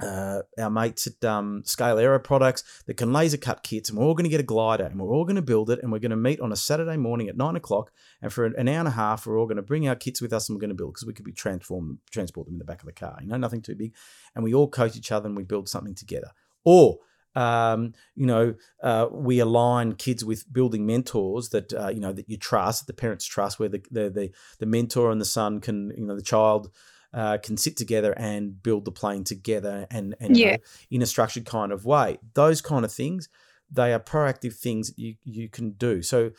uh, 0.00 0.40
our 0.58 0.70
mates 0.70 1.06
at 1.06 1.24
um, 1.24 1.62
Scale 1.64 1.98
Aero 1.98 2.18
Products 2.18 2.64
that 2.86 2.96
can 2.96 3.12
laser 3.12 3.36
cut 3.36 3.62
kits, 3.62 3.88
and 3.88 3.98
we're 3.98 4.04
all 4.04 4.14
going 4.14 4.24
to 4.24 4.30
get 4.30 4.40
a 4.40 4.44
glider, 4.44 4.84
and 4.84 4.98
we're 5.00 5.14
all 5.14 5.24
going 5.24 5.36
to 5.36 5.42
build 5.42 5.70
it, 5.70 5.80
and 5.82 5.92
we're 5.92 5.98
going 5.98 6.10
to 6.10 6.16
meet 6.16 6.40
on 6.40 6.52
a 6.52 6.56
Saturday 6.56 6.96
morning 6.96 7.28
at 7.28 7.36
nine 7.36 7.56
o'clock, 7.56 7.92
and 8.20 8.32
for 8.32 8.44
an 8.44 8.68
hour 8.68 8.78
and 8.78 8.88
a 8.88 8.92
half, 8.92 9.26
we're 9.26 9.38
all 9.38 9.46
going 9.46 9.56
to 9.56 9.62
bring 9.62 9.88
our 9.88 9.96
kits 9.96 10.20
with 10.20 10.32
us, 10.32 10.48
and 10.48 10.56
we're 10.56 10.60
going 10.60 10.68
to 10.70 10.74
build 10.74 10.94
because 10.94 11.06
we 11.06 11.12
could 11.12 11.24
be 11.24 11.32
transform 11.32 11.98
transport 12.10 12.46
them 12.46 12.54
in 12.54 12.58
the 12.58 12.64
back 12.64 12.80
of 12.80 12.86
the 12.86 12.92
car, 12.92 13.18
you 13.20 13.28
know, 13.28 13.36
nothing 13.36 13.62
too 13.62 13.74
big, 13.74 13.94
and 14.34 14.42
we 14.42 14.54
all 14.54 14.68
coach 14.68 14.96
each 14.96 15.12
other 15.12 15.26
and 15.26 15.36
we 15.36 15.44
build 15.44 15.68
something 15.68 15.94
together, 15.94 16.30
or 16.64 16.98
um, 17.36 17.94
you 18.14 18.26
know, 18.26 18.54
uh, 18.82 19.08
we 19.10 19.40
align 19.40 19.94
kids 19.94 20.24
with 20.24 20.52
building 20.52 20.86
mentors 20.86 21.48
that 21.50 21.72
uh, 21.72 21.88
you 21.88 22.00
know 22.00 22.12
that 22.12 22.28
you 22.28 22.36
trust, 22.36 22.86
that 22.86 22.92
the 22.92 23.00
parents 23.00 23.24
trust, 23.24 23.58
where 23.58 23.68
the, 23.68 23.82
the 23.90 24.10
the 24.10 24.30
the 24.58 24.66
mentor 24.66 25.10
and 25.10 25.20
the 25.20 25.24
son 25.24 25.60
can, 25.60 25.92
you 25.96 26.06
know, 26.06 26.16
the 26.16 26.22
child 26.22 26.70
uh, 27.14 27.38
can 27.38 27.56
sit 27.56 27.76
together 27.76 28.12
and 28.18 28.62
build 28.62 28.84
the 28.84 28.92
plane 28.92 29.24
together 29.24 29.86
and, 29.90 30.14
and 30.20 30.36
yeah. 30.36 30.56
in 30.90 31.00
a 31.00 31.06
structured 31.06 31.46
kind 31.46 31.72
of 31.72 31.84
way. 31.84 32.18
Those 32.34 32.60
kind 32.60 32.84
of 32.84 32.92
things, 32.92 33.28
they 33.70 33.92
are 33.92 34.00
proactive 34.00 34.54
things 34.54 34.92
you, 34.96 35.14
you 35.24 35.48
can 35.48 35.70
do. 35.72 36.02
So 36.02 36.32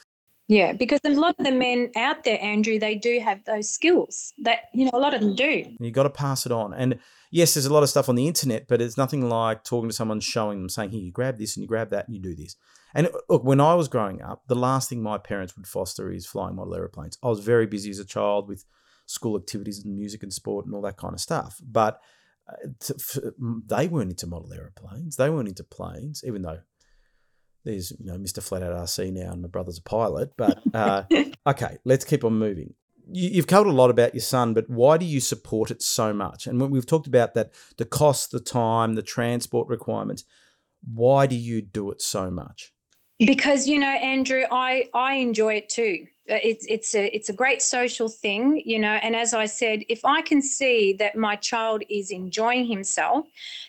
yeah, 0.48 0.74
because 0.74 1.00
a 1.04 1.10
lot 1.10 1.36
of 1.40 1.46
the 1.46 1.52
men 1.52 1.90
out 1.96 2.24
there, 2.24 2.40
Andrew, 2.40 2.78
they 2.78 2.94
do 2.94 3.20
have 3.20 3.44
those 3.46 3.68
skills 3.68 4.32
that, 4.44 4.66
you 4.76 4.86
know, 4.86 4.92
a 4.94 5.00
lot 5.00 5.16
of 5.16 5.22
them 5.22 5.36
do. 5.36 5.66
You've 5.80 5.94
got 5.94 6.04
to 6.04 6.10
pass 6.12 6.46
it 6.46 6.52
on. 6.52 6.72
And 6.72 7.00
yes, 7.32 7.56
there's 7.56 7.66
a 7.66 7.74
lot 7.74 7.82
of 7.82 7.90
stuff 7.90 8.10
on 8.10 8.16
the 8.16 8.28
internet, 8.28 8.68
but 8.68 8.80
it's 8.80 8.96
nothing 8.96 9.28
like 9.28 9.64
talking 9.64 9.90
to 9.90 9.96
someone, 9.96 10.20
showing 10.20 10.60
them, 10.60 10.70
saying, 10.70 10.92
here, 10.92 11.02
you 11.02 11.12
grab 11.12 11.40
this 11.40 11.56
and 11.56 11.64
you 11.64 11.68
grab 11.68 11.90
that 11.90 12.06
and 12.08 12.16
you 12.16 12.22
do 12.22 12.36
this. 12.36 12.56
And 12.94 13.10
look, 13.28 13.44
when 13.44 13.60
I 13.60 13.74
was 13.74 13.88
growing 13.88 14.22
up, 14.22 14.44
the 14.48 14.56
last 14.56 14.88
thing 14.88 15.02
my 15.02 15.18
parents 15.18 15.58
would 15.58 15.66
foster 15.66 16.12
is 16.12 16.28
flying 16.28 16.56
model 16.56 16.76
aeroplanes. 16.76 17.18
I 17.24 17.28
was 17.28 17.40
very 17.40 17.66
busy 17.66 17.90
as 17.90 18.00
a 18.00 18.06
child 18.06 18.48
with 18.48 18.66
school 19.06 19.38
activities 19.38 19.84
and 19.84 19.96
music 19.96 20.24
and 20.24 20.34
sport 20.34 20.66
and 20.66 20.74
all 20.74 20.82
that 20.82 20.98
kind 20.98 21.14
of 21.14 21.20
stuff. 21.20 21.60
But 21.64 22.02
uh, 22.48 22.68
to, 22.80 22.96
f- 22.96 23.24
they 23.68 23.88
weren't 23.88 24.12
into 24.12 24.28
model 24.28 24.54
aeroplanes. 24.54 25.16
They 25.16 25.30
weren't 25.30 25.48
into 25.48 25.64
planes, 25.64 26.24
even 26.26 26.42
though 26.42 26.60
there's 27.64 27.92
you 28.00 28.06
know 28.06 28.18
Mr. 28.18 28.42
Flat 28.42 28.64
Out 28.64 28.74
RC 28.74 29.12
now 29.12 29.32
and 29.32 29.42
my 29.42 29.48
brother's 29.48 29.80
a 29.80 29.84
pilot. 29.84 30.32
But 30.38 30.62
uh, 30.74 31.04
okay, 31.48 31.78
let's 31.84 32.06
keep 32.06 32.24
on 32.24 32.38
moving. 32.38 32.74
You, 33.12 33.36
have 33.36 33.48
covered 33.48 33.70
a 33.70 33.74
lot 33.74 33.92
about 33.92 34.16
your 34.16 34.22
son, 34.22 34.56
but 34.56 34.68
why 34.68 34.98
do 34.98 35.06
you 35.06 35.20
support 35.20 35.70
it 35.70 35.84
so 35.84 36.12
much? 36.12 36.48
And 36.48 36.60
when 36.60 36.72
we've 36.72 36.88
talked 36.88 37.06
about 37.06 37.36
that, 37.36 37.52
the 37.78 37.86
cost, 37.86 38.32
the 38.32 38.40
time, 38.40 38.96
the 38.96 39.04
transport 39.04 39.68
requirements. 39.68 40.24
Why 40.92 41.28
do 41.28 41.36
you 41.36 41.62
do 41.62 41.92
it 41.92 42.02
so 42.02 42.32
much? 42.32 42.74
Because 43.20 43.68
you 43.68 43.80
know, 43.80 43.88
Andrew, 43.88 44.44
I 44.52 44.90
I 44.94 45.16
enjoy 45.16 45.56
it 45.56 45.70
too. 45.70 46.08
Uh, 46.28 46.40
it's 46.44 46.66
it's 46.68 46.96
a 46.96 47.16
it's 47.16 47.30
a 47.30 47.34
great 47.34 47.62
social 47.62 48.10
thing 48.10 48.60
you 48.66 48.80
know 48.80 48.94
and 49.04 49.16
as 49.16 49.32
i 49.32 49.46
said 49.46 49.84
if 49.90 50.04
i 50.04 50.24
can 50.24 50.42
see 50.42 50.92
that 50.92 51.16
my 51.16 51.36
child 51.36 51.84
is 51.88 52.10
enjoying 52.10 52.66
himself 52.66 53.28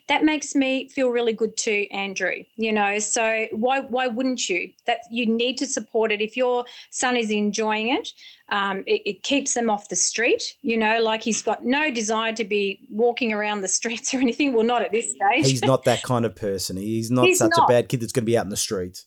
that 0.09 0.25
makes 0.25 0.55
me 0.55 0.89
feel 0.89 1.11
really 1.11 1.35
good 1.35 1.55
too 1.59 1.87
andrew 1.91 2.43
you 2.57 2.73
know. 2.73 2.99
So 2.99 3.47
why 3.53 3.81
why 3.81 4.07
wouldn't 4.07 4.49
you? 4.49 4.71
That 4.87 5.01
you 5.11 5.27
need 5.27 5.59
to 5.59 5.67
support 5.67 6.11
it. 6.11 6.23
If 6.23 6.35
your 6.35 6.65
son 6.89 7.15
is 7.15 7.31
enjoying 7.31 7.95
it 7.95 8.09
um, 8.49 8.85
it, 8.87 9.03
it, 9.05 9.23
keeps 9.23 9.53
them 9.53 9.69
off 9.69 9.89
the 9.91 9.97
street 9.97 10.43
you 10.63 10.79
know 10.79 11.03
like 11.03 11.23
he's 11.23 11.43
got 11.43 11.65
no 11.65 11.91
desire 11.91 12.33
to 12.33 12.45
be 12.45 12.81
walking 12.91 13.35
around 13.35 13.61
the 13.61 13.69
streets 13.81 14.15
or 14.15 14.19
anything. 14.19 14.55
Well 14.55 14.65
not 14.65 14.81
at 14.81 14.93
this 14.93 15.11
stage. 15.11 15.47
He's 15.47 15.63
not 15.63 15.85
that 15.85 16.03
kind 16.03 16.25
of 16.25 16.35
person. 16.35 16.79
He's 16.79 17.11
not 17.11 17.27
he's 17.27 17.39
such 17.39 17.53
not. 17.55 17.69
a 17.69 17.73
bad 17.73 17.91
kid 17.91 18.01
that's 18.01 18.13
going 18.13 18.23
to 18.23 18.27
be 18.27 18.39
out 18.39 18.47
in 18.47 18.51
the 18.51 18.57
streets 18.57 19.05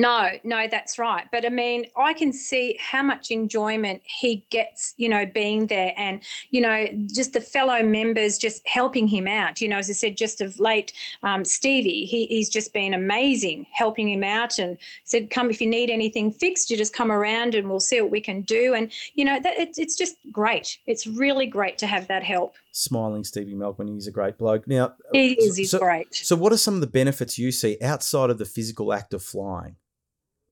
no, 0.00 0.30
no, 0.44 0.68
that's 0.70 0.98
right. 0.98 1.26
But 1.32 1.44
I 1.44 1.48
mean, 1.48 1.86
I 1.96 2.12
can 2.12 2.32
see 2.32 2.78
how 2.80 3.02
much 3.02 3.30
enjoyment 3.30 4.00
he 4.04 4.44
gets, 4.50 4.94
you 4.96 5.08
know, 5.08 5.26
being 5.26 5.66
there 5.66 5.92
and, 5.96 6.20
you 6.50 6.60
know, 6.60 6.86
just 7.12 7.32
the 7.32 7.40
fellow 7.40 7.82
members 7.82 8.38
just 8.38 8.66
helping 8.66 9.08
him 9.08 9.26
out. 9.26 9.60
You 9.60 9.68
know, 9.68 9.78
as 9.78 9.90
I 9.90 9.94
said, 9.94 10.16
just 10.16 10.40
of 10.40 10.60
late, 10.60 10.92
um, 11.24 11.44
Stevie, 11.44 12.04
he, 12.04 12.26
he's 12.26 12.48
just 12.48 12.72
been 12.72 12.94
amazing 12.94 13.66
helping 13.72 14.08
him 14.08 14.22
out 14.22 14.58
and 14.58 14.78
said, 15.02 15.30
come 15.30 15.50
if 15.50 15.60
you 15.60 15.66
need 15.66 15.90
anything 15.90 16.30
fixed, 16.30 16.70
you 16.70 16.76
just 16.76 16.94
come 16.94 17.10
around 17.10 17.56
and 17.56 17.68
we'll 17.68 17.80
see 17.80 18.00
what 18.00 18.12
we 18.12 18.20
can 18.20 18.42
do. 18.42 18.74
And, 18.74 18.92
you 19.14 19.24
know, 19.24 19.40
that 19.40 19.58
it, 19.58 19.78
it's 19.78 19.96
just 19.96 20.16
great. 20.30 20.78
It's 20.86 21.06
really 21.06 21.46
great 21.46 21.76
to 21.78 21.86
have 21.88 22.06
that 22.06 22.22
help 22.22 22.54
smiling 22.70 23.24
Stevie 23.24 23.54
Melkman. 23.54 23.92
He's 23.92 24.06
a 24.06 24.12
great 24.12 24.38
bloke. 24.38 24.68
Now 24.68 24.94
he 25.12 25.32
is. 25.32 25.56
He's 25.56 25.72
so, 25.72 25.80
great. 25.80 26.14
So, 26.14 26.36
what 26.36 26.52
are 26.52 26.56
some 26.56 26.74
of 26.74 26.80
the 26.80 26.86
benefits 26.86 27.36
you 27.36 27.50
see 27.50 27.76
outside 27.82 28.30
of 28.30 28.38
the 28.38 28.44
physical 28.44 28.92
act 28.92 29.12
of 29.12 29.22
flying? 29.22 29.74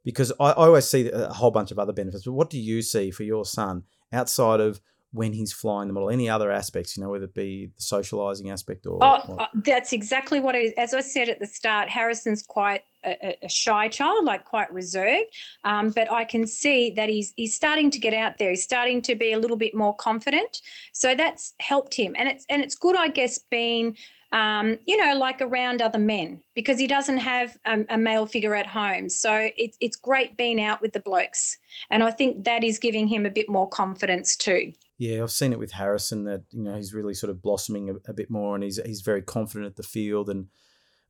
Because 0.06 0.32
I, 0.38 0.52
I 0.52 0.66
always 0.66 0.88
see 0.88 1.10
a 1.10 1.32
whole 1.32 1.50
bunch 1.50 1.72
of 1.72 1.78
other 1.78 1.92
benefits, 1.92 2.24
but 2.24 2.32
what 2.32 2.48
do 2.48 2.58
you 2.58 2.80
see 2.80 3.10
for 3.10 3.24
your 3.24 3.44
son 3.44 3.82
outside 4.12 4.60
of 4.60 4.80
when 5.12 5.32
he's 5.32 5.52
flying 5.52 5.88
the 5.88 5.94
model? 5.94 6.10
Any 6.10 6.30
other 6.30 6.50
aspects, 6.52 6.96
you 6.96 7.02
know, 7.02 7.10
whether 7.10 7.24
it 7.24 7.34
be 7.34 7.72
the 7.76 7.82
socializing 7.82 8.50
aspect 8.50 8.86
or? 8.86 8.98
Oh, 9.02 9.36
uh, 9.36 9.46
that's 9.64 9.92
exactly 9.92 10.38
what 10.38 10.54
it 10.54 10.62
is. 10.62 10.72
As 10.78 10.94
I 10.94 11.00
said 11.00 11.28
at 11.28 11.40
the 11.40 11.46
start, 11.46 11.88
Harrison's 11.88 12.44
quite 12.44 12.82
a, 13.04 13.36
a 13.42 13.48
shy 13.48 13.88
child, 13.88 14.24
like 14.24 14.44
quite 14.44 14.72
reserved. 14.72 15.26
Um, 15.64 15.90
but 15.90 16.10
I 16.12 16.24
can 16.24 16.46
see 16.46 16.90
that 16.90 17.08
he's 17.08 17.32
he's 17.36 17.56
starting 17.56 17.90
to 17.90 17.98
get 17.98 18.14
out 18.14 18.38
there. 18.38 18.50
He's 18.50 18.62
starting 18.62 19.02
to 19.02 19.16
be 19.16 19.32
a 19.32 19.38
little 19.40 19.56
bit 19.56 19.74
more 19.74 19.94
confident. 19.96 20.60
So 20.92 21.16
that's 21.16 21.52
helped 21.58 21.94
him, 21.94 22.14
and 22.16 22.28
it's 22.28 22.46
and 22.48 22.62
it's 22.62 22.76
good, 22.76 22.94
I 22.96 23.08
guess, 23.08 23.40
being 23.50 23.96
um, 24.32 24.78
you 24.86 24.96
know, 24.96 25.16
like 25.16 25.40
around 25.40 25.80
other 25.80 25.98
men 25.98 26.42
because 26.54 26.78
he 26.78 26.86
doesn't 26.86 27.18
have 27.18 27.56
a, 27.64 27.84
a 27.90 27.98
male 27.98 28.26
figure 28.26 28.54
at 28.54 28.66
home. 28.66 29.08
So 29.08 29.50
it's 29.56 29.76
it's 29.80 29.96
great 29.96 30.36
being 30.36 30.60
out 30.60 30.80
with 30.82 30.92
the 30.92 31.00
blokes, 31.00 31.58
and 31.90 32.02
I 32.02 32.10
think 32.10 32.44
that 32.44 32.64
is 32.64 32.78
giving 32.78 33.06
him 33.06 33.24
a 33.26 33.30
bit 33.30 33.48
more 33.48 33.68
confidence 33.68 34.36
too. 34.36 34.72
Yeah, 34.98 35.22
I've 35.22 35.30
seen 35.30 35.52
it 35.52 35.58
with 35.58 35.72
Harrison 35.72 36.24
that 36.24 36.42
you 36.50 36.62
know 36.62 36.74
he's 36.74 36.94
really 36.94 37.14
sort 37.14 37.30
of 37.30 37.42
blossoming 37.42 37.90
a, 37.90 38.10
a 38.10 38.14
bit 38.14 38.30
more, 38.30 38.54
and 38.54 38.64
he's 38.64 38.80
he's 38.84 39.02
very 39.02 39.22
confident 39.22 39.66
at 39.66 39.76
the 39.76 39.82
field 39.82 40.28
and 40.28 40.48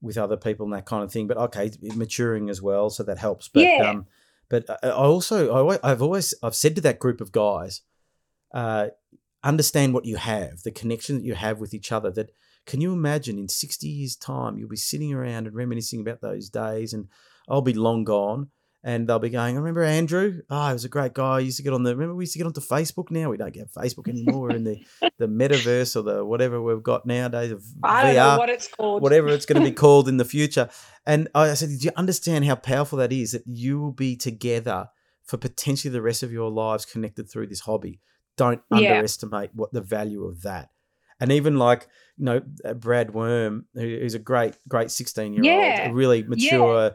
with 0.02 0.18
other 0.18 0.36
people 0.36 0.64
and 0.64 0.74
that 0.74 0.86
kind 0.86 1.02
of 1.02 1.10
thing. 1.10 1.26
But 1.26 1.38
okay, 1.38 1.70
maturing 1.94 2.50
as 2.50 2.60
well, 2.60 2.90
so 2.90 3.02
that 3.02 3.18
helps. 3.18 3.48
But 3.48 3.62
Yeah. 3.62 3.90
um, 3.90 4.06
but 4.48 4.68
I 4.68 4.88
I 4.88 4.92
also 4.92 5.68
I, 5.68 5.78
I've 5.82 6.02
always 6.02 6.34
I've 6.42 6.54
said 6.54 6.74
to 6.76 6.82
that 6.82 6.98
group 6.98 7.20
of 7.20 7.32
guys, 7.32 7.80
uh, 8.52 8.88
understand 9.42 9.94
what 9.94 10.04
you 10.04 10.16
have, 10.16 10.62
the 10.62 10.70
connection 10.70 11.16
that 11.16 11.24
you 11.24 11.34
have 11.34 11.60
with 11.60 11.72
each 11.72 11.90
other. 11.92 12.10
That 12.10 12.30
can 12.66 12.80
you 12.80 12.92
imagine 12.92 13.38
in 13.38 13.48
sixty 13.48 13.88
years' 13.88 14.16
time 14.16 14.58
you'll 14.58 14.68
be 14.68 14.76
sitting 14.76 15.12
around 15.14 15.46
and 15.46 15.54
reminiscing 15.56 16.00
about 16.00 16.20
those 16.20 16.50
days, 16.50 16.92
and 16.92 17.08
I'll 17.48 17.62
be 17.62 17.74
long 17.74 18.04
gone. 18.04 18.50
And 18.84 19.08
they'll 19.08 19.18
be 19.18 19.30
going, 19.30 19.56
I 19.56 19.58
remember 19.58 19.82
Andrew. 19.82 20.42
Oh, 20.48 20.68
he 20.68 20.72
was 20.72 20.84
a 20.84 20.88
great 20.88 21.12
guy. 21.12 21.36
I 21.36 21.38
used 21.40 21.56
to 21.56 21.64
get 21.64 21.72
on 21.72 21.82
the, 21.82 21.96
remember 21.96 22.14
we 22.14 22.22
used 22.22 22.34
to 22.34 22.38
get 22.38 22.46
onto 22.46 22.60
Facebook 22.60 23.10
now? 23.10 23.28
We 23.30 23.36
don't 23.36 23.52
get 23.52 23.72
Facebook 23.72 24.06
anymore. 24.06 24.52
In 24.52 24.62
the, 24.62 24.78
the 25.18 25.26
metaverse 25.26 25.96
or 25.96 26.02
the 26.02 26.24
whatever 26.24 26.62
we've 26.62 26.84
got 26.84 27.04
nowadays 27.04 27.50
of 27.50 27.64
I 27.82 28.02
don't 28.04 28.14
VR 28.14 28.34
know 28.34 28.38
what 28.38 28.48
it's 28.48 28.68
called. 28.68 29.02
whatever 29.02 29.30
it's 29.30 29.44
going 29.44 29.60
to 29.60 29.68
be 29.68 29.74
called 29.84 30.08
in 30.08 30.18
the 30.18 30.24
future. 30.24 30.68
And 31.04 31.26
I 31.34 31.54
said, 31.54 31.70
do 31.70 31.84
you 31.84 31.90
understand 31.96 32.44
how 32.44 32.54
powerful 32.54 32.98
that 32.98 33.10
is? 33.12 33.32
That 33.32 33.42
you 33.44 33.80
will 33.80 33.92
be 33.92 34.14
together 34.14 34.88
for 35.24 35.36
potentially 35.36 35.90
the 35.90 36.02
rest 36.02 36.22
of 36.22 36.30
your 36.30 36.48
lives 36.52 36.84
connected 36.84 37.28
through 37.28 37.48
this 37.48 37.60
hobby. 37.60 38.00
Don't 38.36 38.62
Yeah. 38.70 38.76
underestimate 38.76 39.50
what 39.52 39.72
the 39.72 39.80
value 39.80 40.26
of 40.26 40.42
that. 40.42 40.68
And 41.20 41.32
even 41.32 41.56
like 41.58 41.88
you 42.18 42.24
know 42.24 42.42
uh, 42.64 42.74
Brad 42.74 43.12
Worm, 43.14 43.66
who- 43.74 43.98
who's 44.00 44.14
a 44.14 44.18
great, 44.18 44.54
great 44.68 44.90
sixteen 44.90 45.32
year 45.32 45.42
old, 45.44 45.76
Yeah. 45.76 45.90
a 45.90 45.92
really 45.92 46.22
mature, 46.22 46.94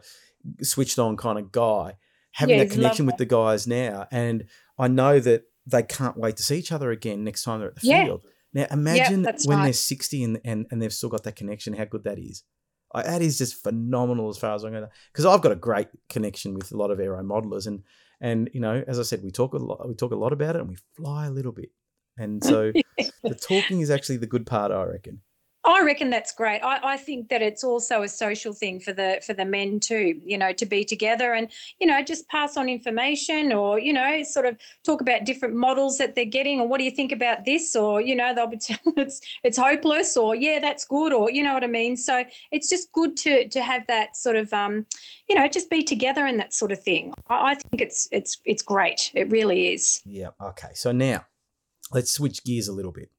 switched 0.62 0.98
on 0.98 1.16
kind 1.16 1.38
of 1.38 1.52
guy, 1.52 1.96
having 2.32 2.56
Yeah, 2.56 2.64
that 2.64 2.72
connection 2.72 3.06
with 3.06 3.16
the 3.16 3.26
guys 3.26 3.66
now, 3.66 4.06
and 4.10 4.44
I 4.78 4.88
know 4.88 5.20
that 5.20 5.44
they 5.66 5.82
can't 5.82 6.16
wait 6.16 6.36
to 6.38 6.42
see 6.42 6.56
each 6.58 6.72
other 6.72 6.90
again 6.90 7.22
next 7.24 7.44
time 7.44 7.60
they're 7.60 7.68
at 7.68 7.76
the 7.76 7.86
Yeah. 7.86 8.04
field. 8.04 8.22
Now 8.52 8.66
imagine 8.70 9.22
when 9.24 9.58
they're 9.58 9.66
right. 9.66 9.74
60 9.74 10.24
and, 10.24 10.40
and, 10.44 10.66
and 10.70 10.82
they've 10.82 10.92
still 10.92 11.08
got 11.08 11.22
that 11.24 11.36
connection, 11.36 11.72
how 11.74 11.84
good 11.84 12.04
that 12.04 12.18
is. 12.18 12.42
I, 12.94 13.02
that 13.04 13.22
is 13.22 13.38
just 13.38 13.62
phenomenal 13.62 14.28
as 14.28 14.36
far 14.38 14.54
as 14.54 14.64
I'm 14.64 14.72
going 14.72 14.82
to, 14.82 14.90
because 15.12 15.24
I've 15.24 15.40
got 15.40 15.52
a 15.52 15.56
great 15.56 15.88
connection 16.10 16.54
with 16.54 16.70
a 16.72 16.76
lot 16.76 16.90
of 16.90 17.00
aero 17.00 17.22
modelers, 17.22 17.66
and 17.66 17.82
and 18.20 18.50
you 18.52 18.60
know, 18.60 18.84
as 18.86 18.98
I 18.98 19.02
said, 19.02 19.22
we 19.22 19.30
talk 19.30 19.54
a 19.54 19.58
lot, 19.58 19.88
we 19.88 19.94
talk 19.94 20.12
a 20.12 20.16
lot 20.16 20.32
about 20.32 20.56
it, 20.56 20.60
and 20.60 20.68
we 20.68 20.76
fly 20.96 21.26
a 21.26 21.30
little 21.30 21.52
bit, 21.52 21.70
and 22.18 22.42
so 22.44 22.72
the 23.22 23.34
talking 23.34 23.80
is 23.80 23.90
actually 23.90 24.18
the 24.18 24.26
good 24.26 24.46
part, 24.46 24.72
I 24.72 24.84
reckon. 24.84 25.20
I 25.64 25.82
reckon 25.82 26.10
that's 26.10 26.32
great. 26.32 26.60
I, 26.60 26.80
I 26.82 26.96
think 26.96 27.28
that 27.28 27.40
it's 27.40 27.62
also 27.62 28.02
a 28.02 28.08
social 28.08 28.52
thing 28.52 28.80
for 28.80 28.92
the 28.92 29.22
for 29.24 29.32
the 29.32 29.44
men 29.44 29.78
too, 29.78 30.20
you 30.24 30.36
know, 30.36 30.52
to 30.54 30.66
be 30.66 30.84
together 30.84 31.34
and, 31.34 31.48
you 31.78 31.86
know, 31.86 32.02
just 32.02 32.26
pass 32.28 32.56
on 32.56 32.68
information 32.68 33.52
or, 33.52 33.78
you 33.78 33.92
know, 33.92 34.24
sort 34.24 34.46
of 34.46 34.56
talk 34.84 35.00
about 35.00 35.24
different 35.24 35.54
models 35.54 35.98
that 35.98 36.16
they're 36.16 36.24
getting 36.24 36.58
or 36.58 36.66
what 36.66 36.78
do 36.78 36.84
you 36.84 36.90
think 36.90 37.12
about 37.12 37.44
this? 37.44 37.76
Or, 37.76 38.00
you 38.00 38.16
know, 38.16 38.34
they'll 38.34 38.48
be 38.48 38.56
telling 38.56 38.80
it's 38.96 39.20
it's 39.44 39.56
hopeless 39.56 40.16
or 40.16 40.34
yeah, 40.34 40.58
that's 40.58 40.84
good, 40.84 41.12
or 41.12 41.30
you 41.30 41.44
know 41.44 41.54
what 41.54 41.62
I 41.62 41.68
mean. 41.68 41.96
So 41.96 42.24
it's 42.50 42.68
just 42.68 42.90
good 42.90 43.16
to 43.18 43.48
to 43.48 43.62
have 43.62 43.86
that 43.86 44.16
sort 44.16 44.34
of 44.34 44.52
um, 44.52 44.84
you 45.28 45.36
know, 45.36 45.46
just 45.46 45.70
be 45.70 45.84
together 45.84 46.26
and 46.26 46.40
that 46.40 46.52
sort 46.52 46.72
of 46.72 46.82
thing. 46.82 47.14
I, 47.28 47.52
I 47.52 47.54
think 47.54 47.80
it's 47.80 48.08
it's 48.10 48.40
it's 48.44 48.62
great. 48.62 49.12
It 49.14 49.30
really 49.30 49.72
is. 49.72 50.02
Yeah. 50.04 50.30
Okay. 50.40 50.70
So 50.74 50.90
now 50.90 51.24
let's 51.92 52.10
switch 52.10 52.44
gears 52.44 52.68
a 52.68 52.72
little 52.72 52.92
bit. 52.92 53.10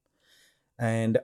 And 0.78 1.18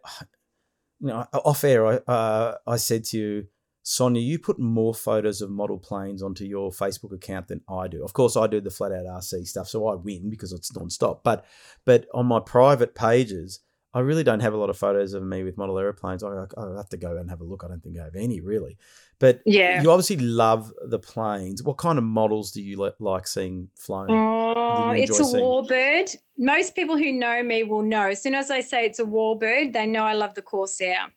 you 1.00 1.08
know, 1.08 1.26
off 1.32 1.64
air, 1.64 1.86
I 1.86 1.94
uh, 2.10 2.56
I 2.66 2.76
said 2.76 3.04
to 3.06 3.18
you, 3.18 3.46
Sonia, 3.82 4.22
you 4.22 4.38
put 4.38 4.58
more 4.58 4.94
photos 4.94 5.40
of 5.40 5.50
model 5.50 5.78
planes 5.78 6.22
onto 6.22 6.44
your 6.44 6.70
Facebook 6.70 7.12
account 7.12 7.48
than 7.48 7.62
I 7.68 7.88
do. 7.88 8.04
Of 8.04 8.12
course, 8.12 8.36
I 8.36 8.46
do 8.46 8.60
the 8.60 8.70
flat 8.70 8.92
out 8.92 9.06
RC 9.06 9.46
stuff, 9.46 9.68
so 9.68 9.88
I 9.88 9.94
win 9.94 10.30
because 10.30 10.52
it's 10.52 10.74
non-stop. 10.74 11.24
But 11.24 11.44
but 11.84 12.06
on 12.14 12.26
my 12.26 12.40
private 12.40 12.94
pages, 12.94 13.60
I 13.92 14.00
really 14.00 14.22
don't 14.22 14.40
have 14.40 14.52
a 14.52 14.58
lot 14.58 14.70
of 14.70 14.78
photos 14.78 15.14
of 15.14 15.22
me 15.22 15.42
with 15.42 15.56
model 15.56 15.78
aeroplanes. 15.78 16.22
I, 16.22 16.28
I 16.28 16.76
have 16.76 16.90
to 16.90 16.96
go 16.96 17.16
and 17.16 17.30
have 17.30 17.40
a 17.40 17.44
look. 17.44 17.64
I 17.64 17.68
don't 17.68 17.82
think 17.82 17.98
I 17.98 18.04
have 18.04 18.16
any 18.16 18.40
really. 18.40 18.76
But 19.20 19.42
Yeah. 19.46 19.82
you 19.82 19.90
obviously 19.90 20.16
love 20.16 20.72
the 20.82 20.98
planes. 20.98 21.62
What 21.62 21.76
kind 21.76 21.98
of 21.98 22.04
models 22.04 22.50
do 22.50 22.60
you 22.62 22.80
li- 22.80 22.90
like 22.98 23.26
seeing 23.28 23.68
flown? 23.76 24.10
Oh, 24.10 24.90
it's 24.90 25.20
a 25.20 25.24
seeing? 25.24 25.44
warbird. 25.44 26.16
Most 26.38 26.74
people 26.74 26.96
who 26.96 27.12
know 27.12 27.42
me 27.42 27.62
will 27.62 27.82
know. 27.82 28.08
As 28.08 28.22
soon 28.22 28.34
as 28.34 28.50
I 28.50 28.60
say 28.60 28.86
it's 28.86 28.98
a 28.98 29.04
warbird, 29.04 29.72
they 29.74 29.86
know 29.86 30.04
I 30.04 30.14
love 30.14 30.34
the 30.34 30.42
Corsair. 30.42 31.12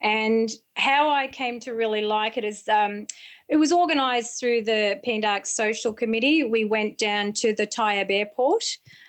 And 0.00 0.50
how 0.76 1.10
I 1.10 1.26
came 1.28 1.60
to 1.60 1.72
really 1.72 2.02
like 2.02 2.36
it 2.36 2.44
is 2.44 2.66
um, 2.68 3.06
it 3.48 3.56
was 3.56 3.72
organised 3.72 4.40
through 4.40 4.62
the 4.62 5.00
Pendark 5.06 5.46
Social 5.46 5.92
Committee. 5.92 6.42
We 6.44 6.64
went 6.64 6.96
down 6.98 7.32
to 7.34 7.52
the 7.54 7.66
Tyabb 7.66 8.10
Airport 8.10 8.64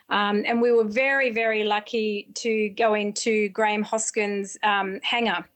um, 0.10 0.44
and 0.46 0.62
we 0.62 0.72
were 0.72 0.84
very, 0.84 1.32
very 1.32 1.64
lucky 1.64 2.28
to 2.36 2.70
go 2.70 2.94
into 2.94 3.50
Graham 3.50 3.84
Hosking's 3.84 4.58
um, 4.64 5.00
hangar. 5.02 5.48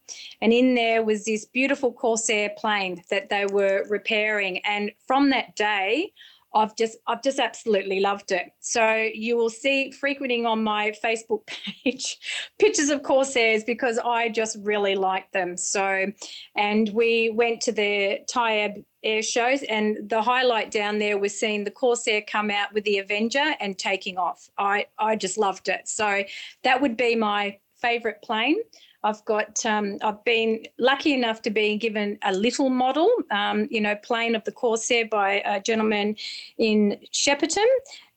And 0.41 0.53
in 0.53 0.73
there 0.73 1.03
was 1.03 1.25
this 1.25 1.45
beautiful 1.45 1.91
Corsair 1.91 2.51
plane 2.57 3.03
that 3.09 3.29
they 3.29 3.45
were 3.45 3.85
repairing. 3.89 4.59
And 4.65 4.91
from 5.05 5.29
that 5.31 5.55
day, 5.55 6.13
I've 6.53 6.75
just 6.75 6.97
I've 7.05 7.21
just 7.21 7.39
absolutely 7.39 7.99
loved 7.99 8.31
it. 8.31 8.51
So 8.59 9.09
you 9.13 9.37
will 9.37 9.49
see 9.49 9.91
frequenting 9.91 10.45
on 10.45 10.63
my 10.63 10.93
Facebook 11.03 11.45
page 11.83 12.17
pictures 12.57 12.89
of 12.89 13.03
Corsairs 13.03 13.63
because 13.63 13.99
I 13.99 14.29
just 14.29 14.57
really 14.61 14.95
like 14.95 15.31
them. 15.33 15.57
So 15.57 16.07
and 16.55 16.89
we 16.93 17.29
went 17.29 17.61
to 17.61 17.71
the 17.71 18.19
Tyabb 18.31 18.83
air 19.07 19.23
shows 19.23 19.63
and 19.63 20.09
the 20.09 20.21
highlight 20.21 20.69
down 20.69 20.99
there 20.99 21.17
was 21.17 21.37
seeing 21.39 21.63
the 21.63 21.71
Corsair 21.71 22.21
come 22.21 22.51
out 22.51 22.73
with 22.73 22.83
the 22.83 22.97
Avenger 22.97 23.55
and 23.59 23.77
taking 23.77 24.17
off. 24.17 24.49
I 24.57 24.87
I 24.99 25.15
just 25.15 25.37
loved 25.37 25.69
it. 25.69 25.87
So 25.87 26.23
that 26.63 26.81
would 26.81 26.97
be 26.97 27.15
my 27.15 27.57
favorite 27.81 28.21
plane. 28.21 28.57
I've 29.03 29.23
got, 29.25 29.65
um, 29.65 29.99
I've 30.01 30.23
been 30.25 30.65
lucky 30.79 31.13
enough 31.13 31.41
to 31.43 31.49
be 31.49 31.77
given 31.77 32.17
a 32.23 32.33
little 32.33 32.69
model, 32.69 33.09
um, 33.31 33.67
you 33.69 33.79
know, 33.79 33.95
plane 33.95 34.35
of 34.35 34.43
the 34.43 34.51
Corsair 34.51 35.05
by 35.05 35.41
a 35.45 35.61
gentleman 35.61 36.15
in 36.57 36.97
Shepparton. 37.13 37.67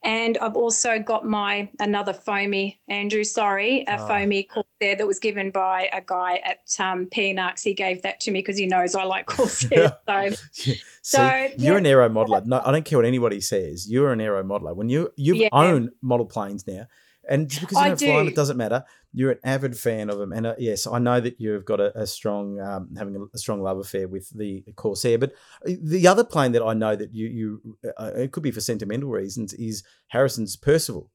And 0.03 0.38
I've 0.38 0.57
also 0.57 0.98
got 0.98 1.26
my 1.26 1.68
another 1.78 2.14
foamy, 2.14 2.80
Andrew, 2.88 3.22
sorry, 3.22 3.84
a 3.86 4.01
Oh. 4.01 4.07
foamy 4.09 4.44
Corsair 4.44 4.96
that 4.96 5.07
was 5.07 5.18
given 5.18 5.51
by 5.51 5.90
a 5.92 6.01
guy 6.05 6.36
at 6.44 6.61
um, 6.78 7.07
PNARCS. 7.14 7.62
He 7.62 7.74
gave 7.74 8.01
that 8.03 8.18
to 8.20 8.30
me 8.30 8.38
because 8.40 8.57
he 8.57 8.66
knows 8.66 8.94
I 8.94 9.05
like 9.05 9.26
Corsair. 9.26 9.96
so 10.09 10.30
See, 10.53 10.80
So, 11.03 11.22
you're 11.59 11.72
yeah. 11.74 11.76
an 11.78 11.86
aero 11.86 12.09
modeler. 12.09 12.44
No, 12.46 12.62
I 12.64 12.72
don't 12.72 12.84
care 12.84 12.98
what 12.98 13.05
anybody 13.05 13.40
says. 13.42 13.90
You're 13.90 14.12
an 14.12 14.20
aero 14.22 14.42
modeler. 14.42 14.74
When 14.74 14.88
you 14.88 15.11
you 15.16 15.34
Yeah. 15.34 15.48
own 15.53 15.90
model 16.01 16.26
planes 16.26 16.66
now, 16.66 16.86
and 17.28 17.48
just 17.48 17.60
because 17.60 17.76
you 17.76 17.84
I 17.84 17.88
don't 17.88 17.98
fly 17.98 18.18
them, 18.18 18.28
it 18.28 18.34
doesn't 18.34 18.56
matter. 18.56 18.84
You're 19.12 19.32
an 19.32 19.38
avid 19.44 19.76
fan 19.76 20.08
of 20.08 20.18
them, 20.18 20.32
and 20.32 20.46
uh, 20.46 20.54
yes, 20.58 20.86
I 20.86 20.98
know 20.98 21.20
that 21.20 21.40
you've 21.40 21.64
got 21.64 21.80
a, 21.80 21.98
a 21.98 22.06
strong 22.06 22.60
um, 22.60 22.94
having 22.96 23.16
a, 23.16 23.20
a 23.34 23.38
strong 23.38 23.60
love 23.62 23.78
affair 23.78 24.08
with 24.08 24.30
the 24.30 24.64
Corsair. 24.76 25.18
But 25.18 25.32
uh, 25.66 25.72
the 25.82 26.06
other 26.06 26.24
plane 26.24 26.52
that 26.52 26.62
I 26.62 26.74
know 26.74 26.96
that 26.96 27.14
you 27.14 27.26
you 27.26 27.78
uh, 27.98 28.12
it 28.16 28.32
could 28.32 28.42
be 28.42 28.50
for 28.50 28.60
sentimental 28.60 29.10
reasons 29.10 29.52
is 29.54 29.82
Harrison's 30.08 30.56
Percival. 30.56 31.10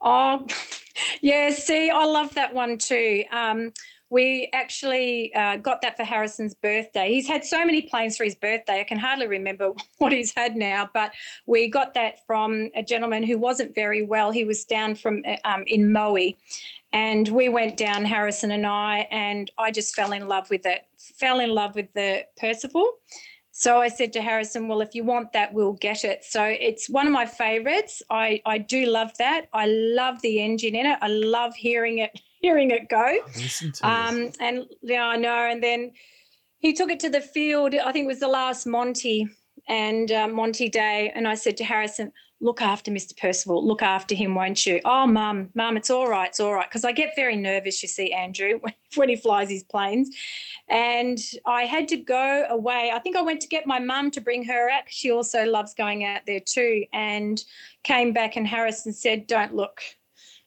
Oh, 0.00 0.46
yeah. 1.20 1.50
See, 1.50 1.90
I 1.90 2.04
love 2.04 2.34
that 2.34 2.54
one 2.54 2.78
too. 2.78 3.24
Um, 3.30 3.72
we 4.10 4.50
actually 4.52 5.32
uh, 5.34 5.56
got 5.56 5.82
that 5.82 5.96
for 5.96 6.02
Harrison's 6.02 6.54
birthday. 6.54 7.14
He's 7.14 7.28
had 7.28 7.44
so 7.44 7.64
many 7.64 7.82
planes 7.82 8.16
for 8.16 8.24
his 8.24 8.34
birthday, 8.34 8.80
I 8.80 8.84
can 8.84 8.98
hardly 8.98 9.28
remember 9.28 9.72
what 9.98 10.12
he's 10.12 10.34
had 10.34 10.56
now. 10.56 10.90
But 10.92 11.12
we 11.46 11.68
got 11.68 11.94
that 11.94 12.26
from 12.26 12.70
a 12.74 12.82
gentleman 12.82 13.22
who 13.22 13.38
wasn't 13.38 13.74
very 13.74 14.02
well. 14.02 14.32
He 14.32 14.44
was 14.44 14.64
down 14.64 14.96
from 14.96 15.22
uh, 15.26 15.36
um, 15.44 15.64
in 15.66 15.92
Moe, 15.92 16.18
and 16.92 17.28
we 17.28 17.48
went 17.48 17.76
down, 17.76 18.04
Harrison 18.04 18.50
and 18.50 18.66
I, 18.66 19.06
and 19.12 19.50
I 19.56 19.70
just 19.70 19.94
fell 19.94 20.12
in 20.12 20.26
love 20.26 20.50
with 20.50 20.66
it. 20.66 20.82
Fell 20.98 21.38
in 21.38 21.50
love 21.50 21.76
with 21.76 21.92
the 21.94 22.24
Percival. 22.36 22.98
So 23.52 23.80
I 23.80 23.88
said 23.88 24.12
to 24.14 24.22
Harrison, 24.22 24.68
well, 24.68 24.80
if 24.80 24.94
you 24.94 25.04
want 25.04 25.32
that, 25.32 25.52
we'll 25.52 25.74
get 25.74 26.04
it. 26.04 26.24
So 26.24 26.44
it's 26.44 26.88
one 26.88 27.06
of 27.06 27.12
my 27.12 27.26
favorites. 27.26 28.02
I, 28.08 28.40
I 28.46 28.58
do 28.58 28.86
love 28.86 29.10
that. 29.18 29.48
I 29.52 29.66
love 29.66 30.22
the 30.22 30.40
engine 30.40 30.74
in 30.74 30.86
it. 30.86 30.98
I 31.02 31.08
love 31.08 31.54
hearing 31.54 31.98
it 31.98 32.18
hearing 32.40 32.70
it 32.70 32.88
go. 32.88 33.18
Listen 33.36 33.72
to. 33.72 33.88
Um, 33.88 34.32
and 34.40 34.66
yeah, 34.82 35.06
I 35.06 35.16
know. 35.16 35.34
And 35.34 35.62
then 35.62 35.92
he 36.58 36.72
took 36.72 36.90
it 36.90 37.00
to 37.00 37.10
the 37.10 37.20
field. 37.20 37.74
I 37.74 37.92
think 37.92 38.04
it 38.04 38.08
was 38.08 38.20
the 38.20 38.28
last 38.28 38.66
Monty, 38.66 39.28
and 39.68 40.10
uh, 40.10 40.28
Monty 40.28 40.68
Day, 40.68 41.12
and 41.14 41.28
I 41.28 41.34
said 41.34 41.56
to 41.58 41.64
Harrison, 41.64 42.12
look 42.42 42.62
after 42.62 42.90
Mr. 42.90 43.16
Percival, 43.16 43.66
look 43.66 43.82
after 43.82 44.14
him, 44.14 44.34
won't 44.34 44.64
you? 44.64 44.80
Oh, 44.84 45.06
mum, 45.06 45.50
mum, 45.54 45.76
it's 45.76 45.90
all 45.90 46.08
right, 46.08 46.28
it's 46.28 46.40
all 46.40 46.54
right. 46.54 46.68
Because 46.68 46.84
I 46.84 46.92
get 46.92 47.14
very 47.14 47.36
nervous, 47.36 47.82
you 47.82 47.88
see, 47.88 48.12
Andrew, 48.12 48.58
when, 48.60 48.72
when 48.94 49.08
he 49.10 49.16
flies 49.16 49.50
his 49.50 49.62
planes. 49.62 50.10
And 50.68 51.18
I 51.46 51.64
had 51.64 51.86
to 51.88 51.96
go 51.98 52.46
away. 52.48 52.90
I 52.94 52.98
think 52.98 53.16
I 53.16 53.22
went 53.22 53.42
to 53.42 53.48
get 53.48 53.66
my 53.66 53.78
mum 53.78 54.10
to 54.12 54.20
bring 54.20 54.44
her 54.44 54.70
out 54.70 54.84
she 54.88 55.10
also 55.10 55.44
loves 55.44 55.74
going 55.74 56.04
out 56.04 56.22
there 56.26 56.40
too. 56.40 56.84
And 56.92 57.42
came 57.84 58.12
back, 58.12 58.36
and 58.36 58.46
Harrison 58.46 58.92
said, 58.92 59.26
Don't 59.26 59.54
look. 59.54 59.82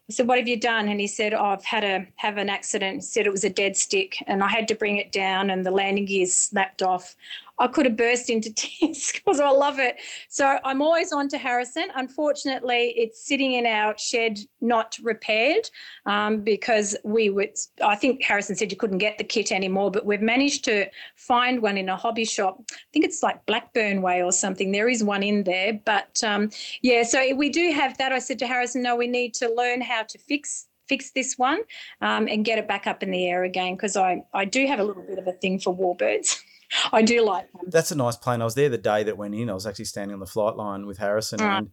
I 0.09 0.13
said, 0.13 0.27
"What 0.27 0.37
have 0.37 0.47
you 0.47 0.59
done?" 0.59 0.89
And 0.89 0.99
he 0.99 1.07
said, 1.07 1.33
oh, 1.33 1.45
"I've 1.45 1.63
had 1.63 1.83
a 1.83 2.07
have 2.17 2.37
an 2.37 2.49
accident." 2.49 2.95
He 2.95 3.01
said 3.01 3.25
it 3.25 3.31
was 3.31 3.45
a 3.45 3.49
dead 3.49 3.77
stick, 3.77 4.21
and 4.27 4.43
I 4.43 4.49
had 4.49 4.67
to 4.67 4.75
bring 4.75 4.97
it 4.97 5.11
down, 5.11 5.49
and 5.49 5.65
the 5.65 5.71
landing 5.71 6.05
gears 6.05 6.33
snapped 6.35 6.81
off. 6.81 7.15
I 7.59 7.67
could 7.67 7.85
have 7.85 7.97
burst 7.97 8.29
into 8.29 8.53
tears 8.55 9.11
because 9.13 9.39
I 9.39 9.49
love 9.49 9.79
it. 9.79 9.97
So 10.29 10.59
I'm 10.63 10.81
always 10.81 11.11
on 11.11 11.27
to 11.29 11.37
Harrison. 11.37 11.87
Unfortunately, 11.95 12.93
it's 12.97 13.25
sitting 13.25 13.53
in 13.53 13.65
our 13.65 13.97
shed, 13.97 14.39
not 14.61 14.97
repaired, 15.03 15.69
um, 16.05 16.41
because 16.41 16.95
we 17.03 17.29
would. 17.29 17.57
I 17.83 17.95
think 17.95 18.23
Harrison 18.23 18.55
said 18.55 18.71
you 18.71 18.77
couldn't 18.77 18.97
get 18.97 19.17
the 19.17 19.23
kit 19.23 19.51
anymore, 19.51 19.91
but 19.91 20.05
we've 20.05 20.21
managed 20.21 20.65
to 20.65 20.87
find 21.15 21.61
one 21.61 21.77
in 21.77 21.89
a 21.89 21.95
hobby 21.95 22.25
shop. 22.25 22.59
I 22.71 22.75
think 22.91 23.05
it's 23.05 23.21
like 23.21 23.45
Blackburn 23.45 24.01
Way 24.01 24.23
or 24.23 24.31
something. 24.31 24.71
There 24.71 24.89
is 24.89 25.03
one 25.03 25.23
in 25.23 25.43
there, 25.43 25.79
but 25.85 26.23
um, 26.23 26.49
yeah. 26.81 27.03
So 27.03 27.35
we 27.35 27.49
do 27.49 27.71
have 27.71 27.97
that. 27.97 28.11
I 28.11 28.19
said 28.19 28.39
to 28.39 28.47
Harrison, 28.47 28.81
no, 28.81 28.95
we 28.95 29.07
need 29.07 29.33
to 29.35 29.53
learn 29.53 29.81
how 29.81 30.03
to 30.03 30.17
fix 30.17 30.67
fix 30.89 31.11
this 31.11 31.37
one 31.37 31.61
um, 32.01 32.27
and 32.27 32.43
get 32.43 32.59
it 32.59 32.67
back 32.67 32.87
up 32.87 33.03
in 33.03 33.09
the 33.09 33.25
air 33.25 33.45
again 33.45 33.73
because 33.73 33.95
I, 33.95 34.21
I 34.33 34.43
do 34.43 34.67
have 34.67 34.79
a 34.79 34.83
little 34.83 35.03
bit 35.03 35.17
of 35.17 35.27
a 35.27 35.31
thing 35.31 35.57
for 35.59 35.75
warbirds. 35.75 36.37
I 36.91 37.01
do 37.01 37.23
like 37.23 37.51
them. 37.51 37.61
That's 37.67 37.91
a 37.91 37.95
nice 37.95 38.15
plane. 38.15 38.41
I 38.41 38.45
was 38.45 38.55
there 38.55 38.69
the 38.69 38.77
day 38.77 39.03
that 39.03 39.17
went 39.17 39.35
in. 39.35 39.49
I 39.49 39.53
was 39.53 39.67
actually 39.67 39.85
standing 39.85 40.13
on 40.13 40.19
the 40.19 40.25
flight 40.25 40.55
line 40.55 40.85
with 40.85 40.97
Harrison, 40.97 41.41
uh, 41.41 41.45
and 41.45 41.69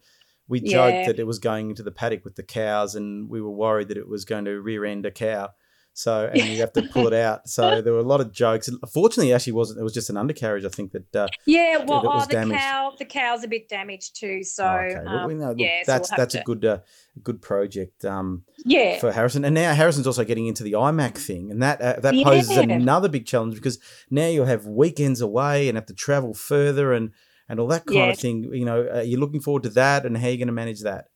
we 0.48 0.60
joked 0.60 1.06
that 1.06 1.18
it 1.18 1.26
was 1.26 1.38
going 1.38 1.70
into 1.70 1.82
the 1.82 1.92
paddock 1.92 2.24
with 2.24 2.36
the 2.36 2.42
cows, 2.42 2.94
and 2.94 3.28
we 3.28 3.40
were 3.40 3.50
worried 3.50 3.88
that 3.88 3.96
it 3.96 4.08
was 4.08 4.24
going 4.24 4.44
to 4.46 4.60
rear 4.60 4.84
end 4.84 5.06
a 5.06 5.10
cow. 5.10 5.50
So 5.92 6.30
and 6.34 6.44
you 6.44 6.60
have 6.60 6.72
to 6.74 6.82
pull 6.82 7.06
it 7.06 7.12
out. 7.12 7.48
So 7.48 7.82
there 7.82 7.92
were 7.92 7.98
a 7.98 8.04
lot 8.04 8.20
of 8.20 8.32
jokes. 8.32 8.68
Fortunately, 8.92 9.32
actually 9.32 9.54
wasn't. 9.54 9.80
It 9.80 9.82
was 9.82 9.92
just 9.92 10.10
an 10.10 10.16
undercarriage. 10.16 10.64
I 10.64 10.68
think 10.68 10.92
that. 10.92 11.16
Uh, 11.16 11.28
yeah, 11.46 11.84
well, 11.84 12.02
oh, 12.06 12.20
the 12.20 12.26
damaged. 12.26 12.60
cow, 12.60 12.92
the 12.98 13.04
cow's 13.04 13.44
a 13.44 13.48
bit 13.48 13.68
damaged 13.68 14.18
too. 14.18 14.42
So 14.42 14.64
oh, 14.64 14.76
okay. 14.76 15.00
well, 15.04 15.18
um, 15.18 15.38
know, 15.38 15.48
look, 15.48 15.58
yeah, 15.58 15.82
that's 15.86 16.08
so 16.08 16.14
we'll 16.14 16.22
that's 16.22 16.34
to... 16.34 16.40
a 16.40 16.44
good 16.44 16.64
uh, 16.64 16.78
good 17.22 17.42
project. 17.42 18.04
Um, 18.04 18.44
yeah, 18.64 18.98
for 18.98 19.12
Harrison, 19.12 19.44
and 19.44 19.54
now 19.54 19.74
Harrison's 19.74 20.06
also 20.06 20.24
getting 20.24 20.46
into 20.46 20.62
the 20.62 20.72
IMAC 20.72 21.18
thing, 21.18 21.50
and 21.50 21.62
that 21.62 21.80
uh, 21.80 22.00
that 22.00 22.14
poses 22.24 22.56
yeah. 22.56 22.62
another 22.62 23.08
big 23.08 23.26
challenge 23.26 23.54
because 23.54 23.78
now 24.10 24.26
you'll 24.26 24.46
have 24.46 24.66
weekends 24.66 25.20
away 25.20 25.68
and 25.68 25.76
have 25.76 25.86
to 25.86 25.94
travel 25.94 26.34
further 26.34 26.92
and 26.92 27.10
and 27.48 27.58
all 27.58 27.66
that 27.66 27.84
kind 27.84 27.98
yeah. 27.98 28.10
of 28.10 28.18
thing. 28.18 28.44
You 28.52 28.64
know, 28.64 28.82
are 28.82 29.02
you 29.02 29.18
looking 29.18 29.40
forward 29.40 29.64
to 29.64 29.70
that, 29.70 30.06
and 30.06 30.16
how 30.16 30.28
are 30.28 30.30
you 30.30 30.38
going 30.38 30.46
to 30.46 30.52
manage 30.52 30.80
that? 30.82 31.06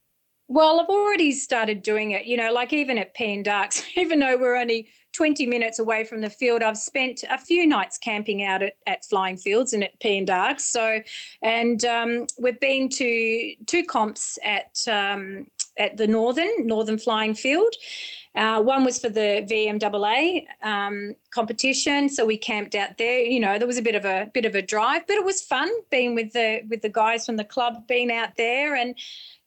Well, 0.49 0.80
I've 0.80 0.88
already 0.88 1.32
started 1.32 1.82
doing 1.82 2.11
it. 2.11 2.26
You 2.26 2.36
know, 2.36 2.53
like 2.53 2.72
even 2.72 2.99
at 2.99 3.14
P 3.14 3.32
and 3.32 3.45
Darks, 3.45 3.82
even 3.97 4.20
though 4.20 4.36
we're 4.36 4.57
only 4.57 4.88
20 5.14 5.47
minutes 5.47 5.78
away 5.78 6.05
from 6.05 6.20
the 6.20 6.28
field. 6.28 6.62
I've 6.62 6.76
spent 6.76 7.24
a 7.30 7.38
few 7.38 7.66
nights 7.66 7.99
camping 7.99 8.42
out 8.42 8.62
at, 8.62 8.74
at 8.86 9.05
Flying 9.05 9.36
Fields 9.36 9.72
and 9.72 9.84
at 9.84 9.99
P 10.01 10.18
and 10.18 10.26
Darks. 10.26 10.66
So, 10.66 11.01
and 11.40 11.84
um, 11.84 12.26
we've 12.38 12.59
been 12.61 12.88
to 12.90 13.55
two 13.66 13.84
comps 13.84 14.38
at 14.45 14.76
um, 14.88 15.47
at 15.78 15.97
the 15.97 16.07
Northern 16.07 16.66
Northern 16.66 16.99
Flying 16.99 17.34
Field. 17.34 17.74
Uh, 18.34 18.61
one 18.61 18.84
was 18.84 18.99
for 18.99 19.09
the 19.09 19.47
VMAA 19.49 20.45
um, 20.62 21.14
competition, 21.30 22.09
so 22.09 22.26
we 22.26 22.36
camped 22.36 22.74
out 22.74 22.99
there. 22.99 23.20
You 23.20 23.38
know, 23.38 23.59
there 23.59 23.66
was 23.68 23.78
a 23.78 23.82
bit 23.82 23.95
of 23.95 24.05
a 24.05 24.28
bit 24.34 24.45
of 24.45 24.57
a 24.57 24.62
drive, 24.62 25.07
but 25.07 25.14
it 25.14 25.24
was 25.24 25.40
fun 25.40 25.70
being 25.90 26.16
with 26.16 26.32
the 26.32 26.62
with 26.68 26.82
the 26.82 26.88
guys 26.88 27.24
from 27.24 27.36
the 27.36 27.45
club, 27.45 27.86
being 27.86 28.11
out 28.11 28.36
there, 28.36 28.74
and 28.74 28.97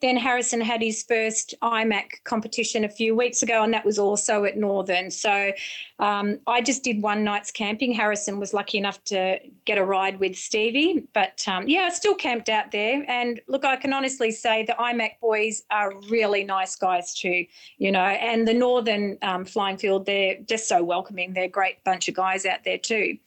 then 0.01 0.15
Harrison 0.15 0.61
had 0.61 0.81
his 0.81 1.03
first 1.03 1.55
IMAC 1.61 2.23
competition 2.23 2.83
a 2.83 2.89
few 2.89 3.15
weeks 3.15 3.41
ago, 3.41 3.63
and 3.63 3.73
that 3.73 3.83
was 3.83 3.97
also 3.97 4.43
at 4.43 4.55
Northern. 4.55 5.09
So 5.09 5.51
um, 5.99 6.39
I 6.45 6.61
just 6.61 6.83
did 6.83 7.01
one 7.01 7.23
night's 7.23 7.51
camping. 7.51 7.93
Harrison 7.93 8.39
was 8.39 8.53
lucky 8.53 8.77
enough 8.77 9.03
to 9.05 9.39
get 9.65 9.79
a 9.79 9.83
ride 9.83 10.19
with 10.19 10.35
Stevie, 10.35 11.07
but 11.13 11.43
um, 11.47 11.67
yeah, 11.67 11.81
I 11.81 11.89
still 11.89 12.13
camped 12.13 12.49
out 12.49 12.71
there. 12.71 13.03
And 13.07 13.41
look, 13.47 13.65
I 13.65 13.75
can 13.75 13.91
honestly 13.91 14.29
say 14.31 14.63
the 14.63 14.73
IMAC 14.73 15.19
boys 15.19 15.63
are 15.71 15.93
really 16.09 16.43
nice 16.43 16.75
guys 16.75 17.15
too, 17.15 17.45
you 17.79 17.91
know, 17.91 17.99
and 17.99 18.47
the 18.47 18.53
Northern 18.53 19.17
um, 19.23 19.45
flying 19.45 19.77
field, 19.77 20.05
they're 20.05 20.37
just 20.45 20.67
so 20.67 20.83
welcoming. 20.83 21.33
They're 21.33 21.45
a 21.45 21.49
great 21.49 21.83
bunch 21.83 22.07
of 22.07 22.13
guys 22.13 22.45
out 22.45 22.63
there 22.63 22.77
too. 22.77 23.17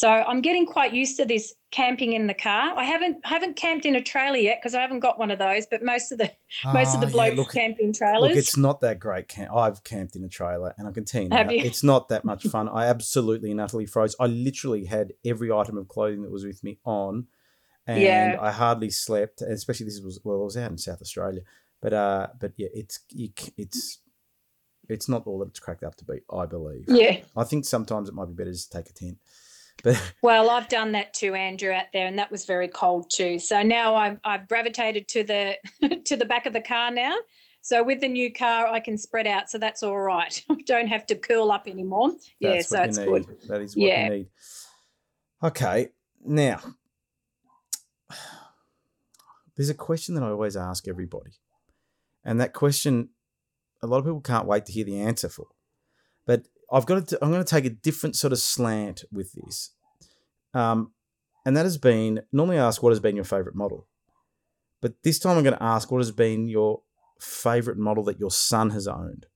So 0.00 0.08
I'm 0.08 0.40
getting 0.40 0.64
quite 0.64 0.94
used 0.94 1.18
to 1.18 1.26
this 1.26 1.52
camping 1.72 2.14
in 2.14 2.26
the 2.26 2.32
car. 2.32 2.72
I 2.74 2.84
haven't 2.84 3.18
haven't 3.22 3.56
camped 3.56 3.84
in 3.84 3.96
a 3.96 4.02
trailer 4.02 4.38
yet 4.38 4.56
because 4.58 4.74
I 4.74 4.80
haven't 4.80 5.00
got 5.00 5.18
one 5.18 5.30
of 5.30 5.38
those. 5.38 5.66
But 5.66 5.82
most 5.82 6.10
of 6.10 6.16
the 6.16 6.32
oh, 6.64 6.72
most 6.72 6.94
of 6.94 7.02
the 7.02 7.06
ah, 7.08 7.10
blokes 7.10 7.34
yeah, 7.34 7.40
look, 7.42 7.52
camp 7.52 7.76
in 7.78 7.92
trailers. 7.92 8.30
Look, 8.30 8.38
it's 8.38 8.56
not 8.56 8.80
that 8.80 8.98
great. 8.98 9.28
Camp. 9.28 9.54
I've 9.54 9.84
camped 9.84 10.16
in 10.16 10.24
a 10.24 10.28
trailer, 10.30 10.74
and 10.78 10.88
I 10.88 10.92
can 10.92 11.04
tell 11.04 11.24
you, 11.24 11.28
now, 11.28 11.50
you? 11.50 11.62
it's 11.62 11.82
not 11.82 12.08
that 12.08 12.24
much 12.24 12.44
fun. 12.46 12.66
I 12.70 12.86
absolutely 12.86 13.50
and 13.50 13.60
utterly 13.60 13.84
froze. 13.84 14.16
I 14.18 14.24
literally 14.24 14.86
had 14.86 15.12
every 15.22 15.52
item 15.52 15.76
of 15.76 15.86
clothing 15.88 16.22
that 16.22 16.30
was 16.30 16.46
with 16.46 16.64
me 16.64 16.78
on, 16.86 17.26
and 17.86 18.00
yeah. 18.00 18.38
I 18.40 18.52
hardly 18.52 18.88
slept. 18.88 19.42
Especially 19.42 19.84
this 19.84 20.00
was 20.00 20.18
well, 20.24 20.40
I 20.40 20.44
was 20.44 20.56
out 20.56 20.70
in 20.70 20.78
South 20.78 21.02
Australia, 21.02 21.42
but 21.82 21.92
uh, 21.92 22.28
but 22.40 22.52
yeah, 22.56 22.68
it's 22.72 23.00
it's. 23.58 23.98
It's 24.88 25.08
not 25.08 25.24
all 25.24 25.38
that 25.38 25.50
it's 25.50 25.60
cracked 25.60 25.84
up 25.84 25.94
to 25.96 26.04
be, 26.04 26.18
I 26.32 26.46
believe. 26.46 26.86
Yeah. 26.88 27.18
I 27.36 27.44
think 27.44 27.64
sometimes 27.64 28.08
it 28.08 28.14
might 28.14 28.24
be 28.24 28.32
better 28.32 28.50
just 28.50 28.72
to 28.72 28.78
take 28.78 28.90
a 28.90 28.92
tent. 28.92 29.18
But 29.82 30.00
well, 30.22 30.50
I've 30.50 30.68
done 30.68 30.92
that 30.92 31.14
too, 31.14 31.34
Andrew, 31.34 31.72
out 31.72 31.86
there, 31.92 32.06
and 32.06 32.18
that 32.18 32.30
was 32.30 32.44
very 32.44 32.68
cold 32.68 33.10
too. 33.10 33.38
So 33.38 33.62
now 33.62 33.94
I've 33.94 34.18
I've 34.24 34.48
gravitated 34.48 35.08
to 35.08 35.24
the 35.24 35.56
to 36.04 36.16
the 36.16 36.24
back 36.24 36.46
of 36.46 36.52
the 36.52 36.60
car 36.60 36.90
now. 36.90 37.16
So 37.62 37.82
with 37.82 38.00
the 38.00 38.08
new 38.08 38.32
car, 38.32 38.66
I 38.66 38.80
can 38.80 38.96
spread 38.96 39.26
out, 39.26 39.50
so 39.50 39.58
that's 39.58 39.82
all 39.82 39.98
right. 39.98 40.42
I 40.50 40.56
don't 40.64 40.88
have 40.88 41.06
to 41.06 41.14
curl 41.14 41.52
up 41.52 41.68
anymore. 41.68 42.10
That's 42.10 42.30
yeah, 42.40 42.60
so 42.60 42.82
it's 42.82 42.98
need. 42.98 43.06
good. 43.06 43.26
That 43.48 43.60
is 43.60 43.76
what 43.76 43.86
yeah. 43.86 44.04
you 44.04 44.10
need. 44.10 44.26
Okay, 45.42 45.88
now 46.24 46.60
there's 49.56 49.70
a 49.70 49.74
question 49.74 50.14
that 50.14 50.24
I 50.24 50.28
always 50.28 50.56
ask 50.56 50.88
everybody, 50.88 51.32
and 52.24 52.40
that 52.40 52.54
question, 52.54 53.10
a 53.82 53.86
lot 53.86 53.98
of 53.98 54.04
people 54.04 54.20
can't 54.20 54.46
wait 54.46 54.66
to 54.66 54.72
hear 54.72 54.84
the 54.84 55.00
answer 55.00 55.28
for. 55.28 55.48
I've 56.72 56.86
got 56.86 57.08
to, 57.08 57.18
I'm 57.22 57.30
going 57.30 57.44
to 57.44 57.48
take 57.50 57.64
a 57.64 57.70
different 57.70 58.16
sort 58.16 58.32
of 58.32 58.38
slant 58.38 59.04
with 59.12 59.32
this. 59.32 59.70
Um, 60.54 60.92
and 61.44 61.56
that 61.56 61.64
has 61.64 61.78
been 61.78 62.20
normally 62.32 62.58
ask 62.58 62.82
what 62.82 62.90
has 62.90 63.00
been 63.00 63.16
your 63.16 63.24
favorite 63.24 63.54
model, 63.54 63.86
but 64.80 64.94
this 65.04 65.18
time 65.18 65.36
I'm 65.36 65.44
going 65.44 65.56
to 65.56 65.62
ask 65.62 65.90
what 65.90 65.98
has 65.98 66.12
been 66.12 66.48
your 66.48 66.82
favorite 67.20 67.78
model 67.78 68.04
that 68.04 68.18
your 68.18 68.30
son 68.30 68.70
has 68.70 68.86
owned. 68.86 69.26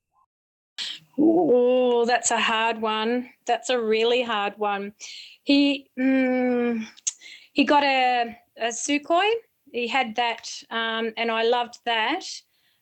Oh, 1.18 2.04
that's 2.04 2.30
a 2.30 2.40
hard 2.40 2.80
one. 2.80 3.30
That's 3.46 3.70
a 3.70 3.80
really 3.80 4.22
hard 4.22 4.54
one. 4.56 4.92
He 5.44 5.88
mm, 5.98 6.84
he 7.52 7.64
got 7.64 7.84
a, 7.84 8.36
a 8.58 8.68
Sukhoi. 8.68 9.30
He 9.72 9.86
had 9.88 10.16
that, 10.16 10.50
um, 10.70 11.12
and 11.16 11.30
I 11.30 11.44
loved 11.44 11.78
that. 11.84 12.24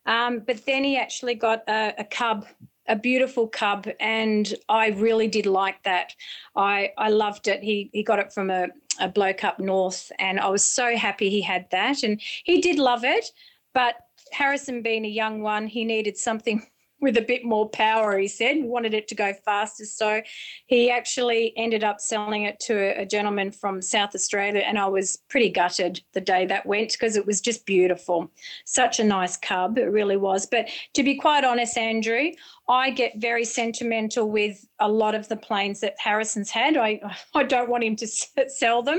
Um, 0.07 0.43
but 0.47 0.65
then 0.67 0.85
he 0.85 0.97
actually 0.97 1.35
got 1.35 1.63
a, 1.69 1.95
a 1.99 2.05
Cub 2.05 2.47
a 2.89 2.97
beautiful 2.97 3.49
cub 3.49 3.87
and 4.01 4.55
I 4.69 4.89
really 4.89 5.29
did 5.29 5.47
like 5.47 5.83
that. 5.85 6.15
I 6.57 6.93
I 6.99 7.11
loved 7.11 7.49
it. 7.49 7.63
He 7.63 7.91
he 7.93 8.03
got 8.03 8.19
it 8.19 8.33
from 8.33 8.51
a, 8.51 8.69
a 9.01 9.09
bloke 9.09 9.45
up 9.45 9.59
north 9.59 10.11
and 10.19 10.41
I 10.41 10.49
was 10.49 10.65
so 10.65 10.97
happy 10.97 11.31
he 11.31 11.43
had 11.43 11.67
that 11.71 12.03
and 12.03 12.21
he 12.45 12.61
did 12.61 12.79
love 12.79 13.05
it. 13.05 13.27
But 13.75 13.97
Harrison 14.33 14.83
being 14.83 15.05
a 15.05 15.09
young 15.09 15.43
one, 15.43 15.67
he 15.67 15.85
needed 15.85 16.17
something 16.17 16.67
with 17.01 17.17
a 17.17 17.23
bit 17.23 17.45
more 17.45 17.69
power, 17.69 18.17
he 18.17 18.29
said. 18.29 18.55
He 18.55 18.63
wanted 18.63 18.95
it 18.95 19.09
to 19.09 19.17
go 19.17 19.33
faster. 19.45 19.85
So 19.85 20.23
he 20.67 20.89
actually 20.89 21.53
ended 21.57 21.83
up 21.83 22.01
selling 22.01 22.45
it 22.45 22.61
to 22.61 22.75
a, 22.75 23.03
a 23.03 23.07
gentleman 23.07 23.51
from 23.51 23.83
South 23.83 24.15
Australia. 24.15 24.61
And 24.61 24.79
I 24.79 24.87
was 24.87 25.19
pretty 25.29 25.51
gutted 25.51 26.01
the 26.13 26.21
day 26.21 26.47
that 26.47 26.65
went 26.65 26.93
because 26.93 27.17
it 27.17 27.27
was 27.27 27.41
just 27.41 27.67
beautiful. 27.67 28.31
Such 28.65 29.01
a 29.01 29.05
nice 29.05 29.37
cub, 29.37 29.79
it 29.79 29.87
really 29.87 30.17
was. 30.17 30.47
But 30.47 30.69
to 30.95 31.03
be 31.03 31.17
quite 31.17 31.43
honest, 31.43 31.77
Andrew, 31.77 32.31
I 32.73 32.89
get 32.89 33.19
very 33.19 33.45
sentimental 33.45 34.31
with 34.31 34.67
a 34.81 34.89
lot 34.89 35.15
of 35.15 35.29
the 35.29 35.37
planes 35.37 35.81
that 35.81 35.95
Harrison's 35.99 36.49
had. 36.49 36.79
I, 36.79 37.03
I 37.35 37.43
don't 37.43 37.69
want 37.69 37.85
him 37.85 37.97
to 37.97 38.07
sell 38.07 38.83
them. 38.83 38.99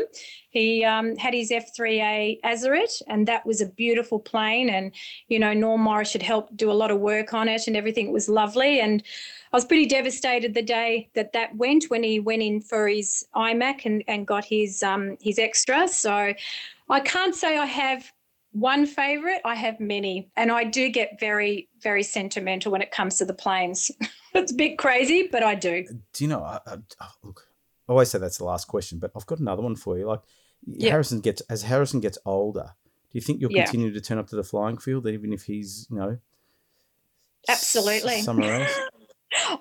He 0.51 0.85
um, 0.85 1.15
had 1.15 1.33
his 1.33 1.49
F3A 1.49 2.41
Azaret, 2.41 3.01
and 3.07 3.27
that 3.27 3.47
was 3.47 3.61
a 3.61 3.65
beautiful 3.65 4.19
plane. 4.19 4.69
And, 4.69 4.91
you 5.27 5.39
know, 5.39 5.53
Norm 5.53 5.81
Morris 5.81 6.13
had 6.13 6.21
helped 6.21 6.55
do 6.55 6.69
a 6.69 6.79
lot 6.81 6.91
of 6.91 6.99
work 6.99 7.33
on 7.33 7.49
it, 7.49 7.65
and 7.65 7.75
everything 7.75 8.13
was 8.13 8.29
lovely. 8.29 8.79
And 8.79 9.01
I 9.51 9.57
was 9.57 9.65
pretty 9.65 9.87
devastated 9.87 10.53
the 10.53 10.61
day 10.61 11.09
that 11.15 11.33
that 11.33 11.55
went 11.55 11.85
when 11.85 12.03
he 12.03 12.19
went 12.19 12.43
in 12.43 12.61
for 12.61 12.87
his 12.87 13.25
IMAC 13.35 13.85
and, 13.85 14.03
and 14.07 14.27
got 14.27 14.45
his 14.45 14.83
um, 14.83 15.17
his 15.19 15.39
extra. 15.39 15.87
So 15.87 16.35
I 16.89 16.99
can't 16.99 17.33
say 17.33 17.57
I 17.57 17.65
have 17.65 18.11
one 18.53 18.85
favorite. 18.85 19.41
I 19.45 19.55
have 19.55 19.79
many, 19.79 20.31
and 20.35 20.51
I 20.51 20.63
do 20.63 20.89
get 20.89 21.19
very, 21.19 21.69
very 21.81 22.03
sentimental 22.03 22.71
when 22.71 22.81
it 22.81 22.91
comes 22.91 23.17
to 23.17 23.25
the 23.25 23.33
planes. 23.33 23.91
it's 24.33 24.51
a 24.51 24.55
bit 24.55 24.77
crazy, 24.77 25.27
but 25.31 25.43
I 25.43 25.55
do. 25.55 25.85
Uh, 25.89 25.93
do 26.13 26.23
you 26.23 26.29
know? 26.29 26.41
I, 26.41 26.59
I, 26.65 26.77
oh, 27.01 27.11
look, 27.23 27.47
I 27.87 27.91
always 27.91 28.09
say 28.09 28.17
that's 28.19 28.37
the 28.37 28.45
last 28.45 28.65
question, 28.65 28.97
but 28.99 29.11
I've 29.15 29.25
got 29.25 29.39
another 29.39 29.61
one 29.61 29.75
for 29.75 29.97
you. 29.97 30.05
Like. 30.07 30.21
Harrison 30.79 31.19
gets 31.19 31.41
as 31.49 31.63
Harrison 31.63 31.99
gets 31.99 32.17
older. 32.25 32.73
Do 33.11 33.17
you 33.17 33.19
think 33.19 33.41
you'll 33.41 33.51
Yeah. 33.51 33.65
continue 33.65 33.91
to 33.91 33.99
turn 33.99 34.17
up 34.17 34.27
to 34.27 34.37
the 34.37 34.45
flying 34.45 34.77
field, 34.77 35.05
even 35.07 35.33
if 35.33 35.43
he's 35.43 35.87
you 35.89 35.97
know 35.97 36.17
Absolutely. 37.49 38.21
somewhere 38.21 38.61
else? 38.61 38.79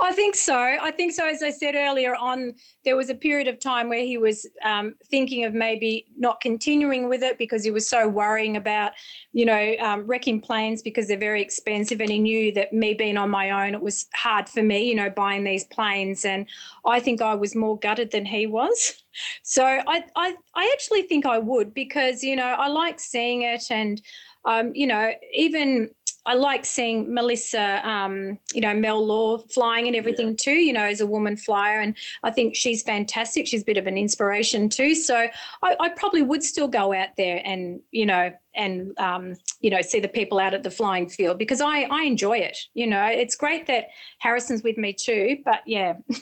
I 0.00 0.12
think 0.12 0.34
so. 0.34 0.56
I 0.56 0.90
think 0.90 1.12
so. 1.12 1.26
As 1.26 1.42
I 1.42 1.50
said 1.50 1.74
earlier 1.74 2.14
on, 2.14 2.54
there 2.84 2.96
was 2.96 3.10
a 3.10 3.14
period 3.14 3.48
of 3.48 3.58
time 3.58 3.88
where 3.88 4.04
he 4.04 4.18
was 4.18 4.46
um, 4.64 4.94
thinking 5.10 5.44
of 5.44 5.54
maybe 5.54 6.06
not 6.16 6.40
continuing 6.40 7.08
with 7.08 7.22
it 7.22 7.38
because 7.38 7.64
he 7.64 7.70
was 7.70 7.88
so 7.88 8.08
worrying 8.08 8.56
about, 8.56 8.92
you 9.32 9.44
know, 9.44 9.74
um, 9.80 10.06
wrecking 10.06 10.40
planes 10.40 10.82
because 10.82 11.08
they're 11.08 11.18
very 11.18 11.42
expensive. 11.42 12.00
And 12.00 12.10
he 12.10 12.18
knew 12.18 12.52
that 12.52 12.72
me 12.72 12.94
being 12.94 13.16
on 13.16 13.30
my 13.30 13.50
own, 13.50 13.74
it 13.74 13.82
was 13.82 14.06
hard 14.14 14.48
for 14.48 14.62
me, 14.62 14.88
you 14.88 14.94
know, 14.94 15.10
buying 15.10 15.44
these 15.44 15.64
planes. 15.64 16.24
And 16.24 16.46
I 16.86 17.00
think 17.00 17.22
I 17.22 17.34
was 17.34 17.54
more 17.54 17.78
gutted 17.78 18.10
than 18.10 18.26
he 18.26 18.46
was. 18.46 18.94
So 19.42 19.62
I, 19.62 20.04
I, 20.16 20.34
I 20.54 20.70
actually 20.72 21.02
think 21.02 21.26
I 21.26 21.38
would 21.38 21.74
because, 21.74 22.24
you 22.24 22.34
know, 22.34 22.46
I 22.46 22.68
like 22.68 22.98
seeing 22.98 23.42
it 23.42 23.64
and, 23.70 24.00
um, 24.46 24.72
you 24.74 24.86
know, 24.86 25.12
even 25.34 25.90
I 26.24 26.34
like 26.34 26.64
seeing 26.64 27.12
Melissa, 27.12 27.86
um, 27.88 28.38
you 28.54 28.60
know, 28.60 28.74
Mel 28.74 29.04
Law 29.04 29.38
flying 29.38 29.88
and 29.88 29.96
everything 29.96 30.36
too, 30.36 30.52
you 30.52 30.72
know, 30.72 30.84
as 30.84 31.00
a 31.00 31.06
woman 31.06 31.36
flyer. 31.36 31.80
And 31.80 31.96
I 32.22 32.30
think 32.30 32.54
she's 32.54 32.82
fantastic. 32.82 33.46
She's 33.48 33.62
a 33.62 33.64
bit 33.64 33.76
of 33.76 33.88
an 33.88 33.98
inspiration 33.98 34.68
too. 34.68 34.94
So 34.94 35.16
I, 35.62 35.76
I 35.80 35.88
probably 35.88 36.22
would 36.22 36.44
still 36.44 36.68
go 36.68 36.92
out 36.92 37.08
there 37.16 37.42
and, 37.44 37.80
you 37.90 38.06
know, 38.06 38.32
and, 38.54 38.96
um, 38.98 39.34
you 39.60 39.70
know, 39.70 39.82
see 39.82 39.98
the 39.98 40.08
people 40.08 40.38
out 40.38 40.54
at 40.54 40.62
the 40.62 40.70
flying 40.70 41.08
field 41.08 41.38
because 41.38 41.60
I, 41.60 41.82
I 41.82 42.02
enjoy 42.02 42.38
it. 42.38 42.56
You 42.74 42.86
know, 42.86 43.04
it's 43.04 43.34
great 43.34 43.66
that 43.66 43.86
Harrison's 44.18 44.62
with 44.62 44.78
me 44.78 44.92
too. 44.92 45.38
But 45.44 45.62
yeah. 45.66 45.94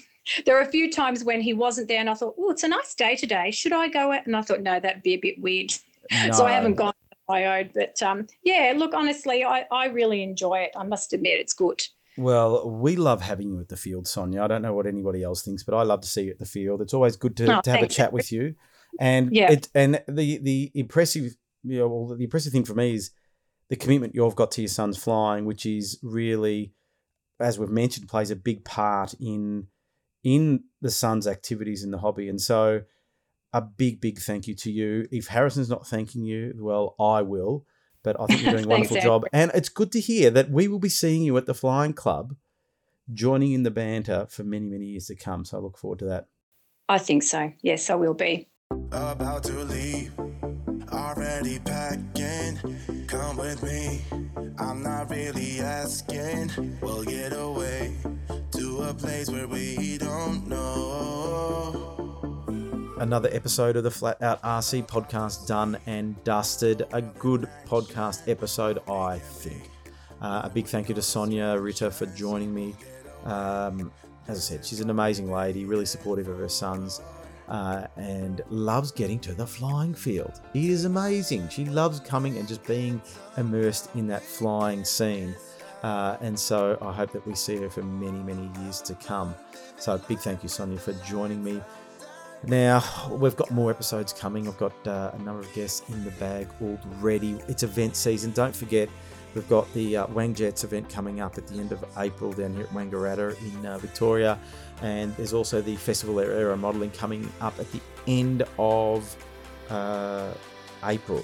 There 0.45 0.57
are 0.57 0.61
a 0.61 0.71
few 0.71 0.93
times 0.93 1.25
when 1.25 1.41
he 1.41 1.55
wasn't 1.55 1.89
there, 1.89 1.99
and 1.99 2.09
I 2.09 2.15
thought, 2.15 2.35
"Oh, 2.39 2.51
it's 2.51 2.63
a 2.63 2.69
nice 2.69 2.95
day 2.95 3.17
today. 3.17 3.51
Should 3.51 3.73
I 3.73 3.89
go 3.89 4.13
out?" 4.13 4.27
And 4.27 4.37
I 4.37 4.43
thought, 4.43 4.61
"No, 4.61 4.79
that'd 4.79 5.03
be 5.03 5.15
a 5.15 5.19
bit 5.19 5.41
weird." 5.41 5.73
so 6.33 6.45
I 6.45 6.53
haven't 6.53 6.75
gone 6.75 6.93
my 7.31 7.61
own. 7.61 7.71
But 7.75 8.03
um, 8.03 8.27
yeah, 8.43 8.73
look, 8.77 8.95
honestly, 8.95 9.45
I, 9.45 9.67
I 9.71 9.87
really 9.87 10.23
enjoy 10.23 10.59
it. 10.59 10.73
I 10.77 10.85
must 10.85 11.13
admit, 11.13 11.41
it's 11.41 11.53
good. 11.53 11.81
Well, 12.17 12.69
we 12.69 12.97
love 12.97 13.23
having 13.23 13.51
you 13.53 13.61
at 13.61 13.69
the 13.69 13.77
field, 13.77 14.07
Sonia. 14.07 14.43
I 14.43 14.49
don't 14.49 14.63
know 14.63 14.75
what 14.75 14.87
anybody 14.87 15.23
else 15.23 15.43
thinks, 15.43 15.63
but 15.63 15.75
I 15.75 15.83
love 15.85 16.01
to 16.03 16.09
see 16.09 16.25
you 16.25 16.33
at 16.33 16.39
the 16.39 16.45
field. 16.45 16.83
It's 16.83 16.93
always 16.95 17.17
good 17.17 17.37
to, 17.39 17.57
Oh, 17.57 17.61
to 17.63 17.71
have 17.71 17.83
a 17.83 17.87
chat 17.89 18.13
with 18.13 18.33
you. 18.33 18.55
And 18.99 19.31
Yeah. 19.33 19.53
it 19.53 19.69
and 19.75 20.03
the 20.09 20.39
the 20.39 20.73
impressive 20.75 21.37
you 21.63 21.79
know, 21.79 21.89
well, 21.89 22.17
the 22.17 22.25
impressive 22.25 22.53
thing 22.53 22.65
for 22.65 22.75
me 22.75 22.95
is 22.95 23.13
the 23.69 23.77
commitment 23.77 24.15
you've 24.15 24.35
got 24.35 24.51
to 24.53 24.63
your 24.63 24.69
son's 24.69 24.99
flying, 24.99 25.45
which 25.45 25.65
is 25.65 25.99
really, 26.03 26.73
as 27.39 27.59
we've 27.59 27.71
mentioned, 27.71 28.09
plays 28.09 28.31
a 28.31 28.37
big 28.37 28.65
part 28.65 29.15
in 29.21 29.69
in 30.25 30.65
the 30.83 30.91
son's 30.91 31.27
activities 31.27 31.85
in 31.85 31.91
the 31.91 31.99
hobby. 31.99 32.29
And 32.29 32.41
so 32.41 32.83
a 33.53 33.61
big, 33.61 34.01
big 34.01 34.19
thank 34.19 34.47
you 34.47 34.55
to 34.57 34.71
you. 34.71 35.09
If 35.11 35.29
Harrison's 35.29 35.69
not 35.69 35.87
thanking 35.87 36.25
you, 36.25 36.55
well, 36.59 36.95
I 37.01 37.23
will. 37.23 37.67
But 38.03 38.19
I 38.19 38.27
think 38.27 38.43
you're 38.43 38.53
doing 38.53 38.65
a 38.65 38.69
wonderful 38.75 38.97
Andrew. 38.97 39.11
job. 39.11 39.25
And 39.33 39.51
it's 39.55 39.69
good 39.69 39.93
to 39.93 40.01
hear 40.01 40.31
that 40.31 40.51
we 40.51 40.69
will 40.69 40.79
be 40.79 40.89
seeing 40.89 41.23
you 41.23 41.37
at 41.37 41.47
the 41.47 41.55
Flying 41.55 41.93
Club, 41.93 42.35
joining 43.13 43.53
in 43.53 43.63
the 43.63 43.71
banter 43.71 44.27
for 44.31 44.43
many, 44.43 44.67
many 44.67 44.87
years 44.87 45.07
to 45.09 45.17
come. 45.17 45.45
So 45.45 45.59
I 45.59 45.61
look 45.61 45.77
forward 45.77 45.99
to 45.99 46.07
that. 46.07 46.27
I 46.89 46.99
think 46.99 47.23
so. 47.23 47.53
Yes, 47.63 47.91
I 47.91 47.97
will 47.97 48.15
be. 48.15 48.49
About 48.93 49.45
to 49.45 49.65
leave, 49.65 50.13
already 50.93 51.59
packing. 51.59 52.59
Come 53.07 53.37
with 53.37 53.63
me, 53.63 54.03
I'm 54.59 54.83
not 54.83 55.11
really 55.11 55.61
asking. 55.61 56.79
We'll 56.81 57.05
get 57.05 57.33
away 57.33 57.95
to 58.53 58.83
a 58.83 58.95
place 58.95 59.29
where 59.31 59.49
we 59.49 59.99
don't 59.99 60.47
know. 60.49 62.00
Another 63.01 63.31
episode 63.33 63.77
of 63.77 63.83
the 63.83 63.91
Flat 63.91 64.21
Out 64.21 64.43
RC 64.43 64.87
podcast 64.87 65.47
done 65.47 65.79
and 65.87 66.23
dusted. 66.23 66.87
A 66.93 67.01
good 67.01 67.49
podcast 67.67 68.29
episode, 68.29 68.79
I 68.87 69.19
think. 69.19 69.71
Uh, 70.21 70.43
a 70.45 70.51
big 70.51 70.67
thank 70.67 70.91
you 70.91 70.95
to 70.95 71.01
Sonia 71.01 71.59
Ritter 71.59 71.91
for 71.91 72.05
joining 72.05 72.55
me. 72.55 72.75
Um, 73.25 73.91
as 74.29 74.37
I 74.37 74.41
said, 74.41 74.67
she's 74.67 74.81
an 74.81 74.91
amazing 74.91 75.31
lady, 75.33 75.65
really 75.65 75.87
supportive 75.87 76.29
of 76.29 76.37
her 76.41 76.49
sons, 76.51 77.01
uh, 77.49 77.87
and 77.97 78.43
loves 78.51 78.93
getting 78.93 79.19
to 79.21 79.33
the 79.33 79.47
flying 79.47 79.95
field. 79.95 80.39
It 80.53 80.65
is 80.65 80.85
amazing. 80.85 81.49
She 81.49 81.65
loves 81.65 82.01
coming 82.01 82.37
and 82.37 82.47
just 82.47 82.63
being 82.65 83.01
immersed 83.39 83.89
in 83.95 84.09
that 84.09 84.23
flying 84.23 84.85
scene. 84.85 85.35
Uh, 85.83 86.19
and 86.21 86.39
so 86.39 86.77
I 86.83 86.93
hope 86.93 87.13
that 87.13 87.27
we 87.27 87.35
see 87.35 87.57
her 87.57 87.71
for 87.71 87.83
many, 87.83 88.23
many 88.23 88.51
years 88.61 88.83
to 88.83 88.95
come. 88.95 89.35
So, 89.79 89.95
a 89.95 89.99
big 89.99 90.19
thank 90.19 90.43
you, 90.43 90.51
Sonia, 90.51 90.79
for 90.79 90.93
joining 91.09 91.43
me. 91.43 91.63
Now, 92.47 92.83
we've 93.11 93.37
got 93.37 93.51
more 93.51 93.71
episodes 93.71 94.13
coming. 94.13 94.49
I've 94.49 94.59
got 94.59 94.73
uh, 94.87 95.11
a 95.13 95.19
number 95.19 95.41
of 95.41 95.53
guests 95.53 95.89
in 95.91 96.05
the 96.05 96.11
bag 96.13 96.49
already. 96.63 97.39
It's 97.49 97.63
event 97.63 97.97
season. 97.97 98.33
Don't 98.33 98.57
forget, 98.57 98.89
we've 99.35 99.49
got 99.49 99.71
the 99.75 99.99
uh, 99.99 100.07
Wang 100.09 100.35
Jets 100.35 100.65
event 100.65 100.89
coming 100.89 101.21
up 101.21 101.37
at 101.37 101.47
the 101.47 101.59
end 101.59 101.71
of 101.71 101.85
April 101.99 102.33
down 102.33 102.55
here 102.55 102.63
at 102.63 102.71
Wangaratta 102.71 103.39
in 103.43 103.67
uh, 103.67 103.77
Victoria. 103.79 104.39
And 104.81 105.15
there's 105.17 105.35
also 105.35 105.61
the 105.61 105.77
Festival 105.77 106.19
Aero 106.19 106.57
Modelling 106.57 106.93
coming 106.93 107.31
up 107.43 107.59
at 107.59 107.71
the 107.73 107.81
end 108.07 108.43
of 108.59 109.17
uh, 109.69 110.33
April. 110.85 111.23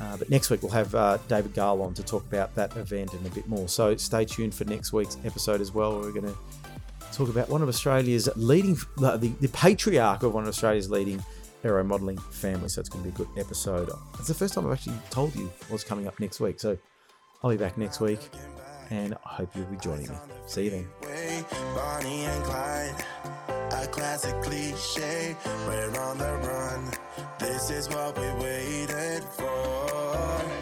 Uh, 0.00 0.16
but 0.16 0.30
next 0.30 0.48
week 0.48 0.62
we'll 0.62 0.70
have 0.70 0.94
uh, 0.94 1.18
David 1.28 1.54
Garl 1.54 1.84
on 1.84 1.92
to 1.94 2.02
talk 2.02 2.24
about 2.26 2.54
that 2.54 2.76
event 2.76 3.14
and 3.14 3.26
a 3.26 3.30
bit 3.30 3.48
more. 3.48 3.68
So 3.68 3.96
stay 3.96 4.24
tuned 4.24 4.54
for 4.54 4.64
next 4.64 4.92
week's 4.92 5.16
episode 5.24 5.60
as 5.60 5.72
well. 5.72 6.00
We're 6.00 6.12
going 6.12 6.32
to 6.32 6.36
talk 7.12 7.28
about 7.28 7.48
one 7.48 7.62
of 7.62 7.68
Australia's 7.68 8.28
leading, 8.36 8.76
the, 8.96 9.34
the, 9.40 9.48
patriarch 9.48 10.22
of 10.22 10.34
one 10.34 10.44
of 10.44 10.48
Australia's 10.48 10.90
leading 10.90 11.22
aero 11.64 11.84
modelling 11.84 12.18
families. 12.18 12.74
So 12.74 12.80
it's 12.80 12.88
going 12.88 13.04
to 13.04 13.10
be 13.10 13.14
a 13.14 13.26
good 13.26 13.28
episode. 13.38 13.90
It's 14.18 14.28
the 14.28 14.34
first 14.34 14.54
time 14.54 14.66
I've 14.66 14.72
actually 14.72 14.96
told 15.10 15.34
you 15.36 15.50
what's 15.68 15.84
coming 15.84 16.06
up 16.06 16.18
next 16.18 16.40
week. 16.40 16.60
So 16.60 16.76
I'll 17.42 17.50
be 17.50 17.56
back 17.56 17.78
next 17.78 18.00
week 18.00 18.20
and 18.90 19.14
I 19.24 19.34
hope 19.34 19.54
you'll 19.54 19.66
be 19.66 19.76
joining 19.76 20.08
me. 20.08 20.16
See 20.46 20.64
you 20.64 20.70
then. 20.70 20.88
Bonnie 21.74 22.24
and 22.24 22.44
Clyde, 22.44 23.04
a 23.72 23.86
classic 23.86 24.40
cliche. 24.42 25.36
We're 25.66 25.98
on 25.98 26.18
the 26.18 26.32
run. 26.46 26.90
This 27.38 27.70
is 27.70 27.88
what 27.88 28.16
we 28.18 28.26
waited 28.42 29.24
for. 29.24 30.61